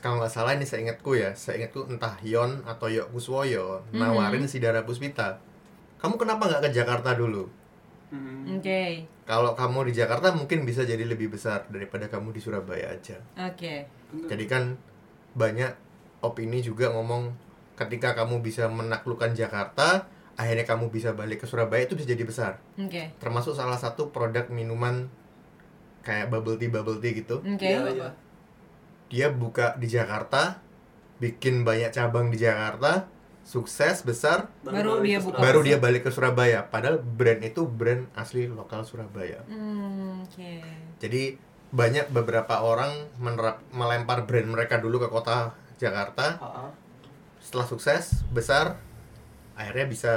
kalau 0.02 0.18
nggak 0.18 0.34
salah 0.34 0.58
ini 0.58 0.66
seingatku 0.66 1.14
ya. 1.14 1.36
Seingatku 1.38 1.86
entah 1.92 2.18
Yon 2.26 2.66
atau 2.66 2.90
Yok 2.90 3.14
Kuswoyo 3.14 3.86
nawarin 3.94 4.50
si 4.50 4.58
Dara 4.58 4.82
Puspita. 4.82 5.38
Kamu 6.02 6.18
kenapa 6.18 6.50
nggak 6.50 6.62
ke 6.66 6.70
Jakarta 6.74 7.14
dulu? 7.14 7.46
Hmm. 8.10 8.58
oke. 8.58 8.82
Kalau 9.26 9.58
kamu 9.58 9.90
di 9.90 9.94
Jakarta 9.98 10.30
mungkin 10.34 10.66
bisa 10.66 10.86
jadi 10.86 11.02
lebih 11.02 11.34
besar 11.34 11.66
daripada 11.70 12.06
kamu 12.10 12.34
di 12.34 12.42
Surabaya 12.42 12.94
aja. 12.94 13.18
Oke. 13.38 13.90
Jadi 14.30 14.46
kan 14.46 14.78
banyak 15.36 15.74
opini 16.22 16.62
juga 16.62 16.90
ngomong 16.94 17.45
ketika 17.76 18.16
kamu 18.16 18.40
bisa 18.40 18.72
menaklukkan 18.72 19.36
Jakarta 19.36 20.08
akhirnya 20.36 20.68
kamu 20.68 20.92
bisa 20.92 21.16
balik 21.16 21.44
ke 21.44 21.48
Surabaya 21.48 21.88
itu 21.88 21.96
bisa 21.96 22.12
jadi 22.12 22.24
besar. 22.28 22.60
Oke. 22.76 23.16
Termasuk 23.20 23.56
salah 23.56 23.80
satu 23.80 24.12
produk 24.12 24.52
minuman 24.52 25.08
kayak 26.04 26.28
bubble 26.28 26.60
tea 26.60 26.72
bubble 26.72 27.00
tea 27.00 27.16
gitu. 27.16 27.40
Oke. 27.40 27.64
Iya, 27.64 27.82
iya. 27.92 28.10
dia 29.06 29.28
buka 29.32 29.78
di 29.80 29.88
Jakarta 29.88 30.60
bikin 31.24 31.64
banyak 31.64 31.94
cabang 31.96 32.28
di 32.34 32.42
Jakarta 32.42 33.08
sukses 33.46 34.02
besar 34.02 34.50
Baru 34.66 35.00
balik 35.00 35.06
dia 35.08 35.20
buka. 35.22 35.38
Baru 35.40 35.60
dia 35.64 35.78
balik 35.80 36.04
ke 36.04 36.12
Surabaya. 36.12 36.68
Padahal 36.68 37.00
brand 37.00 37.40
itu 37.46 37.64
brand 37.64 38.10
asli 38.18 38.50
lokal 38.52 38.84
Surabaya. 38.84 39.40
Hmm, 39.48 40.26
oke. 40.26 40.52
Jadi 41.00 41.38
banyak 41.72 42.12
beberapa 42.12 42.60
orang 42.66 42.92
menerap 43.22 43.64
melempar 43.72 44.28
brand 44.28 44.48
mereka 44.52 44.82
dulu 44.82 45.00
ke 45.00 45.08
kota 45.08 45.56
Jakarta. 45.80 46.42
Ah, 46.42 46.68
ah. 46.68 46.72
Setelah 47.56 47.72
sukses 47.72 48.28
besar 48.30 48.76
akhirnya 49.56 49.88
bisa 49.88 50.14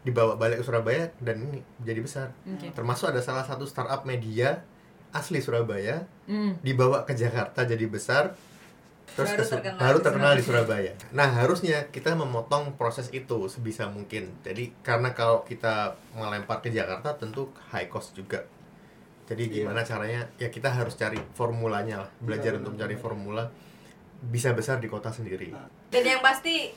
dibawa 0.00 0.32
balik 0.34 0.60
ke 0.60 0.64
Surabaya 0.64 1.12
dan 1.20 1.36
ini 1.38 1.60
jadi 1.78 2.00
besar 2.00 2.32
Oke. 2.48 2.72
termasuk 2.72 3.12
ada 3.12 3.20
salah 3.20 3.44
satu 3.44 3.68
startup 3.68 4.08
media 4.08 4.64
asli 5.12 5.44
Surabaya 5.44 6.08
Hmm. 6.24 6.56
dibawa 6.64 7.04
ke 7.04 7.12
Jakarta 7.12 7.68
jadi 7.68 7.84
besar 7.84 8.32
terus 9.04 9.28
Baru 9.28 9.36
ke 9.36 9.44
terkenal 9.46 9.76
baru 9.78 9.98
di 9.98 10.04
terkenal 10.08 10.32
di 10.32 10.40
Surabaya 10.40 10.92
nah 11.12 11.28
harusnya 11.28 11.92
kita 11.92 12.16
memotong 12.16 12.72
proses 12.74 13.12
itu 13.12 13.44
sebisa 13.44 13.84
mungkin 13.86 14.32
jadi 14.40 14.72
karena 14.80 15.12
kalau 15.12 15.44
kita 15.44 15.92
melempar 16.16 16.64
ke 16.64 16.72
Jakarta 16.72 17.12
tentu 17.12 17.52
high 17.68 17.92
cost 17.92 18.16
juga 18.16 18.40
jadi 19.24 19.44
Iya. 19.44 19.68
gimana 19.68 19.84
caranya 19.84 20.32
ya 20.40 20.48
kita 20.48 20.72
harus 20.72 20.96
cari 20.96 21.20
formulanya 21.36 22.08
lah 22.08 22.10
belajar 22.24 22.56
Iya, 22.56 22.64
untuk 22.64 22.72
mencari 22.72 22.96
benar. 22.96 23.04
formula 23.04 23.44
bisa 24.22 24.50
besar 24.50 24.78
di 24.78 24.86
kota 24.86 25.08
sendiri 25.08 25.50
dan 25.88 26.02
yang 26.02 26.20
pasti 26.20 26.70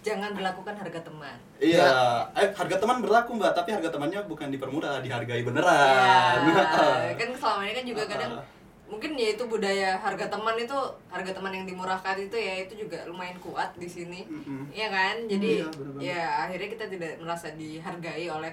jangan 0.00 0.32
berlakukan 0.32 0.74
harga 0.74 1.00
teman 1.02 1.36
Iya, 1.60 1.84
eh, 2.32 2.48
harga 2.50 2.76
teman 2.78 2.98
berlaku 2.98 3.36
mbak, 3.36 3.52
tapi 3.52 3.68
harga 3.70 3.90
temannya 3.90 4.24
bukan 4.24 4.48
dipermurah, 4.48 5.04
dihargai 5.04 5.44
beneran. 5.44 6.40
ya 6.40 7.12
kan 7.20 7.28
selama 7.30 7.60
ini 7.62 7.74
kan 7.74 7.84
juga 7.84 8.02
kadang 8.06 8.32
Ah. 8.32 8.44
mungkin 8.88 9.12
ya 9.14 9.28
itu 9.30 9.44
budaya 9.44 9.94
harga 9.96 10.26
teman 10.26 10.56
itu 10.56 10.74
harga 11.06 11.30
teman 11.30 11.52
yang 11.52 11.62
dimurahkan 11.62 12.16
itu 12.18 12.34
ya 12.34 12.64
itu 12.64 12.80
juga 12.80 13.04
lumayan 13.04 13.36
kuat 13.38 13.76
di 13.76 13.86
sini 13.86 14.24
Mm-mm. 14.24 14.72
Iya 14.72 14.88
kan 14.88 15.16
jadi 15.26 15.50
Iya, 15.60 15.66
bener 15.70 15.90
banget. 15.92 16.02
ya 16.08 16.22
akhirnya 16.42 16.68
kita 16.70 16.84
tidak 16.88 17.12
merasa 17.20 17.48
dihargai 17.52 18.26
oleh 18.26 18.52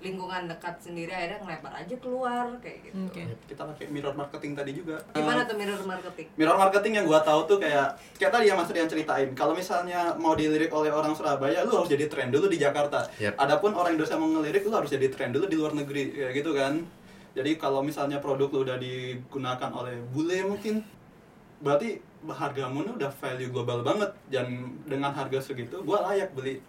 lingkungan 0.00 0.48
dekat 0.48 0.74
sendiri 0.80 1.12
akhirnya 1.12 1.38
ngelebar 1.44 1.72
aja 1.76 1.94
keluar 2.00 2.46
kayak 2.64 2.78
gitu 2.88 2.96
Oke. 3.06 3.22
kita 3.48 3.62
pakai 3.68 3.84
mirror 3.92 4.16
marketing 4.16 4.52
tadi 4.56 4.72
juga 4.72 4.96
gimana 5.12 5.44
tuh 5.44 5.56
mirror 5.60 5.82
marketing 5.84 6.28
Mirror 6.40 6.56
marketing 6.56 6.92
yang 6.96 7.06
gua 7.06 7.20
tahu 7.20 7.44
tuh 7.44 7.58
kayak 7.60 8.00
kayak 8.16 8.32
tadi 8.32 8.44
yang 8.48 8.56
Mas 8.56 8.70
Rian 8.72 8.88
ceritain. 8.88 9.28
Kalau 9.36 9.52
misalnya 9.52 10.16
mau 10.16 10.32
dilirik 10.32 10.72
oleh 10.72 10.88
orang 10.88 11.12
Surabaya, 11.12 11.66
lu 11.68 11.72
harus 11.76 11.90
jadi 11.92 12.08
tren 12.08 12.32
dulu 12.32 12.48
di 12.48 12.56
Jakarta. 12.56 13.04
Yep. 13.20 13.36
Adapun 13.36 13.76
orang 13.76 13.94
Indonesia 13.96 14.16
mau 14.16 14.30
ngelirik, 14.32 14.64
lu 14.64 14.72
harus 14.72 14.88
jadi 14.88 15.12
tren 15.12 15.36
dulu 15.36 15.44
di 15.44 15.56
luar 15.60 15.76
negeri 15.76 16.16
kayak 16.16 16.32
gitu 16.32 16.50
kan. 16.56 16.80
Jadi 17.36 17.60
kalau 17.60 17.84
misalnya 17.84 18.18
produk 18.18 18.48
lu 18.50 18.66
udah 18.66 18.76
digunakan 18.80 19.70
oleh 19.70 20.00
bule 20.10 20.38
mungkin 20.48 20.82
berarti 21.60 22.00
hargamu 22.24 22.96
udah 22.96 23.12
value 23.12 23.52
global 23.52 23.84
banget 23.84 24.10
dan 24.32 24.76
dengan 24.88 25.12
harga 25.12 25.52
segitu 25.52 25.84
gua 25.84 26.08
layak 26.08 26.32
beli 26.32 26.60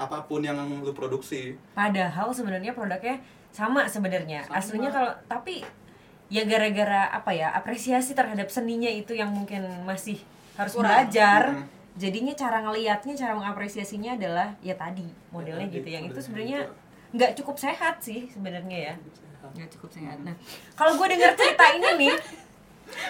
apa 0.00 0.24
pun 0.24 0.40
yang 0.40 0.56
lu 0.80 0.96
produksi. 0.96 1.60
Padahal 1.76 2.32
sebenarnya 2.32 2.72
produknya 2.72 3.20
sama 3.52 3.84
sebenarnya. 3.84 4.48
Aslinya 4.48 4.88
kalau 4.88 5.12
tapi 5.28 5.60
ya 6.32 6.48
gara-gara 6.48 7.12
apa 7.12 7.36
ya 7.36 7.52
apresiasi 7.52 8.16
terhadap 8.16 8.48
seninya 8.48 8.88
itu 8.88 9.12
yang 9.12 9.28
mungkin 9.28 9.84
masih 9.84 10.16
harus 10.56 10.72
Kurang. 10.72 10.88
belajar. 10.88 11.52
Mhm. 11.52 11.64
Jadinya 12.00 12.32
cara 12.32 12.64
ngelihatnya, 12.64 13.12
cara 13.12 13.36
mengapresiasinya 13.36 14.16
adalah 14.16 14.56
ya 14.64 14.72
tadi 14.72 15.04
modelnya 15.28 15.68
tadi, 15.68 15.76
gitu. 15.84 15.88
Yang 15.92 16.04
itu 16.08 16.18
sebenarnya 16.24 16.58
gitu. 16.64 16.72
nggak 17.20 17.30
cukup 17.42 17.56
sehat 17.60 17.94
sih 18.00 18.24
sebenarnya 18.32 18.78
ya. 18.78 18.94
Nggak 19.52 19.68
cukup 19.76 19.90
sehat. 19.92 20.16
Nah, 20.24 20.32
kalau 20.78 20.96
gue 20.96 21.06
dengar 21.12 21.34
cerita 21.36 21.66
ini 21.76 21.88
nih, 22.08 22.14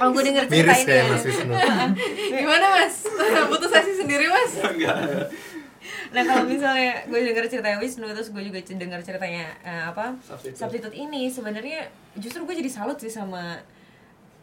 kalau 0.00 0.10
gue 0.16 0.22
dengar 0.26 0.44
cerita 0.48 0.72
Miris 0.72 0.82
ini 0.82 0.96
ya, 0.96 1.04
Mas 1.06 1.24
Wisnu. 1.28 1.54
gimana 2.40 2.66
mas 2.80 2.96
butuh 3.52 3.68
sesi 3.68 3.92
sendiri 4.00 4.26
mas 4.28 4.52
Enggak. 4.60 4.96
Nah 6.10 6.22
kalau 6.26 6.44
misalnya 6.44 7.06
gue 7.06 7.18
denger 7.22 7.46
ceritanya 7.46 7.78
Wisnu 7.78 8.10
terus 8.10 8.34
gue 8.34 8.42
juga 8.42 8.58
denger 8.60 9.00
ceritanya 9.06 9.46
eh, 9.62 9.84
apa 9.88 10.18
Substitute. 10.22 10.58
substitute 10.58 10.96
ini 10.96 11.30
sebenarnya 11.30 11.86
justru 12.18 12.42
gue 12.42 12.54
jadi 12.58 12.70
salut 12.70 12.98
sih 12.98 13.12
sama 13.12 13.62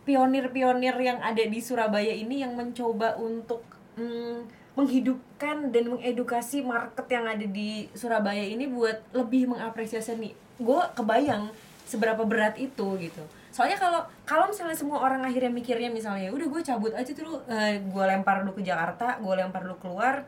pionir-pionir 0.07 0.95
yang 1.03 1.19
ada 1.19 1.43
di 1.43 1.59
Surabaya 1.59 2.15
ini 2.15 2.39
yang 2.39 2.55
mencoba 2.55 3.19
untuk 3.19 3.59
mm, 3.99 4.47
menghidupkan 4.79 5.73
dan 5.73 5.83
mengedukasi 5.91 6.63
market 6.63 7.03
yang 7.11 7.27
ada 7.27 7.43
di 7.43 7.91
Surabaya 7.91 8.45
ini 8.45 8.71
buat 8.71 9.03
lebih 9.11 9.51
mengapresiasi 9.51 10.15
nih 10.15 10.33
gue 10.61 10.81
kebayang 10.95 11.51
seberapa 11.83 12.23
berat 12.23 12.55
itu 12.55 12.95
gitu 13.01 13.23
soalnya 13.51 13.75
kalau 13.81 14.05
kalau 14.21 14.45
misalnya 14.47 14.77
semua 14.77 15.01
orang 15.01 15.25
akhirnya 15.25 15.49
mikirnya 15.49 15.89
misalnya 15.89 16.29
udah 16.29 16.45
gue 16.45 16.61
cabut 16.61 16.93
aja 16.93 17.09
dulu 17.09 17.41
eh, 17.49 17.81
gue 17.81 18.03
lempar 18.05 18.45
dulu 18.45 18.53
ke 18.53 18.63
Jakarta 18.63 19.17
gue 19.17 19.33
lempar 19.33 19.65
dulu 19.65 19.81
keluar 19.81 20.21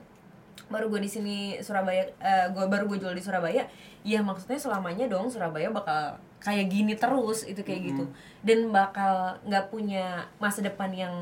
baru 0.68 0.91
gue 0.91 0.99
di 0.99 1.10
sini 1.10 1.38
Surabaya 1.64 2.03
eh, 2.20 2.47
gue 2.51 2.66
baru 2.68 2.86
gue 2.86 2.99
jual 2.99 3.16
di 3.16 3.24
Surabaya 3.24 3.64
ya 4.03 4.20
maksudnya 4.20 4.60
selamanya 4.60 5.07
dong 5.07 5.32
Surabaya 5.32 5.72
bakal 5.72 6.20
kayak 6.39 6.68
gini 6.68 6.95
terus 6.95 7.43
itu 7.43 7.64
kayak 7.64 7.82
gitu 7.91 8.03
dan 8.43 8.72
bakal 8.72 9.39
nggak 9.43 9.68
punya 9.68 10.28
masa 10.38 10.60
depan 10.60 10.91
yang 10.91 11.16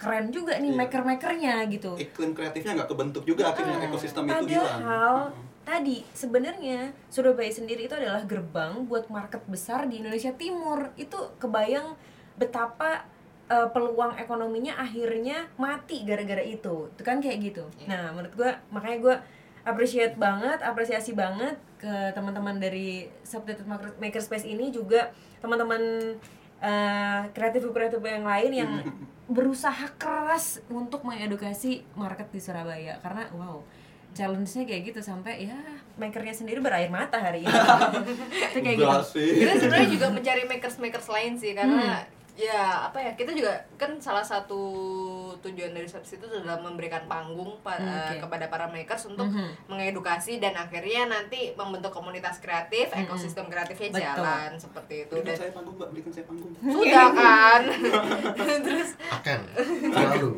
keren 0.00 0.32
juga 0.32 0.56
nih 0.56 0.72
Iya. 0.72 0.78
maker-makernya 0.80 1.54
gitu 1.68 1.92
Iklim 1.94 2.32
kreatifnya 2.32 2.72
nggak 2.78 2.88
kebentuk 2.88 3.22
juga 3.22 3.52
akhirnya 3.52 3.84
ekosistem 3.84 4.24
itu 4.24 4.32
hilang. 4.48 4.80
Padahal 4.80 5.16
tadi 5.60 6.02
sebenarnya 6.10 6.78
Surabaya 7.12 7.52
sendiri 7.52 7.84
itu 7.84 7.94
adalah 7.94 8.24
gerbang 8.24 8.88
buat 8.88 9.06
market 9.12 9.44
besar 9.44 9.84
di 9.86 10.00
Indonesia 10.00 10.32
Timur. 10.32 10.88
Itu 10.96 11.36
kebayang 11.36 11.94
betapa 12.34 13.04
eh, 13.50 13.68
peluang 13.68 14.14
ekonominya 14.14 14.78
akhirnya 14.78 15.50
mati 15.56 16.06
gara-gara 16.06 16.40
itu. 16.40 16.88
Itu 16.94 17.02
kan 17.02 17.18
kayak 17.18 17.38
gitu. 17.42 17.64
Nah, 17.84 18.14
menurut 18.14 18.32
gua 18.32 18.50
makanya 18.70 18.98
gua 19.02 19.16
appreciate 19.60 20.14
banget, 20.16 20.62
apresiasi 20.62 21.12
banget 21.12 21.58
ke 21.76 22.14
teman-teman 22.14 22.56
dari 22.56 23.10
Subtitled 23.20 23.66
Maker- 23.66 23.96
Makerspace 23.98 24.46
ini 24.46 24.70
juga 24.70 25.10
teman-teman 25.42 26.14
eh, 26.60 27.20
kreatif-kreatif 27.32 27.98
yang 27.98 28.24
lain 28.24 28.50
yang 28.54 28.72
berusaha 29.36 29.86
keras 29.96 30.58
untuk 30.68 31.02
mengedukasi 31.02 31.86
market 31.94 32.28
di 32.28 32.38
Surabaya 32.38 32.98
karena 32.98 33.30
wow 33.32 33.62
challenge-nya 34.10 34.66
kayak 34.66 34.90
gitu 34.90 35.00
sampai 35.00 35.46
ya 35.46 35.54
makernya 35.94 36.34
sendiri 36.34 36.58
berair 36.58 36.90
mata 36.90 37.14
hari 37.14 37.46
ini 37.46 37.54
itu 38.50 38.58
kayak 38.58 38.76
gitu 38.76 38.90
Enggak 38.90 39.06
sih. 39.06 39.30
kita 39.38 39.52
sebenarnya 39.56 39.88
juga 39.88 40.06
mencari 40.10 40.42
makers 40.44 40.76
makers 40.82 41.06
lain 41.06 41.32
sih 41.38 41.54
karena 41.54 42.02
ya 42.42 42.62
apa 42.86 42.96
ya 42.98 43.12
kita 43.12 43.30
juga 43.30 43.52
kan 43.76 43.92
salah 43.98 44.24
satu 44.24 44.56
tujuan 45.38 45.70
dari 45.70 45.84
substitute 45.84 46.24
itu 46.26 46.36
adalah 46.38 46.56
memberikan 46.58 47.04
panggung 47.04 47.60
pada 47.60 48.08
Oke. 48.08 48.16
kepada 48.18 48.46
para 48.46 48.66
makers 48.66 49.04
untuk 49.04 49.26
Mhm. 49.26 49.68
mengedukasi 49.68 50.36
dan 50.36 50.56
akhirnya 50.56 51.04
nanti 51.06 51.52
membentuk 51.52 51.90
komunitas 51.90 52.38
kreatif 52.38 52.88
ekosistem 52.90 53.44
kreatifnya 53.46 53.88
Betul. 53.90 54.00
jalan 54.02 54.50
seperti 54.56 54.94
itu 55.02 55.14
Berikan 55.14 55.26
dan 55.26 55.36
saya 55.38 55.52
panggung, 55.52 55.74
Mbak. 55.76 55.88
Berikan 55.90 56.10
saya 56.10 56.24
panggung. 56.24 56.52
sudah 56.56 57.08
kan 57.20 57.62
terus 58.64 58.90
Akan 59.10 59.40
selalu. 59.92 60.30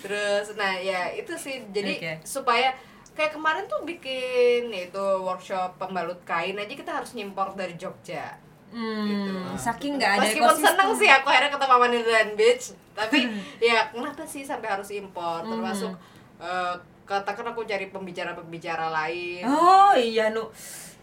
terus 0.00 0.46
nah 0.54 0.74
ya 0.74 1.12
itu 1.12 1.32
sih 1.36 1.62
jadi 1.70 1.92
Oke. 1.96 2.12
supaya 2.24 2.74
kayak 3.12 3.30
kemarin 3.32 3.64
tuh 3.66 3.82
bikin 3.82 4.70
itu 4.70 5.04
workshop 5.20 5.76
pembalut 5.76 6.18
kain 6.24 6.56
aja 6.56 6.72
kita 6.72 6.90
harus 6.92 7.12
nyimpor 7.12 7.52
dari 7.52 7.74
Jogja 7.74 8.38
gitu. 8.70 9.32
hmm, 9.34 9.56
saking 9.56 9.92
nggak 9.94 10.12
ada 10.12 10.22
Meskipun 10.22 10.46
ekosistem. 10.48 10.66
seneng 10.70 10.90
sih 10.94 11.08
aku 11.08 11.26
akhirnya 11.26 11.50
ketemu 11.50 11.72
sama 11.72 11.86
Nirdan 11.86 12.28
Beach. 12.32 12.64
Tapi 12.92 13.18
ya 13.58 13.78
kenapa 13.88 14.22
sih 14.22 14.42
sampai 14.42 14.68
harus 14.68 14.88
impor? 14.90 15.42
Termasuk 15.42 15.92
eh, 16.38 16.74
katakan 17.02 17.46
aku 17.46 17.64
cari 17.64 17.86
pembicara-pembicara 17.86 18.86
lain. 18.88 19.42
Oh 19.44 19.90
iya 19.92 20.28
nu. 20.28 20.46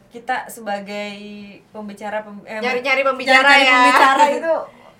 Kita 0.08 0.48
sebagai 0.48 1.12
pembicara 1.70 2.22
pem, 2.22 2.40
eh, 2.42 2.58
Nyari-nyari 2.58 3.04
pembicara 3.04 3.44
nyari-nyari 3.44 3.62
ya. 3.62 3.76
pembicara 3.76 4.24
itu. 4.38 4.56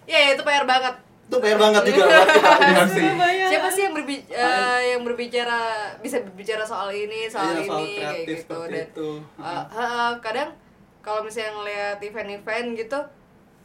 Ya 0.06 0.20
itu 0.30 0.42
PR 0.42 0.64
banget. 0.64 0.96
Itu 1.24 1.38
PR 1.38 1.56
banget 1.58 1.82
juga 1.86 2.04
buat 2.06 2.28
kita. 2.30 2.52
Siapa 3.48 3.68
sih 3.70 3.82
yang, 3.82 3.94
berbi- 3.94 4.28
eh, 4.28 4.80
yang 4.90 5.02
berbicara 5.02 5.60
Bisa 5.98 6.20
berbicara 6.20 6.64
soal 6.64 6.88
ini, 6.90 7.28
soal 7.28 7.52
Iya, 7.52 7.54
ini 7.54 7.64
soal 7.66 7.80
kayak 7.80 7.96
kreatif 7.98 8.28
gitu. 8.38 8.56
seperti 8.58 8.68
Dan 8.70 8.86
itu. 8.86 9.10
eh, 9.38 9.64
eh, 9.74 10.12
kadang 10.20 10.50
kalau 11.08 11.24
misalnya 11.24 11.56
ngeliat 11.56 11.98
event-event 12.02 12.68
gitu 12.76 13.00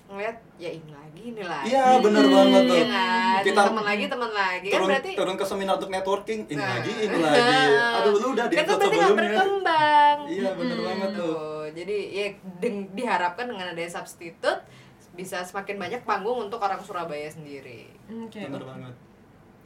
ngeliat 0.04 0.36
ya 0.54 0.68
ini 0.68 0.86
lagi 0.88 1.22
ini 1.24 1.42
lagi 1.42 1.66
Iya, 1.68 1.98
bener 1.98 2.24
banget 2.24 2.62
tuh. 2.62 2.76
Kan 2.84 3.40
Kita 3.42 3.60
teman 3.64 3.82
lagi 3.82 4.04
teman 4.06 4.30
lagi 4.30 4.68
kan 4.68 4.76
turun, 4.76 4.88
berarti 4.88 5.10
turun 5.14 5.34
ke 5.34 5.44
seminar 5.44 5.74
untuk 5.74 5.88
networking, 5.88 6.40
ini 6.46 6.56
Nah. 6.56 6.68
lagi, 6.70 6.92
ini 7.00 7.16
lagi. 7.18 7.58
Aduh, 7.96 8.12
lu 8.14 8.26
udah 8.30 8.46
di 8.46 8.54
kan 8.54 8.62
episode 8.62 8.78
berarti 8.78 8.92
nggak 8.92 9.08
sebelumnya. 9.08 9.30
berkembang 9.32 10.16
Iya, 10.28 10.50
bener 10.52 10.78
banget 10.78 11.10
tuh. 11.12 11.34
Tuh, 11.34 11.64
jadi 11.72 11.96
ya 12.08 12.26
deng- 12.58 12.90
diharapkan 12.92 13.46
dengan 13.46 13.66
adanya 13.68 13.90
substitute 13.90 14.60
bisa 15.12 15.40
semakin 15.40 15.76
banyak 15.78 16.00
panggung 16.02 16.38
untuk 16.42 16.56
orang 16.58 16.78
Surabaya 16.78 17.26
sendiri 17.26 17.88
oke 18.06 18.36
Bener 18.38 18.62
banget. 18.62 18.94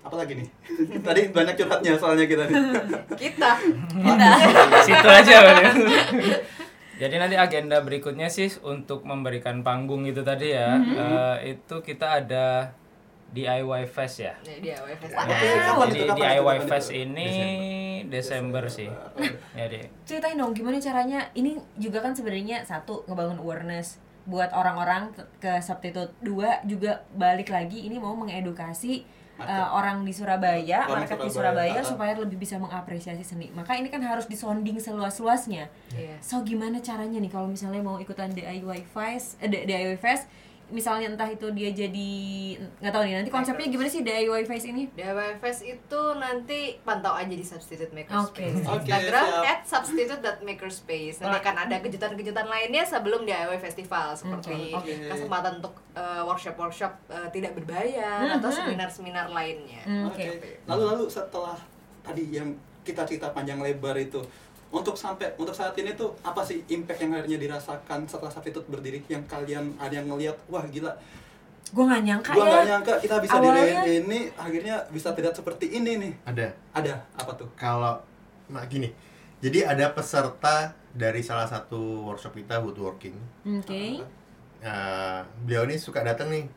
Apalagi 0.01 0.33
nih? 0.37 0.49
Tadi 1.07 1.21
banyak 1.29 1.55
curhatnya 1.57 1.93
soalnya 1.97 2.25
kita 2.25 2.43
nih. 2.45 2.55
kita 3.17 3.51
situ 4.87 5.09
aja. 5.09 5.37
Jadi 6.97 7.15
nanti 7.21 7.37
agenda 7.37 7.81
berikutnya 7.85 8.29
sih 8.33 8.49
untuk 8.65 9.05
memberikan 9.05 9.61
panggung 9.61 10.09
itu 10.09 10.25
tadi 10.25 10.57
ya. 10.57 10.81
Eh, 10.81 11.57
itu 11.57 11.85
kita 11.85 12.25
ada 12.25 12.73
DIY 13.27 13.85
Fest 13.91 14.23
ya? 14.23 14.35
WFS 14.41 15.13
Oke, 15.13 15.13
Nah, 15.13 15.27
kapan 15.27 15.37
jadi 15.37 15.53
itu, 15.53 15.67
kapan 15.67 15.89
itu, 15.91 16.05
DIY? 16.15 16.59
Fest 16.65 16.91
ini 16.95 17.29
Desember, 18.07 18.65
sih. 18.71 18.89
Ya 19.53 19.67
deh 19.67 19.85
ceritain 20.07 20.39
dong 20.39 20.55
gimana 20.55 20.79
caranya? 20.79 21.27
Ini 21.35 21.59
juga 21.77 22.01
kan 22.01 22.15
sebenarnya 22.15 22.63
satu 22.63 23.03
ngebangun 23.11 23.43
awareness 23.43 23.99
buat 24.27 24.51
orang-orang 24.51 25.15
ke 25.39 25.63
substitute 25.63 26.11
dua 26.19 26.59
juga 26.67 27.07
balik 27.15 27.51
lagi 27.51 27.87
ini 27.87 27.99
mau 27.99 28.15
mengedukasi. 28.15 29.07
Uh, 29.41 29.69
orang 29.73 30.05
di 30.05 30.13
Surabaya 30.13 30.87
Orang 30.89 31.05
market 31.05 31.19
di 31.21 31.31
Surabaya, 31.33 31.73
Surabaya 31.73 31.81
ah. 31.81 31.85
supaya 31.85 32.13
lebih 32.17 32.39
bisa 32.41 32.57
mengapresiasi 32.57 33.25
seni 33.25 33.53
maka 33.53 33.77
ini 33.77 33.89
kan 33.93 34.01
harus 34.01 34.25
disonding 34.29 34.81
seluas-luasnya 34.81 35.69
Iya. 35.97 36.17
so 36.21 36.41
gimana 36.43 36.81
caranya 36.81 37.21
nih 37.21 37.31
kalau 37.33 37.49
misalnya 37.49 37.81
mau 37.81 37.97
ikutan 38.01 38.33
DIY 38.33 38.89
Fest 38.91 39.37
eh, 39.41 39.49
DIY 39.49 39.97
Fest 40.01 40.29
misalnya 40.67 41.15
entah 41.15 41.31
itu 41.31 41.47
dia 41.55 41.71
jadi 41.71 42.11
nggak 42.83 42.91
tahu 42.91 43.03
nih 43.07 43.15
nanti 43.23 43.31
konsepnya 43.31 43.71
gimana 43.71 43.87
sih 43.87 44.03
DIY 44.03 44.43
Fest 44.45 44.67
ini 44.67 44.91
DIY 44.91 45.39
Fest 45.39 45.63
itu 45.63 46.01
nanti 46.19 46.75
pantau 46.83 47.15
aja 47.15 47.31
di 47.31 47.41
Substitute 47.41 47.95
Makerspace 47.95 48.27
Oke. 48.59 48.67
Oke, 48.67 48.83
Instagram 48.83 49.27
siap. 49.31 49.47
at 49.47 49.61
substitute.makerspace 49.63 51.17
Nanti 51.23 51.39
akan 51.39 51.55
ada 51.67 51.77
kejutan-kejutan 51.79 52.47
lainnya 52.47 52.83
sebelum 52.83 53.23
DIY 53.23 53.59
Festival 53.59 54.13
Seperti 54.13 54.75
Oke. 54.75 55.07
kesempatan 55.07 55.63
untuk 55.63 55.75
uh, 55.95 56.27
workshop-workshop 56.27 56.93
uh, 57.07 57.29
tidak 57.31 57.55
berbayar 57.55 58.27
Atau 58.35 58.51
seminar-seminar 58.51 59.31
lainnya 59.31 59.79
Hmm, 59.87 60.11
Oke. 60.11 60.27
oke 60.35 60.51
Lalu 60.67 60.83
lalu 60.83 61.05
setelah 61.07 61.55
tadi 62.03 62.27
yang 62.29 62.51
kita 62.83 63.03
cerita 63.03 63.31
panjang 63.31 63.59
lebar 63.59 63.95
itu 63.95 64.19
untuk 64.69 64.95
sampai 64.95 65.31
untuk 65.37 65.55
saat 65.55 65.73
ini 65.75 65.95
tuh 65.95 66.11
apa 66.21 66.43
sih 66.43 66.63
impact 66.67 66.99
yang 66.99 67.15
akhirnya 67.15 67.39
dirasakan 67.39 68.05
setelah 68.05 68.29
substitute 68.29 68.67
berdiri? 68.67 68.99
Yang 69.07 69.25
kalian 69.27 69.75
ada 69.77 69.95
yang 69.95 70.07
ngelihat 70.07 70.37
wah 70.47 70.65
gila. 70.65 70.91
Gue 71.67 71.83
nggak 71.83 72.03
nyangka 72.03 72.31
gua 72.31 72.43
ya. 72.43 72.51
nggak 72.53 72.67
nyangka 72.67 72.93
kita 73.03 73.17
bisa 73.19 73.35
Awalnya- 73.37 73.83
diri 73.83 73.95
ini 74.01 74.21
akhirnya 74.33 74.77
bisa 74.89 75.09
terlihat 75.11 75.35
seperti 75.35 75.67
ini 75.73 75.93
nih. 75.99 76.13
Ada. 76.25 76.47
ada. 76.73 76.95
Apa 77.15 77.33
tuh? 77.35 77.49
Kalau 77.55 77.99
nah 78.47 78.63
gini, 78.65 78.91
Jadi 79.37 79.61
ada 79.61 79.93
peserta 79.93 80.73
dari 80.91 81.21
salah 81.21 81.45
satu 81.45 82.09
workshop 82.09 82.33
kita 82.33 82.57
woodworking. 82.57 83.13
Oke. 83.45 84.01
Eh, 84.59 85.21
beliau 85.45 85.69
ini 85.69 85.77
suka 85.77 86.01
datang 86.01 86.33
nih 86.33 86.49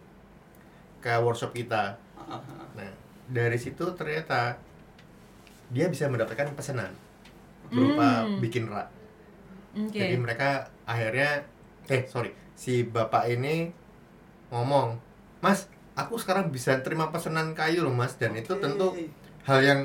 ke 0.98 1.12
workshop 1.20 1.52
kita. 1.52 2.00
Ah, 2.16 2.40
Nah, 2.74 2.88
dari 3.28 3.60
situ 3.60 3.84
ternyata 3.94 4.56
dia 5.68 5.86
bisa 5.86 6.08
mendapatkan 6.08 6.56
pesanan 6.56 6.90
berupa 7.70 8.24
Hmm. 8.24 8.38
bikin 8.40 8.66
rak. 8.66 8.88
Oke. 9.72 9.96
Jadi 9.96 10.16
mereka 10.16 10.50
akhirnya 10.84 11.46
eh 11.86 12.04
sorry 12.04 12.30
si 12.54 12.84
bapak 12.84 13.30
ini 13.30 13.70
ngomong, 14.50 14.98
Mas, 15.40 15.70
aku 15.94 16.16
sekarang 16.16 16.50
bisa 16.50 16.76
terima 16.80 17.08
pesanan 17.08 17.54
kayu 17.54 17.82
loh 17.82 17.94
Mas 17.94 18.14
dan 18.14 18.34
itu 18.34 18.52
Oke. 18.52 18.60
tentu 18.60 18.88
hal 19.44 19.60
yang 19.60 19.80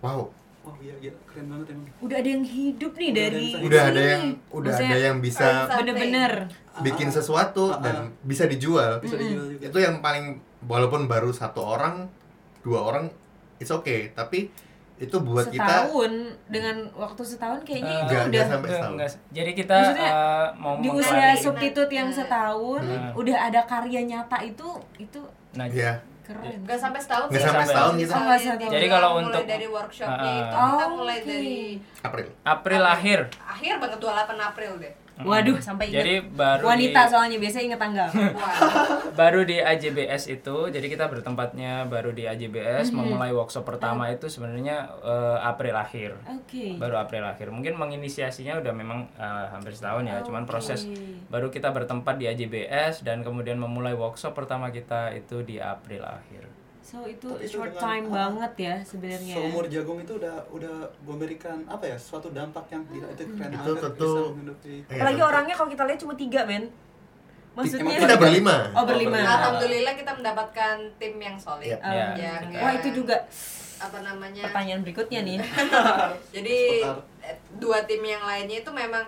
wow 0.00 0.30
Wah 0.60 0.76
iya 0.78 0.92
iya 1.00 1.08
keren 1.24 1.48
banget 1.48 1.72
emang. 1.72 1.88
Udah 1.98 2.16
ada 2.16 2.28
yang 2.28 2.44
hidup 2.44 2.92
nih 2.92 3.08
Udah 3.08 3.16
ada 3.16 3.30
dari 3.32 3.48
yang 3.48 3.62
udah 3.64 3.80
ada 3.82 4.00
yang 4.02 4.24
udah 4.50 4.70
Maksudnya, 4.70 4.90
ada 4.90 4.98
yang 5.02 5.18
bisa 5.18 5.46
bener-bener 5.66 6.32
bikin 6.80 7.08
Ah, 7.08 7.14
sesuatu 7.16 7.64
Ah, 7.66 7.80
dan 7.80 7.96
ah. 7.96 8.06
bisa 8.22 8.44
dijual. 8.44 9.00
bisa 9.00 9.16
dijual 9.16 9.46
juga. 9.50 9.64
Itu 9.66 9.78
yang 9.80 9.96
paling 9.98 10.36
walaupun 10.62 11.08
baru 11.08 11.32
satu 11.32 11.64
orang, 11.64 12.12
dua 12.60 12.84
orang 12.84 13.08
it's 13.56 13.68
okay, 13.70 14.12
tapi 14.12 14.52
itu 15.00 15.16
buat 15.18 15.48
kita 15.48 15.64
setahun 15.64 16.12
dengan 16.46 16.76
waktu 16.92 17.22
setahun 17.24 17.60
kayaknya 17.62 17.88
Eh, 17.90 17.98
itu 17.98 18.12
Nggak- 18.12 18.28
udah 18.28 18.42
sampai 18.42 18.56
Enggak, 18.60 18.68
setahun. 18.70 18.92
enggak. 18.92 19.10
Jadi 19.32 19.50
kita 19.54 19.74
Maksudnya, 19.74 20.10
eh, 20.12 20.46
mau 20.54 20.74
di 20.76 20.88
usia 20.90 21.28
substitut 21.34 21.88
yang 21.90 22.06
Nah. 22.06 22.14
setahun 22.14 22.82
Nah. 22.82 23.10
udah 23.14 23.36
ada 23.42 23.60
karya 23.64 24.00
nyata 24.02 24.38
itu 24.42 24.68
itu 24.98 25.20
Nah, 25.50 25.66
ya 25.66 25.92
keren. 26.22 26.62
Nggak 26.62 26.78
sampai 26.78 27.00
setahun 27.00 27.26
Nggak 27.26 27.40
sih. 27.40 27.48
sampai 27.48 27.66
setahun 27.66 27.94
gitu. 27.96 28.12
Oh, 28.12 28.20
sampai. 28.20 28.38
dia 28.54 28.68
Jadi 28.70 28.86
kalau 28.86 29.08
mulai 29.10 29.24
untuk- 29.24 29.46
dari 29.48 29.66
workshopnya 29.66 30.20
Ah, 30.22 30.36
itu 30.36 30.46
kita 30.46 30.84
Oh, 30.84 30.90
mulai 30.94 31.16
oke. 31.16 31.26
dari 31.26 31.56
April. 32.00 32.26
April 32.44 32.82
akhir. 32.86 33.18
akhir 33.42 33.74
banget 33.78 33.98
28 33.98 34.38
April 34.38 34.72
deh. 34.78 34.92
Waduh, 35.22 35.56
sampai 35.58 35.88
ingat 35.88 35.96
Jadi 36.00 36.14
baru 36.32 36.62
wanita 36.64 37.00
di, 37.02 37.10
soalnya 37.10 37.36
biasanya 37.36 37.64
ingat 37.72 37.80
tanggal. 37.80 38.08
Baru 39.20 39.40
di 39.42 39.58
AJBS 39.58 40.22
itu, 40.30 40.56
jadi 40.70 40.86
kita 40.86 41.10
bertempatnya 41.10 41.84
baru 41.84 42.14
di 42.14 42.24
AJBS 42.24 42.88
Mhm. 42.88 42.96
memulai 42.96 43.30
workshop 43.30 43.66
pertama 43.66 44.08
itu 44.08 44.26
sebenarnya 44.26 44.88
eh, 45.02 45.38
April 45.42 45.74
akhir. 45.74 46.14
Oke. 46.24 46.78
Baru 46.78 46.96
April 46.96 47.26
akhir. 47.26 47.50
Mungkin 47.50 47.74
menginisiasinya 47.74 48.60
udah 48.60 48.72
memang 48.72 49.10
eh, 49.12 49.46
hampir 49.50 49.74
setahun 49.74 50.06
ya, 50.06 50.22
cuman 50.22 50.44
Oke. 50.44 50.50
proses 50.50 50.86
baru 51.26 51.50
kita 51.50 51.68
bertempat 51.68 52.16
di 52.16 52.26
AJBS 52.26 53.02
dan 53.02 53.20
kemudian 53.20 53.58
memulai 53.58 53.92
workshop 53.92 54.32
pertama 54.32 54.70
kita 54.70 55.12
itu 55.12 55.42
di 55.42 55.58
April 55.58 56.02
akhir. 56.02 56.59
So 56.90 57.06
itu 57.06 57.22
Tapi 57.24 57.38
itu 57.40 57.54
short 57.54 57.70
dengan- 57.70 57.84
time 57.86 58.04
ah, 58.04 58.12
banget 58.12 58.52
ya 58.58 58.74
sebenarnya. 58.82 59.34
Seumur 59.36 59.64
jagung 59.64 59.98
itu 59.98 60.12
udah 60.12 60.36
udah 60.50 60.74
memberikan 61.00 61.62
apa 61.64 61.84
ya 61.84 61.94
suatu 61.96 62.28
dampak 62.30 62.66
yang 62.66 62.82
gila 62.84 63.06
itu 63.08 63.22
keren 63.30 63.46
Itu 63.48 63.62
banget 63.64 63.82
tentu- 63.86 64.10
bisa 64.10 64.20
menghidupi. 64.28 64.74
Iya, 64.80 64.90
Apalagi 64.92 65.14
tentu. 65.16 65.30
orangnya 65.30 65.54
kalau 65.54 65.70
kita 65.70 65.82
lihat 65.84 65.98
cuma 66.00 66.14
tiga 66.16 66.40
men. 66.42 66.64
Maksudnya 67.52 67.94
Kita 67.96 68.16
berlima. 68.16 68.56
Oh 68.72 68.84
berlima. 68.84 69.10
Berlima. 69.12 69.30
Alhamdulillah 69.32 69.94
kita 69.94 70.12
mendapatkan 70.12 70.74
tim 70.96 71.14
yang 71.16 71.36
solid. 71.36 71.70
Iya. 71.70 71.78
Oh, 71.80 71.92
Ya. 71.92 72.34
Yang 72.42 72.58
Wah 72.58 72.72
itu 72.74 72.88
juga 72.92 73.16
apa 73.78 73.98
namanya? 74.00 74.42
pertanyaan 74.44 74.80
berikutnya 74.82 75.20
nih. 75.22 75.38
Jadi 76.34 76.58
Seputar. 76.80 76.98
eh, 77.22 77.36
dua 77.56 77.78
tim 77.84 78.02
yang 78.04 78.20
lainnya 78.20 78.58
itu 78.60 78.70
memang 78.72 79.06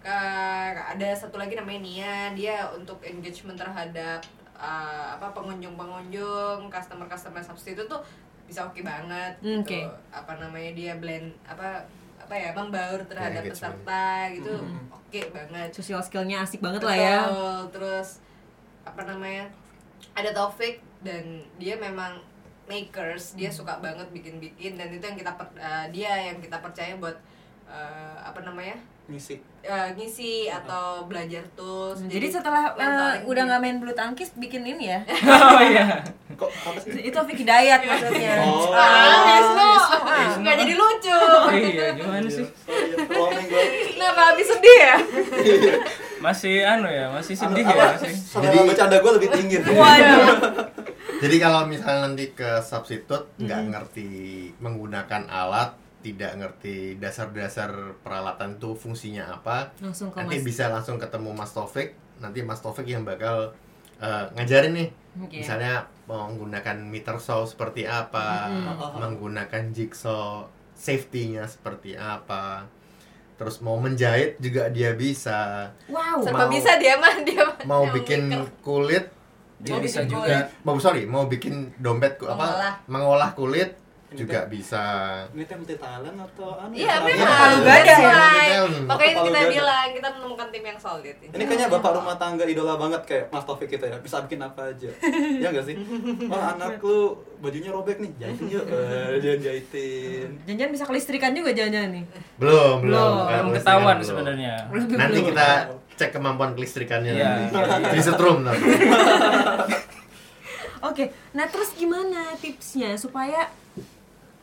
eh, 0.00 0.68
ada 0.70 1.08
satu 1.12 1.34
lagi 1.34 1.54
namanya 1.54 1.80
Nia, 1.80 2.14
dia 2.32 2.56
untuk 2.70 3.00
engagement 3.00 3.56
terhadap 3.56 4.22
eh, 4.64 5.06
apa 5.12 5.28
pengunjung-pengunjung, 5.30 6.66
customer-customer 6.66 7.42
substitute 7.42 7.84
tuh 7.86 8.00
bisa 8.44 8.60
oke 8.62 8.80
banget 8.80 9.32
Hmm, 9.40 9.60
gitu. 9.60 9.84
oke. 9.84 10.10
Apa 10.10 10.32
namanya 10.38 10.70
dia 10.72 10.92
blend 10.96 11.32
apa 11.44 11.84
apa 12.16 12.32
ya 12.34 12.50
membaur 12.52 13.04
terhadap 13.04 13.44
engagement. 13.44 13.52
peserta 13.84 14.04
gitu. 14.32 14.54
Mhm. 14.54 14.80
Oke 14.90 15.20
banget. 15.30 15.68
Sosial 15.70 16.00
skillnya 16.00 16.40
asik 16.40 16.60
banget 16.60 16.80
lah 16.80 16.96
ya. 16.96 17.18
Betul. 17.22 17.60
Terus 17.70 18.08
apa 18.82 19.04
namanya? 19.04 19.44
Ada 20.12 20.30
Taufik 20.32 20.80
dan 21.00 21.24
dia 21.56 21.76
memang 21.76 22.16
makers, 22.64 23.36
dia 23.36 23.52
suka 23.52 23.76
banget 23.78 24.08
bikin-bikin 24.10 24.72
dan 24.74 24.88
itu 24.88 25.04
yang 25.04 25.18
kita 25.18 25.32
per- 25.34 25.52
eh, 25.54 25.86
dia 25.90 26.32
yang 26.32 26.40
kita 26.40 26.56
percaya 26.58 26.96
buat 26.96 27.16
eh, 27.66 28.16
apa 28.18 28.40
namanya? 28.40 28.76
Misi. 29.06 29.36
eh, 29.60 29.88
ngisi 29.92 30.44
atau 30.46 31.04
belajar 31.04 31.40
tools. 31.54 31.96
Hmm, 31.96 32.06
Jadi 32.06 32.26
setelah 32.30 32.68
eh, 32.68 32.76
mentoring 32.76 33.22
udah 33.24 33.42
nggak 33.44 33.60
main 33.60 33.76
bulu 33.78 33.92
tangkis 33.92 34.32
bikin 34.34 34.60
ini 34.62 34.84
ya. 34.86 35.00
oh 35.48 35.60
iya. 35.62 36.04
Kok 36.30 36.50
apa 36.50 36.78
sih? 36.78 37.00
itu 37.02 37.18
Vicky 37.24 37.44
Dayat 37.44 37.80
maksudnya. 37.86 38.44
Oh. 38.44 38.68
Ah, 38.70 39.24
Wisnu, 39.26 39.70
Ah. 40.04 40.36
nggak 40.36 40.56
jadi 40.58 40.74
lucu. 40.74 41.20
iya, 41.70 41.86
gimana 41.92 42.28
sih? 42.28 42.44
Kenapa 43.90 44.20
habis 44.30 44.46
sedih 44.46 44.78
ya? 44.78 44.96
Masih 46.18 46.54
anu 46.60 46.88
ya, 46.88 47.08
masih 47.10 47.34
sedih 47.34 47.62
ya 47.62 47.76
masih. 47.90 48.12
Selera 48.12 48.60
bercanda 48.62 48.96
gue 48.98 49.12
lebih 49.14 49.28
tinggi. 49.30 49.56
Waduh. 49.60 50.24
Jadi 51.16 51.36
kalau 51.38 51.64
misalnya 51.64 52.04
nanti 52.06 52.32
ke 52.32 52.60
substitute 52.60 53.32
nggak 53.36 53.48
Mm-hmm. 53.54 53.72
ngerti 53.72 54.08
menggunakan 54.58 55.22
alat, 55.24 55.72
tidak 56.04 56.36
ngerti 56.36 56.76
dasar-dasar 56.94 57.72
peralatan 57.98 58.54
itu 58.54 58.74
fungsinya 58.74 59.32
apa, 59.32 59.72
Langsung 59.78 60.12
ke 60.12 60.20
nanti 60.20 60.36
Mas. 60.36 60.44
bisa 60.44 60.68
langsung 60.68 60.96
ketemu 60.96 61.32
Mas 61.32 61.50
Taufik. 61.50 61.96
Nanti 62.14 62.40
Mas 62.40 62.60
Taufik 62.60 62.84
yang 62.84 63.02
bakal 63.02 63.56
eh, 63.96 64.24
ngajarin 64.30 64.76
nih, 64.76 64.88
Oke. 65.18 65.40
misalnya 65.40 65.88
menggunakan 66.04 66.76
meter 66.78 67.16
saw 67.16 67.42
seperti 67.42 67.82
apa, 67.82 68.46
Mm-mm. 68.46 69.00
menggunakan 69.00 69.72
jigsaw 69.72 70.44
safety-nya 70.74 71.46
seperti 71.46 71.94
apa. 71.94 72.68
Terus 73.34 73.58
mau 73.58 73.74
menjahit 73.76 74.38
juga 74.38 74.68
dia 74.68 74.92
bisa. 74.92 75.66
Wow. 75.88 76.20
Serba 76.20 76.44
Mau- 76.44 76.52
bisa 76.52 76.76
dia 76.76 76.94
mah 76.94 77.14
dia 77.20 77.42
mah 77.42 77.56
Mau 77.64 77.84
bikin 77.88 78.28
maker. 78.28 78.46
kulit 78.60 79.04
Dia 79.56 79.72
Mau 79.72 79.80
bisa 79.80 80.02
bikin 80.02 80.12
juga 80.12 80.38
mau 80.60 80.76
sorry 80.76 81.02
mau 81.04 81.24
bikin 81.24 81.72
dompet 81.76 82.18
Mengolah. 82.18 82.36
apa 82.36 82.84
mengolah 82.84 83.30
kulit 83.32 83.74
juga 84.16 84.40
bisa 84.46 84.82
Ini 85.30 85.42
teh 85.42 85.54
multi 85.54 85.74
talent 85.74 86.16
atau 86.16 86.56
anu? 86.56 86.72
Iya 86.72 86.94
Apa? 86.94 87.06
memang. 87.06 87.34
Palu 87.34 87.58
gada 87.60 87.94
ya? 87.94 88.16
Makanya 88.84 89.12
gada. 89.12 89.24
kita 89.24 89.40
bilang 89.50 89.88
kita 89.90 90.08
menemukan 90.12 90.46
tim 90.48 90.64
yang 90.64 90.78
solid. 90.78 91.16
Ini 91.20 91.42
kayaknya 91.42 91.66
bapak 91.68 91.90
rumah 91.92 92.14
tangga 92.14 92.44
idola 92.44 92.74
banget 92.74 93.02
kayak 93.02 93.24
Mas 93.28 93.42
Taufik 93.42 93.68
kita 93.68 93.84
ya. 93.86 93.96
Bisa 93.98 94.22
bikin 94.22 94.40
apa 94.40 94.70
aja. 94.70 94.90
ya 95.34 95.48
enggak 95.48 95.64
sih? 95.64 95.76
Wah, 96.30 96.54
anak 96.54 96.78
lu 96.78 97.14
bajunya 97.38 97.68
robek 97.68 97.98
nih, 97.98 98.10
jahitin 98.16 98.46
yuk. 98.50 98.64
Eh, 98.64 99.18
dia 99.18 99.34
jahitin. 99.36 100.28
Jangan-jangan 100.42 100.72
bisa 100.72 100.84
kelistrikan 100.84 101.30
juga 101.30 101.50
jangan-jangan 101.50 101.90
nih. 101.92 102.04
belum 102.34 102.74
belum 102.80 103.10
Belum. 103.20 103.44
Nggak 103.46 103.58
ketahuan 103.58 103.96
sebenarnya. 104.00 104.54
nanti 104.72 105.20
kita 105.22 105.48
cek 105.94 106.10
kemampuan 106.10 106.52
kelistrikannya 106.52 107.12
Iya. 107.12 107.30
nanti 107.46 107.86
di 107.88 108.00
setrum 108.00 108.42
nanti 108.42 108.66
Oke, 110.84 111.04
nah 111.32 111.46
terus 111.46 111.72
gimana 111.72 112.36
tipsnya 112.36 112.92
supaya 112.94 113.48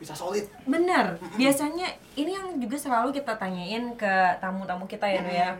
Bisa 0.02 0.12
solid. 0.12 0.42
benar? 0.64 1.14
Biasanya 1.32 1.86
ini 2.12 2.34
yang 2.34 2.58
juga 2.58 2.74
selalu 2.74 3.14
kita 3.14 3.32
tanyain 3.32 3.94
ke 3.94 4.10
tamu-tamu 4.36 4.82
kita 4.84 5.06
ya, 5.06 5.20
Nu 5.20 5.30
ya. 5.30 5.50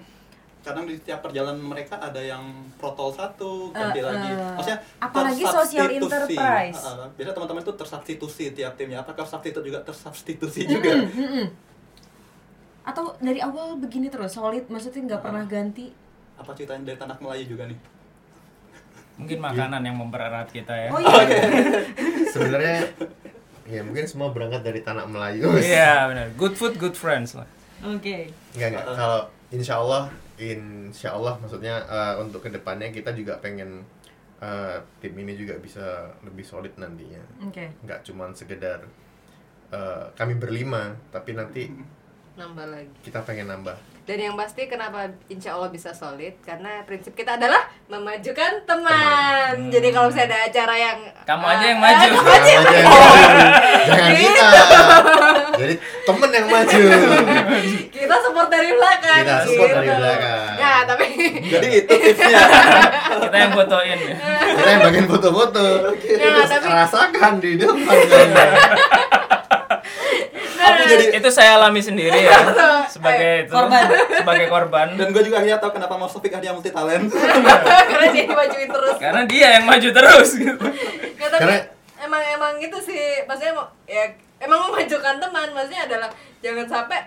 Kadang 0.60 0.82
di 0.84 0.94
setiap 0.94 1.18
perjalanan 1.20 1.58
mereka 1.58 1.94
ada 1.96 2.18
yang 2.18 2.42
protol 2.74 3.10
satu, 3.10 3.70
ganti 3.70 3.98
Eh, 3.98 4.04
lagi. 4.04 4.30
eh. 4.30 4.50
Maksudnya 4.52 4.78
Apalagi 5.00 5.42
social 5.44 5.58
tersubstitusi. 5.88 6.06
enterprise. 6.28 6.78
Eh, 6.80 6.94
eh. 6.96 7.08
biasanya 7.12 7.34
teman-teman 7.34 7.60
itu 7.60 7.72
tersubstitusi 7.74 8.44
tiap 8.52 8.72
timnya. 8.74 8.98
Apakah 9.00 9.22
substitut 9.24 9.62
juga 9.62 9.78
tersubstitusi 9.80 10.66
juga? 10.68 10.90
Mm-mm. 11.04 11.46
Atau 12.82 13.14
dari 13.18 13.38
awal 13.38 13.74
begini 13.76 14.06
terus 14.06 14.30
solid, 14.32 14.66
maksudnya 14.66 15.02
nggak 15.08 15.22
pernah 15.22 15.42
ganti? 15.44 15.90
Apa 16.34 16.50
ceritanya 16.52 16.82
dari 16.84 16.98
tanah 17.00 17.14
Melayu 17.16 17.44
juga 17.48 17.66
nih? 17.66 17.78
Mungkin 19.14 19.38
makanan 19.38 19.82
yang 19.82 19.94
mempererat 19.96 20.46
kita 20.48 20.72
ya. 20.72 20.88
Oh 20.88 20.98
iya. 20.98 21.42
sebenarnya 22.32 22.86
ya 23.72 23.80
mungkin 23.80 24.04
semua 24.04 24.28
berangkat 24.28 24.60
dari 24.60 24.84
tanah 24.84 25.08
Melayu 25.08 25.48
Iya 25.56 26.06
benar. 26.06 26.28
Good 26.36 26.54
food, 26.54 26.76
good 26.76 26.92
friends 26.92 27.32
lah. 27.32 27.48
Oke. 27.80 28.28
Enggak 28.52 28.68
enggak. 28.76 28.84
Kalau 28.92 29.20
insya 29.48 29.80
Allah, 29.80 30.12
insya 30.36 31.08
Allah 31.10 31.34
maksudnya 31.40 31.80
eh, 31.82 32.14
untuk 32.20 32.44
ke 32.44 32.52
depannya 32.52 32.92
kita 32.92 33.10
juga 33.10 33.40
pengen 33.40 33.80
eh, 34.38 34.76
tim 35.00 35.16
ini 35.16 35.32
juga 35.34 35.56
bisa 35.56 36.12
lebih 36.20 36.44
solid 36.44 36.76
nantinya. 36.76 37.22
Oke. 37.42 37.72
Nggak 37.80 38.04
cuman 38.04 38.36
sekedar 38.36 38.84
eh, 39.72 40.04
kami 40.12 40.36
berlima, 40.36 40.92
tapi 41.08 41.32
nanti 41.32 41.72
Nambah 42.38 42.64
lagi. 42.64 42.92
kita 43.02 43.24
pengen 43.24 43.48
nambah. 43.48 43.76
Dan 44.02 44.18
yang 44.18 44.34
pasti 44.34 44.66
kenapa 44.66 45.06
insya 45.26 45.54
Allah 45.54 45.70
bisa 45.70 45.94
solid 45.94 46.34
karena 46.42 46.82
prinsip 46.82 47.14
kita 47.14 47.38
adalah 47.38 47.62
memajukan 47.86 48.66
teman. 48.66 49.70
Jadi 49.70 49.88
kalau 49.88 50.10
misalnya 50.10 50.34
ada 50.34 50.38
acara 50.44 50.74
yang 50.74 50.98
Kamu 51.22 51.44
eh, 51.44 51.52
aja 51.54 51.64
yang 51.64 51.78
maju. 51.78 52.06
kamu 52.10 52.30
aja 52.32 52.50
yang 52.50 52.64
Jangan, 52.64 52.82
maju. 52.82 53.22
jangan 53.86 54.12
kita. 54.12 54.48
Jadi 55.54 55.74
temen 56.02 56.30
yang 56.32 56.46
maju. 56.50 56.80
kita 57.94 58.16
support 58.18 58.48
dari 58.50 58.70
belakang. 58.74 59.22
Kita 59.22 59.36
support 59.46 59.70
dari 59.70 59.86
gitu. 59.86 60.00
belakang. 60.02 60.50
Ya 60.58 60.72
tapi 60.82 61.06
Jadi 61.46 61.66
itu 61.78 61.94
tipsnya. 61.94 62.40
Kita 63.22 63.36
yang 63.38 63.52
fotoin 63.54 63.98
ya. 64.02 64.14
Kita 64.50 64.66
yang 64.68 64.80
bagian 64.82 65.06
foto-foto. 65.06 65.64
Ya, 66.02 66.42
tapi- 66.42 66.66
rasakan 66.66 67.32
di 67.38 67.50
depan. 67.54 67.96
Aku 70.62 70.82
jadi 70.86 71.04
itu 71.18 71.28
saya 71.28 71.58
alami 71.58 71.82
sendiri 71.82 72.22
ya 72.22 72.38
sebagai 72.94 73.48
itu, 73.48 73.52
Korban. 73.52 73.82
sebagai 74.20 74.46
korban. 74.52 74.88
Dan 74.94 75.08
gue 75.10 75.22
juga 75.24 75.40
akhirnya 75.40 75.58
tahu 75.58 75.72
kenapa 75.74 75.94
Mas 75.96 76.12
Taufik 76.12 76.34
dia 76.38 76.52
multi 76.52 76.70
talent. 76.70 77.08
karena 77.90 78.06
dia 78.12 78.24
dimajuin 78.28 78.68
terus. 78.68 78.96
Karena 79.00 79.22
dia 79.24 79.46
yang 79.58 79.64
maju 79.64 79.88
terus. 79.88 80.30
Gitu 80.42 80.66
Ya, 81.22 81.26
tapi 81.30 81.42
Karena- 81.46 81.66
emang 82.02 82.22
emang 82.34 82.54
itu 82.58 82.78
sih. 82.82 83.22
Maksudnya 83.24 83.54
mau 83.56 83.66
ya 83.88 84.04
emang 84.42 84.68
memajukan 84.68 85.16
teman. 85.22 85.48
Maksudnya 85.54 85.82
adalah 85.88 86.10
jangan 86.42 86.66
sampai 86.66 86.98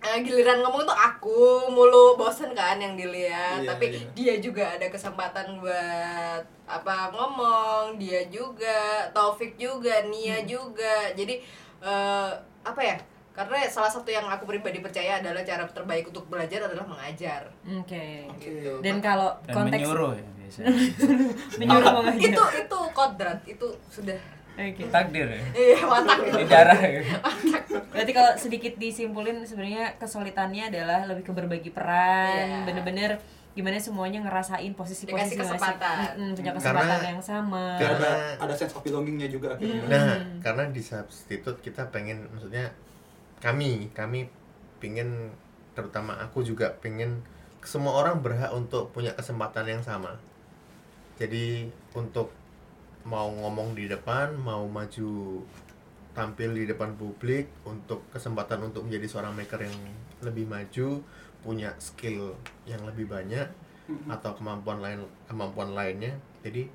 eh, 0.00 0.18
giliran 0.24 0.60
ngomong 0.64 0.86
tuh 0.86 0.96
aku 0.96 1.68
mulu 1.72 2.14
bosen 2.20 2.52
kan 2.52 2.76
yang 2.78 2.94
dilihat. 2.94 3.64
Iya, 3.64 3.68
tapi 3.68 3.86
iya. 3.90 4.04
dia 4.14 4.34
juga 4.38 4.64
ada 4.76 4.86
kesempatan 4.92 5.58
buat 5.58 6.42
apa 6.68 7.10
ngomong. 7.16 7.98
Dia 7.98 8.28
juga 8.28 9.08
Taufik 9.10 9.56
juga 9.56 10.04
Nia 10.06 10.44
juga. 10.44 11.10
Jadi 11.16 11.40
eh, 11.80 12.30
apa 12.62 12.80
ya 12.80 12.96
karena 13.30 13.56
salah 13.66 13.88
satu 13.88 14.06
yang 14.06 14.26
aku 14.26 14.44
pribadi 14.44 14.78
percaya 14.78 15.16
adalah 15.16 15.40
cara 15.40 15.64
terbaik 15.64 16.04
untuk 16.04 16.26
belajar 16.26 16.66
adalah 16.66 16.84
mengajar 16.84 17.48
Oke. 17.64 18.26
Gitu. 18.36 18.82
Dan 18.82 18.98
kalau 18.98 19.32
dan 19.46 19.54
konteks 19.56 19.80
menyuruh 19.80 20.12
ya 20.12 20.26
biasanya 20.36 20.68
menyuruh 21.62 21.90
mengajar. 22.02 22.26
itu 22.26 22.42
itu 22.58 22.78
kodrat 22.92 23.40
itu 23.46 23.66
sudah 23.88 24.18
Oke. 24.58 24.82
takdir 24.92 25.30
ya 25.30 25.40
iya 25.54 25.78
watak 25.82 26.18
di 26.26 26.44
darah 26.44 26.80
ya. 26.80 27.00
Berarti 27.90 28.12
kalau 28.12 28.32
sedikit 28.36 28.74
disimpulin 28.76 29.42
sebenarnya 29.42 29.96
kesulitannya 29.96 30.68
adalah 30.68 31.06
lebih 31.06 31.26
ke 31.26 31.32
berbagi 31.32 31.70
peran, 31.70 32.46
Iya. 32.46 32.58
bener-bener 32.62 33.10
gimana 33.60 33.76
semuanya 33.76 34.18
ngerasain 34.20 34.72
posisi-posisi 34.72 35.12
Dikasih 35.30 35.38
kesempatan. 35.38 35.76
masing- 35.76 36.16
Mm-mm, 36.16 36.30
punya 36.32 36.50
Karena- 36.50 36.56
kesempatan 36.56 37.00
yang 37.06 37.20
sama. 37.20 37.64
Karena- 37.76 38.18
ada 38.34 38.54
sense 38.54 38.72
of 38.72 38.80
belongingnya 38.80 39.28
juga 39.28 39.52
akhirnya. 39.52 39.84
Nah, 39.84 40.16
karena 40.40 40.64
di 40.66 40.80
substitute 40.80 41.60
kita 41.60 41.84
pengen 41.86 42.24
maksudnya 42.30 42.72
kami 43.38 43.88
kami 43.90 44.28
pingin 44.76 45.28
terutama 45.70 46.16
aku 46.18 46.40
juga 46.40 46.72
pengen 46.74 47.20
semua 47.60 47.92
orang 47.94 48.18
berhak 48.18 48.48
untuk 48.50 48.88
punya 48.90 49.12
kesempatan 49.12 49.68
yang 49.68 49.80
sama. 49.80 50.16
Jadi 51.14 51.68
untuk 51.92 52.32
mau 53.02 53.28
ngomong 53.28 53.72
di 53.72 53.84
depan, 53.84 54.32
mau 54.34 54.64
maju 54.64 55.40
tampil 56.10 56.52
di 56.54 56.64
depan 56.66 56.92
publik 56.94 57.48
untuk 57.62 58.02
kesempatan 58.10 58.60
untuk 58.62 58.82
menjadi 58.82 59.06
seorang 59.06 59.32
maker 59.32 59.60
yang 59.60 59.76
lebih 60.20 60.44
maju, 60.44 61.04
punya 61.40 61.72
skill 61.80 62.36
yang 62.68 62.80
lebih 62.84 63.08
banyak 63.08 63.48
atau 64.06 64.30
kemampuan 64.38 64.78
lain 64.78 65.00
kemampuan 65.26 65.74
lainnya. 65.74 66.14
Jadi 66.46 66.68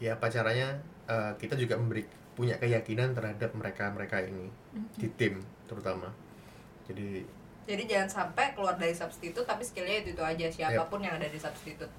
ya 0.00 0.16
apa 0.16 0.28
caranya 0.28 0.76
eh, 1.08 1.32
kita 1.36 1.56
juga 1.56 1.76
memberi 1.76 2.04
punya 2.36 2.60
keyakinan 2.60 3.16
terhadap 3.16 3.50
mereka-mereka 3.56 4.20
ini 4.28 4.52
di 5.00 5.08
tim 5.16 5.40
terutama. 5.64 6.12
Jadi 6.84 7.24
Jadi 7.66 7.82
jangan 7.90 8.06
sampai 8.06 8.54
keluar 8.54 8.78
dari 8.78 8.94
substitut 8.94 9.42
tapi 9.42 9.66
skillnya 9.66 10.06
itu 10.06 10.14
itu 10.14 10.22
aja 10.22 10.46
siapa 10.46 10.86
pun 10.86 11.02
yang 11.02 11.18
ada 11.18 11.26
di 11.26 11.40
substitut. 11.40 11.90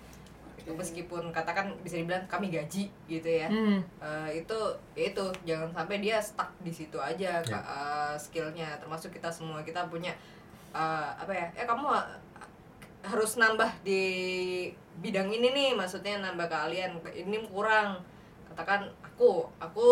Meskipun 0.68 1.32
katakan 1.32 1.76
bisa 1.80 1.96
dibilang 1.96 2.24
kami 2.28 2.52
gaji 2.52 2.88
gitu 3.08 3.28
ya. 3.28 3.48
Hmm. 3.52 3.84
Eh, 4.00 4.44
itu 4.44 4.60
ya 4.96 5.12
itu 5.12 5.26
jangan 5.44 5.72
sampai 5.76 6.00
dia 6.00 6.20
stuck 6.24 6.52
di 6.64 6.72
situ 6.72 6.96
aja. 7.00 7.44
Kak, 7.44 7.64
eh, 7.68 8.16
skillnya 8.16 8.80
termasuk 8.80 9.12
kita 9.12 9.28
semua 9.28 9.60
kita 9.64 9.88
punya 9.92 10.16
eh, 10.78 11.10
apa 11.26 11.34
ya? 11.34 11.48
Eh 11.58 11.66
kamu 11.66 11.86
eh, 11.90 12.06
harus 13.08 13.32
nambah 13.40 13.72
di 13.82 14.02
bidang 14.98 15.30
ini 15.30 15.54
nih 15.54 15.70
maksudnya 15.74 16.22
nambah 16.22 16.48
kalian 16.50 17.02
ini 17.14 17.38
kurang. 17.50 18.06
Katakan 18.54 18.90
aku 19.02 19.50
aku 19.58 19.90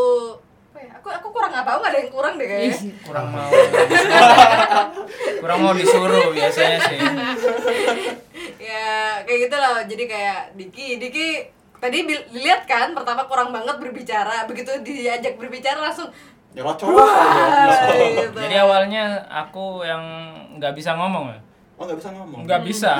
apa 0.76 0.80
ya? 0.82 0.92
Aku 1.00 1.08
aku 1.10 1.28
kurang 1.34 1.54
apa? 1.56 1.80
Nggak 1.82 1.92
ada 1.92 2.00
yang 2.04 2.12
kurang 2.14 2.34
deh 2.38 2.48
kayaknya. 2.48 2.78
Kurang 3.02 3.28
mau. 3.32 3.50
Kurang 5.46 5.60
mau 5.62 5.74
disuruh 5.78 6.34
biasanya 6.34 6.80
sih. 6.90 7.00
Ya 8.58 9.22
kayak 9.24 9.40
gitu 9.46 9.56
loh. 9.56 9.78
Jadi 9.86 10.04
kayak 10.10 10.58
Diki 10.58 10.98
Diki 10.98 11.28
tadi 11.78 12.02
dilihat 12.02 12.66
kan 12.66 12.98
pertama 12.98 13.30
kurang 13.30 13.54
banget 13.54 13.78
berbicara. 13.78 14.50
Begitu 14.50 14.82
diajak 14.82 15.38
berbicara 15.38 15.80
langsung 15.80 16.10
Nyerocos 16.56 16.88
aja. 16.88 17.86
gitu. 17.92 18.38
jadi 18.40 18.56
awalnya 18.64 19.04
aku 19.28 19.84
yang 19.84 20.04
nggak 20.56 20.74
bisa 20.74 20.96
ngomong 20.96 21.28
ya 21.30 21.40
Oh 21.76 21.84
nggak 21.84 22.00
bisa 22.00 22.10
ngomong. 22.10 22.48
nggak 22.48 22.62
bisa 22.64 22.94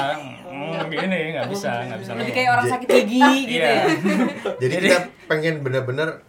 Hmm, 0.46 0.92
gini 0.92 1.32
nggak 1.32 1.48
bisa 1.48 1.72
nggak 1.88 2.00
bisa 2.00 2.12
Lebih 2.14 2.34
kayak 2.34 2.50
orang 2.52 2.68
sakit 2.68 2.88
gigi 3.08 3.36
gitu 3.48 3.56
Iya. 3.56 3.72
ya. 3.72 3.84
jadi 4.62 4.74
kita 4.78 4.98
pengen 5.26 5.64
bener-bener 5.64 6.20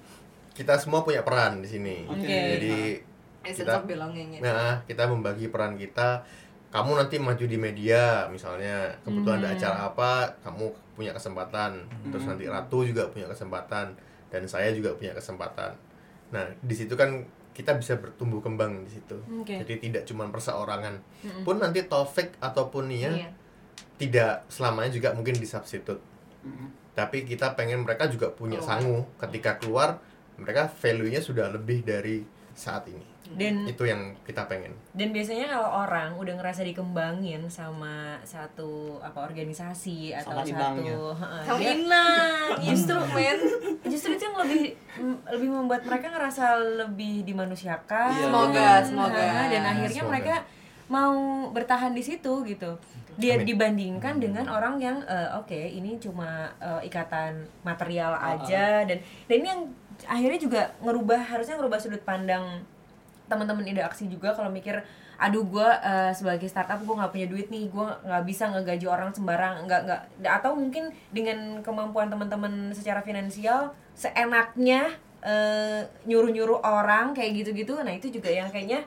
kita 0.55 0.79
semua 0.79 1.03
punya 1.03 1.20
peran 1.20 1.61
di 1.61 1.68
sini. 1.68 2.07
Oke. 2.07 2.24
Jadi 2.24 2.77
kita 3.45 3.83
ya. 3.83 4.41
Nah, 4.41 4.72
kita 4.83 5.05
membagi 5.05 5.53
peran 5.53 5.77
kita. 5.77 6.24
Kamu 6.66 6.99
nanti 6.99 7.16
maju 7.16 7.45
di 7.47 7.55
media, 7.57 8.27
misalnya 8.27 8.91
kebetulan 9.01 9.39
ada 9.39 9.55
acara 9.55 9.79
apa, 9.87 10.12
kamu 10.43 10.66
punya 10.95 11.12
kesempatan. 11.12 11.85
Terus 12.11 12.24
nanti 12.24 12.49
Ratu 12.49 12.83
juga 12.83 13.07
punya 13.07 13.29
kesempatan 13.29 13.95
dan 14.29 14.43
saya 14.49 14.72
juga 14.72 14.97
punya 14.97 15.12
kesempatan. 15.12 15.77
Nah, 16.29 16.47
di 16.59 16.74
situ 16.74 16.93
kan 16.93 17.22
kita 17.51 17.72
bisa 17.72 17.97
bertumbuh 17.97 18.39
kembang 18.39 18.85
di 18.85 18.91
situ. 18.93 19.16
Oke. 19.41 19.57
Jadi 19.57 19.81
tidak 19.81 20.03
cuma 20.05 20.29
perseorangan. 20.29 21.01
Pun 21.41 21.57
nanti 21.57 21.83
Taufik 21.83 22.37
ataupun 22.37 22.87
Nia 22.87 23.09
Iya. 23.11 23.31
tidak 23.97 24.45
selamanya 24.47 24.93
juga 24.93 25.09
mungkin 25.12 25.33
di 25.35 25.49
substitute. 25.49 26.03
Mm-mm. 26.45 26.68
Tapi 26.93 27.24
kita 27.24 27.53
pengen 27.53 27.81
mereka 27.81 28.09
juga 28.09 28.29
punya 28.29 28.61
Keluar. 28.61 28.77
sangu 28.77 28.99
ketika 29.16 29.57
keluar 29.57 30.01
mereka 30.37 30.68
value-nya 30.68 31.20
sudah 31.20 31.49
lebih 31.49 31.81
dari 31.81 32.20
saat 32.53 32.85
ini. 32.89 33.05
Dan 33.35 33.64
Itu 33.64 33.83
yang 33.83 34.14
kita 34.22 34.45
pengen. 34.45 34.70
dan 34.93 35.11
biasanya 35.11 35.49
kalau 35.49 35.83
orang 35.83 36.14
udah 36.14 36.35
ngerasa 36.37 36.62
dikembangin 36.62 37.43
sama 37.47 38.22
satu 38.22 39.01
apa 39.01 39.18
organisasi 39.20 40.14
atau 40.14 40.31
Sama 40.33 40.47
satu. 40.47 41.11
Heeh, 41.12 41.43
Sama 41.43 41.59
dia- 41.59 41.74
Inang, 41.74 42.31
justru 42.62 42.95
men. 43.16 43.39
justru 43.83 44.11
itu 44.12 44.22
yang 44.22 44.39
lebih 44.39 44.62
lebih 45.27 45.49
membuat 45.49 45.83
mereka 45.83 46.07
ngerasa 46.09 46.45
lebih 46.79 47.24
dimanusiakan 47.24 48.11
Iya. 48.12 48.22
Semoga, 48.24 48.68
semoga. 48.81 49.18
Nah, 49.18 49.47
dan 49.49 49.62
akhirnya 49.64 50.01
Semoga. 50.01 50.12
mereka 50.12 50.35
mau 50.87 51.14
bertahan 51.51 51.91
di 51.91 52.01
situ 52.01 52.33
gitu 52.45 52.79
dia 53.16 53.35
Amin. 53.35 53.43
dibandingkan 53.45 54.20
dengan 54.20 54.47
orang 54.47 54.77
yang 54.77 55.03
eh, 55.03 55.35
oke 55.35 55.51
ini 55.51 55.97
cuma 55.97 56.47
eh, 56.59 56.87
ikatan 56.87 57.33
material 57.62 58.14
aja 58.14 58.85
dan 58.85 58.99
dan 59.01 59.35
ini 59.35 59.49
yang 59.49 59.62
akhirnya 60.07 60.39
juga 60.39 60.62
ngerubah 60.79 61.27
harusnya 61.27 61.57
ngerubah 61.57 61.81
sudut 61.81 61.99
pandang 62.01 62.62
teman-teman 63.27 63.66
ide 63.66 63.83
aksi 63.83 64.07
juga 64.07 64.33
kalau 64.35 64.49
mikir 64.51 64.83
aduh 65.16 65.49
gue 65.49 65.68
sebagai 66.12 66.45
startup 66.45 66.77
gue 66.77 66.93
nggak 66.93 67.09
punya 67.09 67.24
duit 67.24 67.49
nih 67.49 67.72
gue 67.72 67.87
nggak 68.05 68.24
bisa 68.29 68.53
ngegaji 68.53 68.85
orang 68.85 69.11
sembarang 69.16 69.64
nggak 69.64 69.81
nggak. 69.89 70.01
Atau 70.29 70.53
mungkin 70.53 70.93
dengan 71.09 71.64
kemampuan 71.64 72.12
teman-teman 72.12 72.70
secara 72.77 73.01
finansial 73.01 73.72
seenaknya 73.97 74.93
eh, 75.24 75.89
nyuruh-nyuruh 76.05 76.61
orang 76.61 77.16
kayak 77.16 77.43
gitu-gitu. 77.43 77.81
Nah 77.81 77.97
itu 77.97 78.12
juga 78.12 78.29
yang 78.29 78.53
kayaknya 78.53 78.85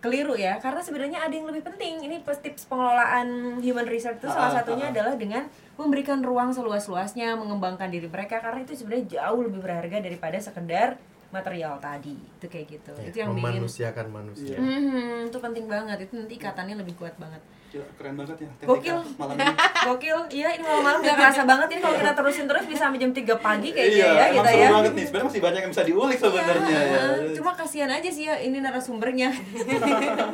keliru 0.00 0.38
ya 0.38 0.60
karena 0.62 0.80
sebenarnya 0.80 1.18
ada 1.24 1.34
yang 1.34 1.46
lebih 1.50 1.66
penting. 1.66 2.04
Ini 2.04 2.22
tips 2.24 2.68
pengelolaan 2.70 3.58
human 3.60 3.84
resource 3.84 4.16
itu 4.16 4.28
salah 4.32 4.52
Ah, 4.52 4.56
satunya 4.62 4.88
ah, 4.88 4.90
ah. 4.90 4.94
adalah 4.94 5.14
dengan 5.18 5.42
memberikan 5.76 6.24
ruang 6.24 6.56
seluas-luasnya 6.56 7.36
mengembangkan 7.36 7.92
diri 7.92 8.08
mereka 8.08 8.40
karena 8.40 8.64
itu 8.64 8.72
sebenarnya 8.72 9.20
jauh 9.20 9.40
lebih 9.44 9.60
berharga 9.60 9.98
daripada 10.00 10.38
sekedar 10.40 10.96
material 11.28 11.74
tadi 11.76 12.14
itu 12.14 12.46
kayak 12.46 12.66
gitu 12.70 12.92
Ya, 12.96 13.10
itu 13.10 13.16
yang 13.18 13.34
bikin 13.34 13.44
memanusiakan 13.60 14.06
manusia. 14.08 14.56
Mhm, 14.56 15.28
itu 15.28 15.38
penting 15.38 15.66
banget 15.66 16.06
itu 16.06 16.12
nanti 16.14 16.34
ikatannya 16.34 16.76
lebih 16.78 16.94
kuat 16.96 17.14
banget 17.18 17.42
Gila, 17.66 17.82
keren 17.98 18.14
banget 18.14 18.38
ya. 18.38 18.46
TTK 18.46 18.68
Gokil. 18.70 18.98
Malam 19.18 19.34
ini. 19.34 19.54
gokil 19.90 20.18
iya 20.30 20.48
ini 20.54 20.62
malam-malam 20.62 20.98
gak 21.02 21.16
kerasa 21.18 21.42
banget 21.42 21.68
ini 21.74 21.80
kalau 21.82 21.96
kita 21.98 22.12
terusin 22.14 22.46
terus 22.46 22.64
bisa 22.64 22.80
sampai 22.86 22.98
jam 23.02 23.10
3 23.10 23.26
pagi 23.38 23.68
kayaknya 23.74 23.98
iya, 23.98 24.06
ya 24.06 24.24
emang 24.30 24.34
kita 24.34 24.50
seru 24.50 24.62
ya 24.62 24.70
banget 24.70 24.92
nih. 24.94 25.04
Sebenarnya 25.06 25.28
masih 25.28 25.42
banyak 25.42 25.60
yang 25.60 25.72
bisa 25.74 25.84
diulik 25.84 26.18
sebenarnya 26.18 26.78
Iya, 26.78 26.82
ya. 26.86 27.02
Cuma 27.34 27.50
kasihan 27.52 27.90
aja 27.90 28.06
sih 28.10 28.24
ya 28.30 28.34
ini 28.38 28.58
narasumbernya. 28.62 29.28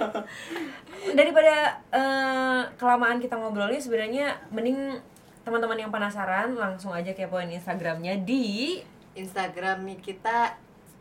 Daripada 1.19 1.55
eh, 1.91 2.63
kelamaan 2.77 3.19
kita 3.19 3.35
ngobrolnya 3.35 3.81
sebenarnya 3.81 4.27
mending 4.53 5.01
teman-teman 5.43 5.75
yang 5.75 5.91
penasaran 5.91 6.55
langsung 6.55 6.95
aja 6.95 7.11
kepoin 7.11 7.51
Instagramnya 7.51 8.23
di 8.23 8.79
Instagram 9.13 9.85
kita 9.99 10.55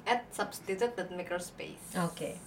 at 0.04 0.22
substitute.makerspace 0.30 1.96
Oke. 2.02 2.38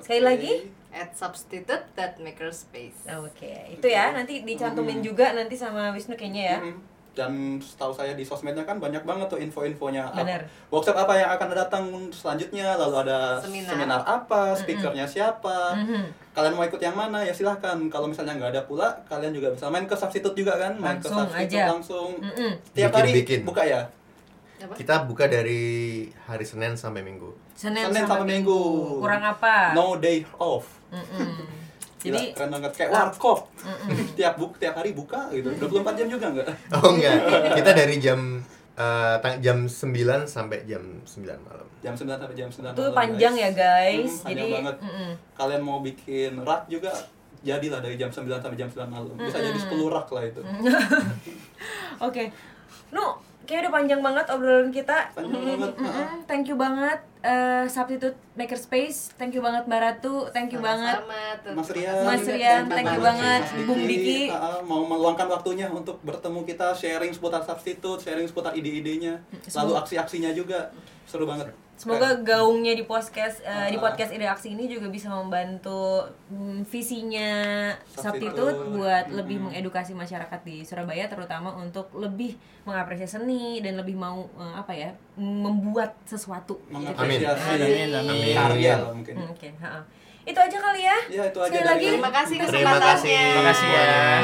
Sekali 0.00 0.22
lagi? 0.22 0.52
at 0.90 1.14
substitute.makerspace 1.14 3.06
Oke, 3.20 3.52
itu 3.70 3.86
ya 3.86 4.10
nanti 4.10 4.42
dicantumin 4.42 4.98
juga 5.00 5.30
nanti 5.32 5.54
sama 5.54 5.90
Wisnu 5.90 6.14
kayaknya 6.14 6.44
ya. 6.46 6.58
Mm. 6.60 6.78
Dan 7.10 7.32
setahu 7.58 7.90
saya 7.90 8.14
di 8.14 8.22
sosmednya 8.22 8.62
kan 8.62 8.78
banyak 8.78 9.02
banget 9.02 9.26
tuh 9.26 9.36
info-infonya. 9.36 10.14
Workshop 10.70 10.94
apa 10.96 11.18
yang 11.18 11.28
akan 11.28 11.48
datang 11.52 11.84
selanjutnya, 12.14 12.78
lalu 12.78 13.02
ada 13.02 13.42
Seminar. 13.42 13.98
apa, 14.00 14.54
speakernya 14.54 15.04
siapa. 15.04 15.74
Mhm. 15.74 16.06
Kalian 16.30 16.54
mau 16.54 16.62
ikut 16.62 16.78
yang 16.78 16.94
mana 16.94 17.18
ya 17.20 17.34
silahkan. 17.34 17.74
Kalau 17.90 18.06
misalnya 18.06 18.38
nggak 18.38 18.54
ada 18.54 18.62
pula, 18.62 18.94
kalian 19.10 19.34
juga 19.34 19.50
bisa 19.50 19.66
main 19.66 19.90
ke 19.90 19.98
substitute 19.98 20.38
juga 20.38 20.54
kan, 20.54 20.78
main 20.78 21.02
Langsung 21.02 21.10
ke 21.10 21.18
substitute 21.26 21.50
aja. 21.50 21.64
langsung. 21.74 22.10
Mm-mm. 22.14 22.52
Tiap 22.72 22.90
hari 22.94 23.10
Bikin-bikin. 23.10 23.40
buka 23.42 23.62
ya. 23.66 23.82
Apa? 24.60 24.74
kita 24.76 24.94
buka 25.04 25.24
dari 25.24 25.62
hari 26.22 26.44
Senin 26.44 26.76
sampai 26.76 27.00
Minggu. 27.00 27.32
Senin, 27.52 27.88
Senin 27.88 28.04
sama, 28.04 28.20
sampai 28.20 28.26
minggu. 28.30 28.52
Minggu. 28.52 29.00
Kurang 29.00 29.22
apa? 29.22 29.72
No 29.72 29.96
day 29.96 30.20
off. 30.36 30.68
Mm-mm. 30.88 31.48
Gila, 32.00 32.16
Jadi 32.16 32.32
keren 32.32 32.48
banget 32.50 32.72
kayak 32.74 32.90
warkop. 32.90 33.48
tiap 34.16 34.36
buk 34.36 34.56
tiap 34.56 34.72
hari 34.74 34.92
buka 34.92 35.28
gitu. 35.30 35.52
24 35.52 35.96
jam 35.96 36.08
juga 36.08 36.26
enggak? 36.28 36.48
Oh 36.76 36.92
enggak, 36.92 37.12
kita 37.56 37.70
dari 37.72 37.96
jam 37.96 38.40
eh, 38.74 39.16
tang- 39.20 39.40
jam 39.40 39.58
9 39.64 39.84
sampai 40.24 40.64
jam 40.64 40.80
9 40.80 41.04
malam. 41.40 41.68
Jam 41.80 41.92
9 41.92 42.08
sampai 42.10 42.36
jam 42.36 42.48
9 42.48 42.60
itu 42.66 42.80
malam, 42.82 42.92
panjang 42.92 43.32
guys. 43.32 43.44
ya 43.44 43.50
guys. 43.50 44.12
Hmm, 44.14 44.28
Jadi 44.28 44.40
panjang 44.40 44.56
banget. 44.56 44.76
mm-mm. 44.80 45.10
Kalian 45.34 45.60
mau 45.60 45.78
bikin 45.80 46.32
rak 46.40 46.62
juga 46.66 46.92
jadilah 47.40 47.80
dari 47.80 47.96
jam 47.96 48.08
9 48.08 48.24
sampai 48.34 48.56
jam 48.56 48.68
9 48.68 48.80
malam. 48.86 49.12
Bisa 49.16 49.36
jadi 49.38 49.56
10 49.58 49.68
rak 49.86 50.08
lah 50.08 50.24
itu. 50.26 50.40
Oke. 52.00 52.24
Nu, 52.90 53.06
kayak 53.48 53.66
udah 53.66 53.72
panjang 53.72 54.00
banget 54.00 54.26
obrolan 54.30 54.70
kita. 54.70 55.10
Panjang 55.12 55.42
banget. 55.42 55.72
Mm-mm. 55.76 56.06
Thank 56.24 56.46
you 56.48 56.56
banget 56.56 56.98
eh, 57.24 57.64
Substitute 57.66 58.16
Makerspace. 58.36 59.12
Thank 59.16 59.36
you 59.36 59.42
banget 59.42 59.68
Mbak 59.68 59.80
Ratu. 59.80 60.28
Thank 60.32 60.54
you 60.54 60.60
banget. 60.62 61.00
Sama-sama. 61.00 61.56
Mas 61.56 61.68
Rian, 61.72 62.04
Mas 62.06 62.24
Rian, 62.26 62.62
thank 62.68 62.88
you 62.92 63.02
banget. 63.02 63.42
Mas 63.44 63.64
Bung 63.66 63.82
Diki. 63.84 64.30
Ah, 64.30 64.60
mau 64.64 64.84
meluangkan 64.84 65.28
waktunya 65.28 65.66
untuk 65.68 65.98
bertemu 66.06 66.44
kita, 66.44 66.72
sharing 66.72 67.12
seputar 67.12 67.42
substitute, 67.42 68.00
sharing 68.00 68.28
seputar 68.28 68.52
ide-idenya, 68.56 69.20
lalu 69.56 69.72
aksi-aksinya 69.76 70.30
juga 70.32 70.70
seru 71.08 71.26
banget. 71.26 71.50
Semoga 71.80 72.12
gaungnya 72.20 72.76
di 72.76 72.84
podcast 72.84 73.40
eh, 73.40 73.72
di 73.72 73.80
podcast 73.80 74.12
Ide 74.12 74.28
Aksi 74.28 74.52
ini 74.52 74.68
juga 74.68 74.92
bisa 74.92 75.08
membantu 75.08 76.04
mm, 76.28 76.68
visinya 76.68 77.30
Substitute. 77.88 78.36
Substitute 78.36 78.58
buat 78.76 79.08
lebih 79.08 79.48
mengedukasi 79.48 79.96
masyarakat 79.96 80.44
di 80.44 80.60
Surabaya 80.60 81.08
terutama 81.08 81.56
untuk 81.56 81.88
lebih 81.96 82.36
mengapresiasi 82.68 83.16
seni 83.16 83.64
dan 83.64 83.80
lebih 83.80 83.96
mau 83.96 84.28
eh, 84.36 84.54
apa 84.60 84.76
ya 84.76 84.92
membuat 85.16 85.96
sesuatu. 86.04 86.60
gitu. 86.68 86.76
mengapresiasi 86.76 87.48
Amin, 87.48 87.88
amin. 87.96 88.36
karya 88.36 88.72
lah 88.76 88.92
mungkin. 88.92 89.14
Hmm, 89.16 89.32
Oke. 89.32 89.48
Itu 90.30 90.38
aja 90.38 90.58
kali 90.60 90.80
ya. 90.80 90.98
Ya 91.10 91.22
itu 91.26 91.36
aja 91.36 91.50
Sekali 91.50 91.60
dari 91.60 91.74
lagi. 91.74 91.86
Terima 91.90 92.10
kasih 92.10 92.36
Terima 92.36 92.46
kesempatannya. 92.46 92.94
kasih. 92.94 93.18
Terima 93.18 93.44
kasih 93.50 93.66
ya. 93.66 93.82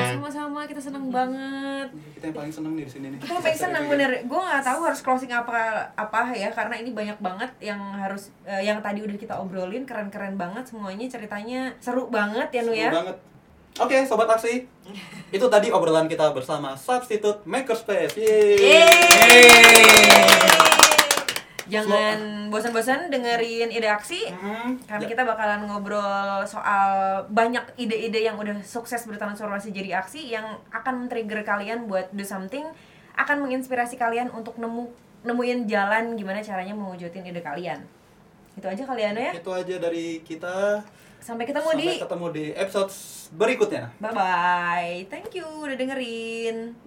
Sama-sama 0.08 0.60
kita 0.64 0.80
senang 0.80 1.06
banget. 1.10 1.88
Kita 2.14 2.24
yang 2.24 2.36
paling 2.36 2.52
seneng 2.52 2.72
nih 2.72 2.84
di 2.86 2.92
sini 2.92 3.06
nih. 3.10 3.18
Kita 3.18 3.34
paling 3.36 3.58
senang 3.58 3.84
bener. 3.86 4.10
Gue 4.22 4.40
nggak 4.40 4.62
tahu 4.62 4.80
harus 4.82 5.00
closing 5.00 5.32
apa 5.32 5.58
apa 5.92 6.20
ya 6.32 6.48
karena 6.48 6.74
ini 6.76 6.90
banyak 6.92 7.18
banget 7.18 7.50
yang 7.60 7.80
harus 7.92 8.30
eh, 8.42 8.62
yang 8.62 8.78
tadi 8.78 9.02
udah 9.02 9.16
kita 9.16 9.34
obrolin 9.34 9.82
keren-keren 9.82 10.34
banget 10.34 10.62
semuanya 10.64 11.06
ceritanya 11.06 11.74
seru 11.76 12.06
banget 12.06 12.48
ya 12.50 12.62
Nu 12.62 12.70
Seru 12.70 12.78
ya. 12.78 12.90
banget. 12.94 13.16
Oke, 13.76 14.08
sobat 14.08 14.24
aksi. 14.26 14.64
Itu 15.28 15.52
tadi 15.52 15.68
obrolan 15.68 16.08
kita 16.08 16.32
bersama 16.32 16.72
Substitute 16.72 17.44
Makerspace. 17.44 18.16
Yeay. 18.16 18.88
Jangan 21.66 22.48
bosan-bosan 22.52 23.10
dengerin 23.10 23.74
ide 23.74 23.90
aksi 23.90 24.30
Hmm, 24.30 24.78
karena 24.86 25.06
kita 25.06 25.22
bakalan 25.26 25.66
ngobrol 25.66 26.46
soal 26.46 27.22
banyak 27.26 27.62
ide-ide 27.74 28.22
yang 28.22 28.38
udah 28.38 28.62
sukses 28.62 29.02
bertransformasi 29.08 29.74
jadi 29.74 29.98
aksi 29.98 30.30
yang 30.30 30.62
akan 30.70 31.06
men-trigger 31.06 31.42
kalian 31.42 31.90
buat 31.90 32.10
do 32.14 32.22
something, 32.22 32.66
akan 33.18 33.36
menginspirasi 33.42 33.98
kalian 33.98 34.30
untuk 34.30 34.60
nemu 34.60 34.86
nemuin 35.26 35.66
jalan 35.66 36.14
gimana 36.14 36.38
caranya 36.38 36.70
mewujudin 36.76 37.26
ide 37.26 37.42
kalian. 37.42 37.82
Itu 38.54 38.66
aja 38.70 38.82
kalian 38.86 39.18
ya. 39.18 39.32
Itu 39.34 39.50
aja 39.50 39.74
dari 39.82 40.22
kita. 40.22 40.80
Sampai 41.18 41.48
ketemu 41.48 41.66
Sampai 41.74 41.82
di 41.82 41.98
ketemu 41.98 42.26
di 42.30 42.44
episode 42.54 42.92
berikutnya. 43.34 43.90
Bye 43.98 44.14
bye. 44.14 44.92
Thank 45.10 45.34
you 45.34 45.42
udah 45.66 45.74
dengerin. 45.74 46.78